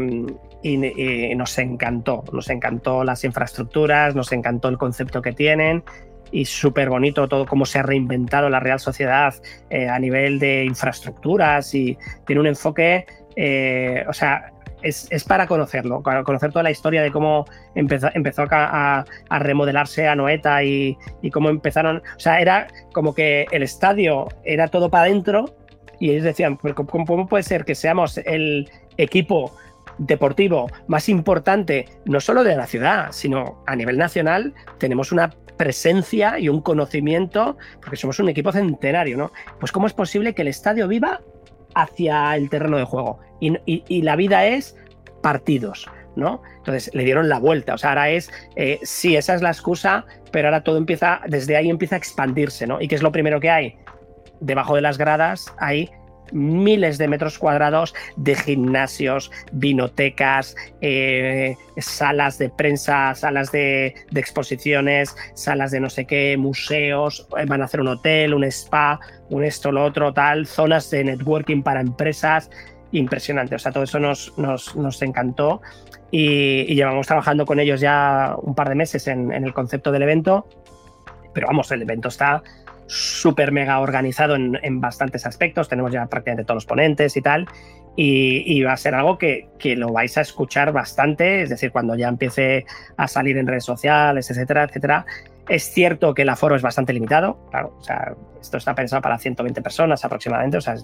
[0.64, 5.82] y, nos encantó, nos encantó las infraestructuras, nos encantó el concepto que tienen
[6.32, 9.34] y súper bonito todo cómo se ha reinventado la Real Sociedad
[9.70, 13.06] eh, a nivel de infraestructuras y tiene un enfoque,
[13.36, 14.52] eh, o sea,
[14.82, 17.46] es, para conocerlo, para conocer toda la historia de cómo
[17.76, 23.46] empezó, empezó a, remodelarse a Noeta y, y, cómo empezaron, o sea, era como que
[23.52, 25.54] el estadio era todo para adentro
[26.00, 29.54] y ellos decían, ¿cómo puede ser que seamos el equipo
[29.98, 36.40] deportivo más importante, no solo de la ciudad, sino a nivel nacional, tenemos una presencia
[36.40, 39.34] y un conocimiento, porque somos un equipo centenario, ¿no?
[39.60, 41.20] Pues cómo es posible que el estadio viva
[41.76, 44.78] hacia el terreno de juego y, la vida es
[45.22, 46.42] partidos, ¿no?
[46.60, 50.06] Entonces le dieron la vuelta, o sea, ahora es, eh, sí, esa es la excusa,
[50.32, 52.80] pero ahora todo empieza, desde ahí empieza a expandirse, ¿no?
[52.80, 53.76] ¿Y qué es lo primero que hay?
[54.40, 55.92] Debajo de las gradas hay
[56.32, 65.72] miles de metros cuadrados de gimnasios, vinotecas, eh, salas de prensa, salas de, exposiciones, salas
[65.72, 69.00] de no sé qué, museos, eh, van a hacer un hotel, un spa,
[69.30, 72.50] un esto, lo otro, tal, zonas de networking para empresas.
[72.92, 75.62] Impresionante, o sea, todo eso nos, nos, encantó
[76.10, 80.48] y, llevamos trabajando con ellos ya un par de meses en el concepto del evento,
[81.34, 82.44] pero vamos, el evento está
[82.90, 85.70] súper mega organizado en, bastantes aspectos.
[85.70, 87.48] Tenemos ya prácticamente todos los ponentes y tal.
[87.96, 92.08] Y, va a ser algo que, lo vais a escuchar bastante, es decir, cuando ya
[92.08, 92.66] empiece
[92.98, 95.06] a salir en redes sociales, etcétera, etcétera.
[95.48, 99.18] Es cierto que el aforo es bastante limitado, claro, o sea, esto está pensado para
[99.18, 100.76] 120 personas aproximadamente, o sea,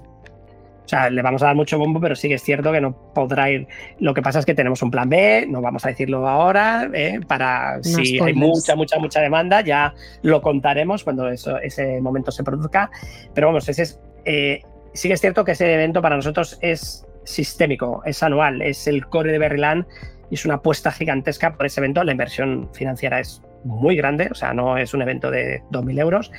[0.86, 2.96] o sea, le vamos a dar mucho bombo, pero sí que es cierto que no
[3.14, 3.68] podrá ir.
[4.00, 7.20] Lo que pasa es que tenemos un plan B, no vamos a decirlo ahora, ¿eh?
[7.28, 12.44] para si hay mucha, mucha, mucha demanda, ya lo contaremos cuando eso, ese momento se
[12.44, 12.92] produzca.
[13.34, 14.62] Pero vamos, ese es, eh,
[14.94, 19.08] sí que es cierto que ese evento para nosotros es sistémico, es anual, es el
[19.08, 19.86] core de Berryland
[20.30, 22.04] y es una apuesta gigantesca por ese evento.
[22.04, 26.32] La inversión financiera es muy grande, o sea, no es un evento de 2.000 euros.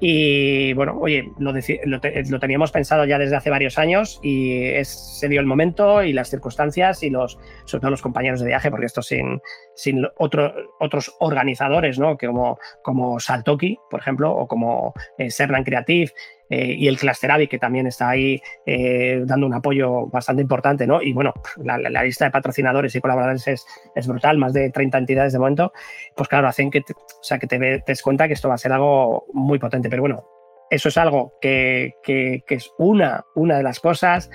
[0.00, 5.28] Y bueno, oye, lo, lo, teníamos pensado ya desde hace varios años y es, se
[5.28, 8.86] dio el momento y las circunstancias y los, sobre todo los compañeros de viaje, porque
[8.86, 9.40] esto sin,
[9.78, 12.18] sin otro, otros organizadores, ¿no?
[12.18, 16.10] Como, como Saltoki, por ejemplo, o como eh, Sernan Creative,
[16.50, 21.00] eh, y el Cluster que también está ahí eh, dando un apoyo bastante importante, ¿no?
[21.00, 21.32] Y bueno,
[21.62, 23.46] la, lista de patrocinadores y colaboradores
[23.94, 25.72] es, brutal, más de 30 entidades de momento,
[26.16, 28.58] pues claro, hacen que te, o sea, que te, des cuenta que esto va a
[28.58, 30.24] ser algo muy potente, pero bueno,
[30.70, 34.28] eso es algo que, que, que es una, una de las cosas.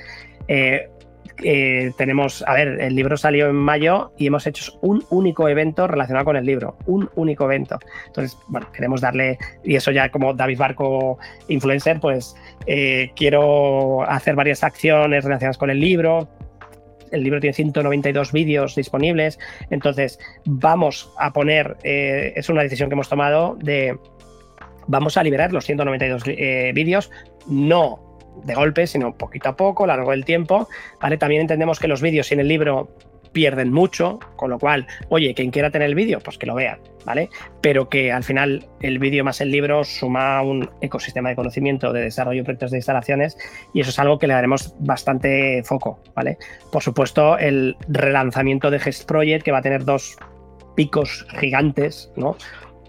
[0.47, 0.89] Eh,
[1.41, 5.87] eh, tenemos, a ver, el libro salió en mayo y hemos hecho un único evento
[5.87, 7.79] relacionado con el libro, un único evento.
[8.07, 12.35] Entonces, bueno, queremos darle, y eso ya como David Barco, influencer, pues
[12.67, 16.27] eh, quiero hacer varias acciones relacionadas con el libro.
[17.11, 19.37] El libro tiene 192 vídeos disponibles,
[19.69, 23.97] entonces vamos a poner, eh, es una decisión que hemos tomado de,
[24.87, 26.23] vamos a liberar los 192
[26.73, 27.11] vídeos,
[27.47, 28.12] no
[28.43, 30.67] de golpe, sino poquito a poco, largo del tiempo.
[31.01, 31.17] ¿vale?
[31.17, 32.89] También entendemos que los vídeos sin el libro
[33.33, 36.79] pierden mucho, con lo cual, oye, quien quiera tener el vídeo, pues que lo vea,
[37.03, 37.29] ¿vale?
[37.61, 42.01] Pero que al final el vídeo más el libro suma un ecosistema de conocimiento, de
[42.01, 43.35] desarrollo de proyectos de instalaciones,
[43.73, 46.37] y eso es algo que le daremos bastante foco, ¿vale?
[46.71, 50.15] Por supuesto, el relanzamiento de Gest Project, que va a tener dos
[50.75, 52.37] picos gigantes, ¿no?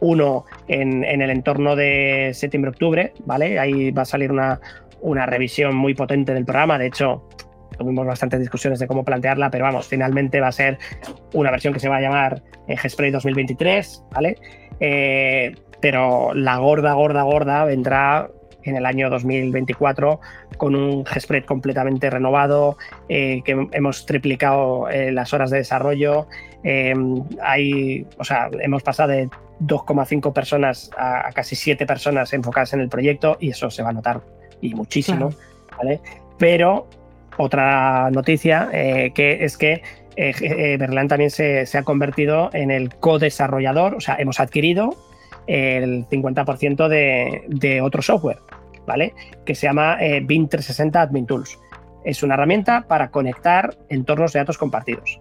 [0.00, 3.58] Uno en, en el entorno de septiembre-octubre, ¿vale?
[3.58, 4.60] Ahí va a salir una,
[5.04, 6.78] una revisión muy potente del programa.
[6.78, 7.28] De hecho,
[7.78, 10.78] tuvimos bastantes discusiones de cómo plantearla, pero vamos, finalmente va a ser
[11.34, 14.38] una versión que se va a llamar eh, G-Spray 2023, ¿vale?
[14.80, 18.30] Eh, pero la gorda, gorda, gorda vendrá
[18.62, 20.20] en el año 2024
[20.56, 22.78] con un G-Spread completamente renovado,
[23.10, 26.28] eh, que hemos triplicado las horas de desarrollo.
[27.42, 29.28] hay, o sea, hemos pasado de
[29.60, 33.90] 2,5 personas a, a, casi 7 personas enfocadas en el proyecto y eso se va
[33.90, 34.22] a notar
[34.64, 35.30] y muchísimo,
[35.76, 36.00] ¿vale?
[36.38, 36.86] Pero
[37.36, 39.82] otra noticia eh, que es que
[40.16, 44.96] eh, eh Berlán también se, ha convertido en el co-desarrollador, o sea, hemos adquirido
[45.46, 48.38] el 50% de, de, otro software,
[48.86, 49.12] ¿vale?
[49.44, 51.58] Que se llama eh, BIM 360 Admin Tools.
[52.04, 55.20] Es una herramienta para conectar entornos de datos compartidos.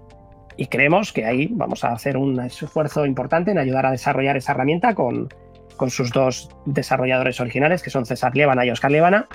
[0.56, 4.54] Y creemos que ahí vamos a hacer un esfuerzo importante en ayudar a desarrollar esa
[4.54, 5.28] herramienta con,
[5.76, 9.28] con sus dos desarrolladores originales, que son César Lievana y Oscar Lievana.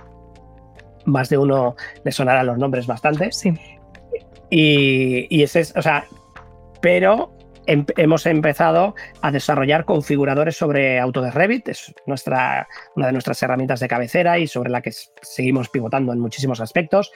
[1.05, 3.33] Más de uno le sonarán los nombres bastante.
[3.33, 3.55] Sí.
[4.51, 6.07] Y, ese es, o sea,
[6.81, 7.33] pero
[7.67, 12.67] em, hemos empezado a desarrollar configuradores sobre Autodesk Revit, es nuestra,
[12.97, 14.93] una de nuestras herramientas de cabecera y sobre la que
[15.23, 17.13] seguimos pivotando en muchísimos aspectos.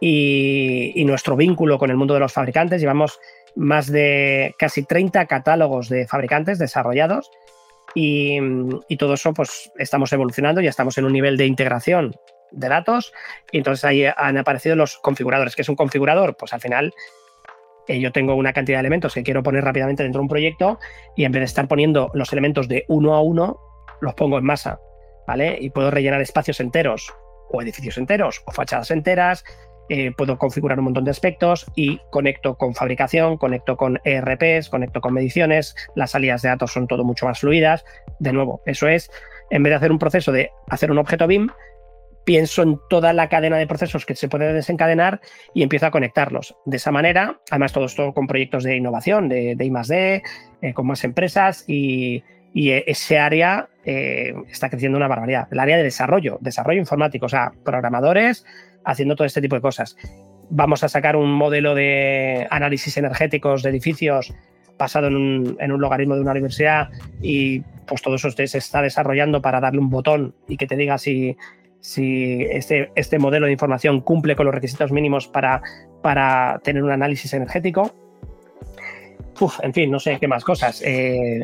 [0.00, 3.20] Y, y, nuestro vínculo con el mundo de los fabricantes, llevamos
[3.54, 7.30] más de casi 30 catálogos de fabricantes desarrollados
[7.94, 12.14] y, todo eso, pues estamos evolucionando, ya estamos en un nivel de integración
[12.52, 13.12] de datos
[13.52, 15.56] y entonces ahí han aparecido los configuradores.
[15.56, 16.36] ¿Qué es un configurador?
[16.36, 16.92] Pues al final
[17.88, 20.78] eh, yo tengo una cantidad de elementos que quiero poner rápidamente dentro de un proyecto
[21.16, 23.60] y en vez de estar poniendo los elementos de uno a uno,
[24.00, 24.80] los pongo en masa,
[25.26, 25.58] ¿vale?
[25.60, 27.12] Y puedo rellenar espacios enteros
[27.50, 29.44] o edificios enteros o fachadas enteras
[29.92, 35.00] eh, puedo configurar un montón de aspectos y conecto con fabricación, conecto con ERPs, conecto
[35.00, 37.84] con mediciones, las salidas de datos son todo mucho más fluidas.
[38.20, 39.10] De nuevo, eso es,
[39.50, 41.48] en vez de hacer un proceso de hacer un objeto BIM,
[42.24, 45.20] pienso en toda la cadena de procesos que se puede desencadenar
[45.54, 46.54] y empiezo a conectarlos.
[46.66, 50.22] De esa manera, además todo esto con proyectos de innovación, de, de I+.D.,
[50.62, 52.22] eh, con más empresas y,
[52.54, 55.48] ese área eh, está creciendo una barbaridad.
[55.50, 58.44] El área de desarrollo, desarrollo informático, o sea, programadores
[58.84, 59.96] haciendo todo este tipo de cosas.
[60.50, 64.34] Vamos a sacar un modelo de análisis energéticos de edificios
[64.78, 66.88] basado en un, en un logaritmo de una universidad
[67.20, 70.96] y pues todo eso se está desarrollando para darle un botón y que te diga
[70.96, 71.36] si,
[71.80, 75.62] si este, este modelo de información cumple con los requisitos mínimos para,
[76.02, 77.92] para tener un análisis energético.
[79.62, 80.82] en fin, no sé qué más cosas.
[80.84, 81.40] Eh,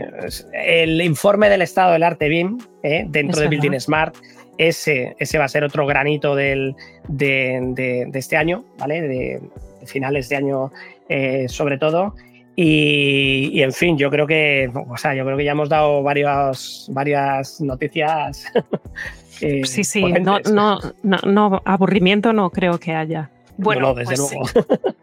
[0.52, 4.16] el informe del estado del arte BIM eh, dentro de Building Smart,
[4.58, 6.74] ese, ese va a ser otro granito del,
[7.08, 9.02] de, este año, ¿vale?
[9.02, 9.40] De,
[9.84, 10.72] finales de año
[11.08, 12.14] eh, sobre todo.
[12.56, 16.02] Y, y, en fin, yo creo que, o sea, yo creo que ya hemos dado
[16.02, 18.50] varias, varias noticias
[19.40, 23.30] Eh, sí, sí, no, no, no, aburrimiento no creo que haya.
[23.58, 24.46] Bueno, desde pues luego.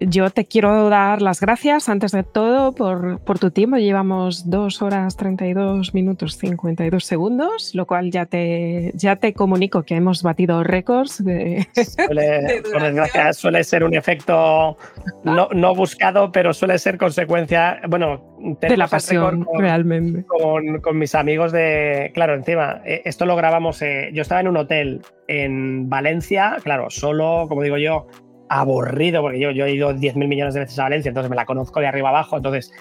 [0.00, 3.76] Yo te quiero dar las gracias antes de todo por, por, tu tiempo.
[3.76, 9.96] Llevamos dos horas 32 minutos 52 segundos, lo cual ya te, ya te comunico que
[9.96, 11.22] hemos batido récords.
[11.22, 11.66] De,
[12.06, 12.14] por
[12.82, 14.78] desgracia, suele ser un efecto
[15.24, 20.24] no, no, buscado, pero suele ser consecuencia, bueno, de la pasión, realmente.
[20.26, 22.10] Con, con, mis amigos de.
[22.14, 23.82] Claro, encima, eh, esto lo grabamos.
[23.82, 28.06] Eh, yo estaba en un hotel en Valencia, claro, solo, como digo yo,
[28.50, 31.46] aburrido, porque yo, yo he ido 10.000 millones de veces a Valencia, entonces me la
[31.46, 32.72] conozco de arriba abajo, entonces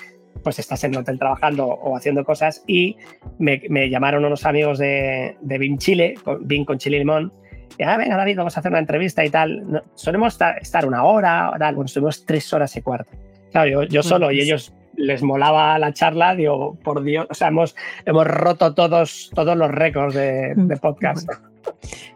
[0.44, 2.98] pues estás en el hotel trabajando o haciendo cosas y
[3.38, 7.32] me, llamaron unos amigos de, de BIM Chile, con, BIM con Chile y Limón,
[7.78, 9.84] y ah, venga David, vamos a hacer una entrevista y tal.
[9.96, 11.76] solemos estar, una hora, tal.
[11.76, 13.12] bueno, estuvimos tres horas y cuarto.
[13.52, 17.76] Claro, yo, solo y ellos les molaba la charla, digo, por Dios, o sea, hemos,
[18.06, 21.30] hemos roto todos, todos los récords de, podcast.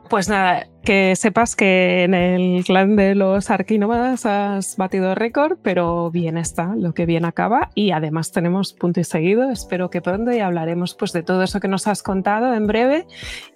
[0.10, 6.12] Pues nada, que sepas que en el clan de los arquínómadas has batido récord, pero
[6.12, 7.72] bien está, lo que bien acaba.
[7.74, 9.50] Y además tenemos punto y seguido.
[9.50, 13.08] Espero que pronto y hablaremos pues, de todo eso que nos has contado en breve.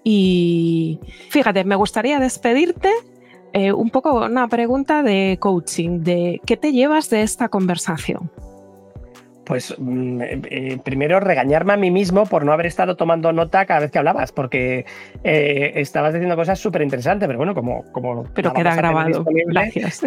[0.04, 0.99] Y
[1.30, 2.90] fíjate, me gustaría despedirte
[3.54, 8.32] eh, un poco una pregunta de coaching, de qué te llevas de esta conversación.
[9.48, 13.65] Pues mm, eh, eh, primero regañarme a mí mismo por no haber estado tomando nota
[13.65, 14.86] cada vez que hablabas, porque
[15.24, 17.84] eh, estabas diciendo cosas súper interesantes, pero bueno, como...
[17.94, 19.24] como pero queda grabado.
[19.48, 20.03] Gracias.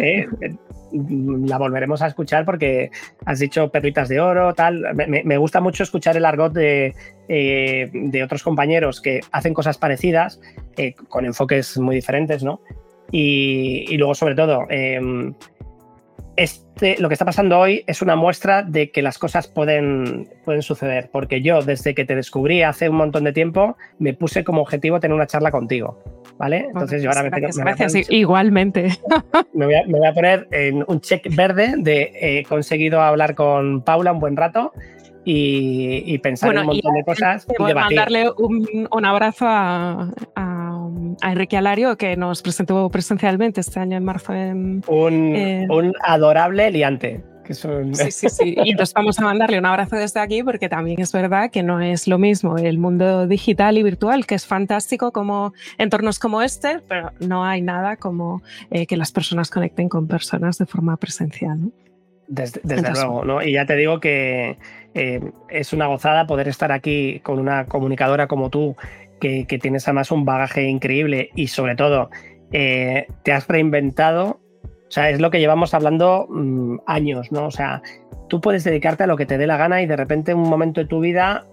[0.91, 2.91] Mm, la volveremos a escuchar porque
[3.25, 4.85] has dicho perritas de oro, tal.
[4.95, 6.93] Me, gusta mucho escuchar el argot de,
[7.27, 10.39] de, otros compañeros que hacen cosas parecidas,
[11.09, 12.61] con enfoques muy diferentes, ¿no?
[13.11, 15.33] Y, y luego, sobre todo, em,
[16.41, 20.63] este, lo que está pasando hoy es una muestra de que las cosas pueden, pueden
[20.63, 24.61] suceder, porque yo desde que te descubrí hace un montón de tiempo me puse como
[24.61, 25.99] objetivo tener una charla contigo,
[26.39, 26.65] ¿vale?
[26.67, 28.89] Entonces yo ahora me, tengo, gracias, igualmente.
[29.53, 34.19] Me voy, a, poner en un check verde de he conseguido hablar con Paula un
[34.19, 34.73] buen rato
[35.23, 37.47] y, pensar en un montón de cosas.
[37.47, 40.50] Y, y mandarle un, un abrazo a, a
[41.21, 44.33] Enrique Alario, que nos presentó presencialmente este año en marzo.
[44.33, 47.23] En, un, adorable liante.
[47.53, 48.55] Sí, sí, sí.
[48.63, 51.81] Y nos vamos a mandarle un abrazo desde aquí porque también es verdad que no
[51.81, 56.79] es lo mismo el mundo digital y virtual, que es fantástico como entornos como este,
[56.87, 61.71] pero no hay nada como eh, que las personas conecten con personas de forma presencial.
[62.27, 63.41] Desde, luego, ¿no?
[63.41, 64.57] Y ya te digo que
[64.93, 65.19] eh,
[65.49, 68.77] es una gozada poder estar aquí con una comunicadora como tú
[69.21, 72.09] que, tienes además un bagaje increíble y sobre todo
[72.51, 74.41] eh, te has reinventado.
[74.63, 77.45] O sea, es lo que llevamos hablando mm, años, ¿no?
[77.45, 77.81] O sea,
[78.27, 80.49] tú puedes dedicarte a lo que te dé la gana y de repente en un
[80.49, 81.45] momento de tu vida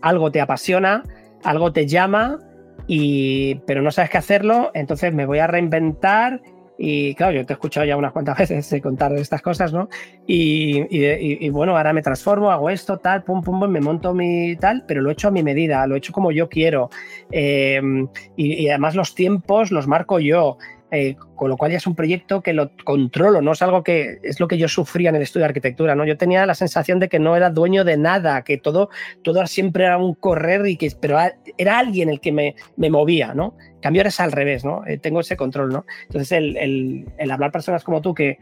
[0.00, 1.02] algo te apasiona,
[1.44, 2.38] algo te llama,
[2.86, 6.40] y, pero no sabes qué hacerlo, entonces me voy a reinventar
[6.82, 9.90] y claro, yo te he escuchado ya unas cuantas veces contar estas cosas, ¿no?
[10.26, 14.84] Y, bueno, ahora me transformo, hago esto, tal, pum, pum, pum, me monto mi tal,
[14.88, 16.88] pero lo he hecho a mi medida, lo he hecho como yo quiero.
[17.30, 20.56] Em, y, además los tiempos los marco yo.
[20.92, 24.18] Eh, con lo cual ya es un proyecto que lo controlo, no es algo que
[24.24, 26.04] es lo que yo sufría en el estudio de arquitectura, ¿no?
[26.04, 28.90] Yo tenía la sensación de que no era dueño de nada, que todo,
[29.22, 31.18] todo siempre era un correr y que pero
[31.56, 33.54] era alguien el que me, me movía, ¿no?
[33.80, 34.86] cambio es al revés, ¿no?
[34.86, 35.86] Eh, tengo ese control, ¿no?
[36.02, 38.38] Entonces el, el, el hablar personas como tú que,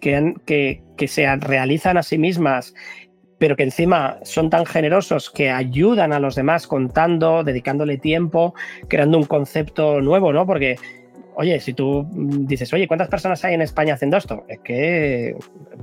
[0.00, 2.74] que, que, que se realizan a sí mismas
[3.38, 8.54] pero que encima son tan generosos que ayudan a los demás contando, dedicándole tiempo,
[8.86, 10.46] creando un concepto nuevo, ¿no?
[10.46, 10.76] Porque
[11.34, 14.44] oye, si tú dices, oye, ¿cuántas personas hay en España haciendo esto?
[14.48, 15.36] Es que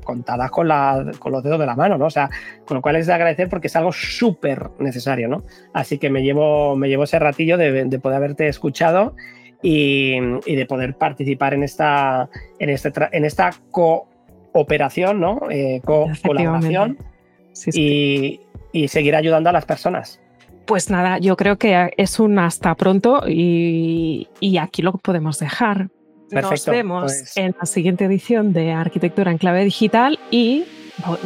[0.04, 2.06] contadas con, la, con los dedos de la mano, ¿no?
[2.06, 2.30] O sea,
[2.66, 5.44] con lo cual es de agradecer porque es algo súper necesario, ¿no?
[5.74, 9.16] Así que me llevo, me llevo ese ratillo de, de poder haberte escuchado
[9.62, 10.16] y,
[10.46, 15.42] y, de poder participar en esta, en este, en esta cooperación, ¿no?
[15.50, 16.98] Eh, co colaboración
[17.52, 18.40] sí, sí.
[18.74, 20.22] Y, y seguir ayudando a las personas.
[20.70, 25.90] Pues nada, yo creo que es un hasta pronto y, y aquí lo podemos dejar.
[26.30, 27.38] Perfecto, Nos vemos pues...
[27.38, 30.66] en la siguiente edición de Arquitectura en Clave Digital y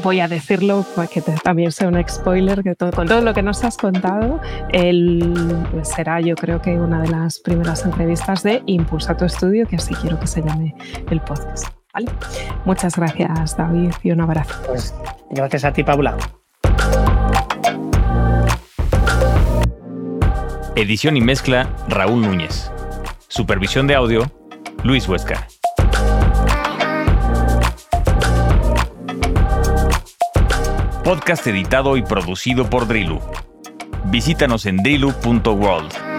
[0.02, 3.44] voy a decirlo para que también sea un spoiler que todo, con todo lo que
[3.44, 4.40] nos has contado
[4.70, 9.68] el, pues será yo creo que una de las primeras entrevistas de Impulsa tu estudio
[9.68, 10.74] que así quiero que se llame
[11.10, 12.07] el podcast ¿vale?
[12.64, 14.94] muchas gracias David y un abrazo pues,
[15.32, 16.15] gracias a ti Paula
[20.75, 22.71] Edición y mezcla Raúl Núñez.
[23.27, 24.31] Supervisión de audio
[24.83, 25.47] Luis Huesca.
[31.03, 33.19] Podcast editado y producido por Drilu.
[34.05, 36.12] Visítanos en drilu.world.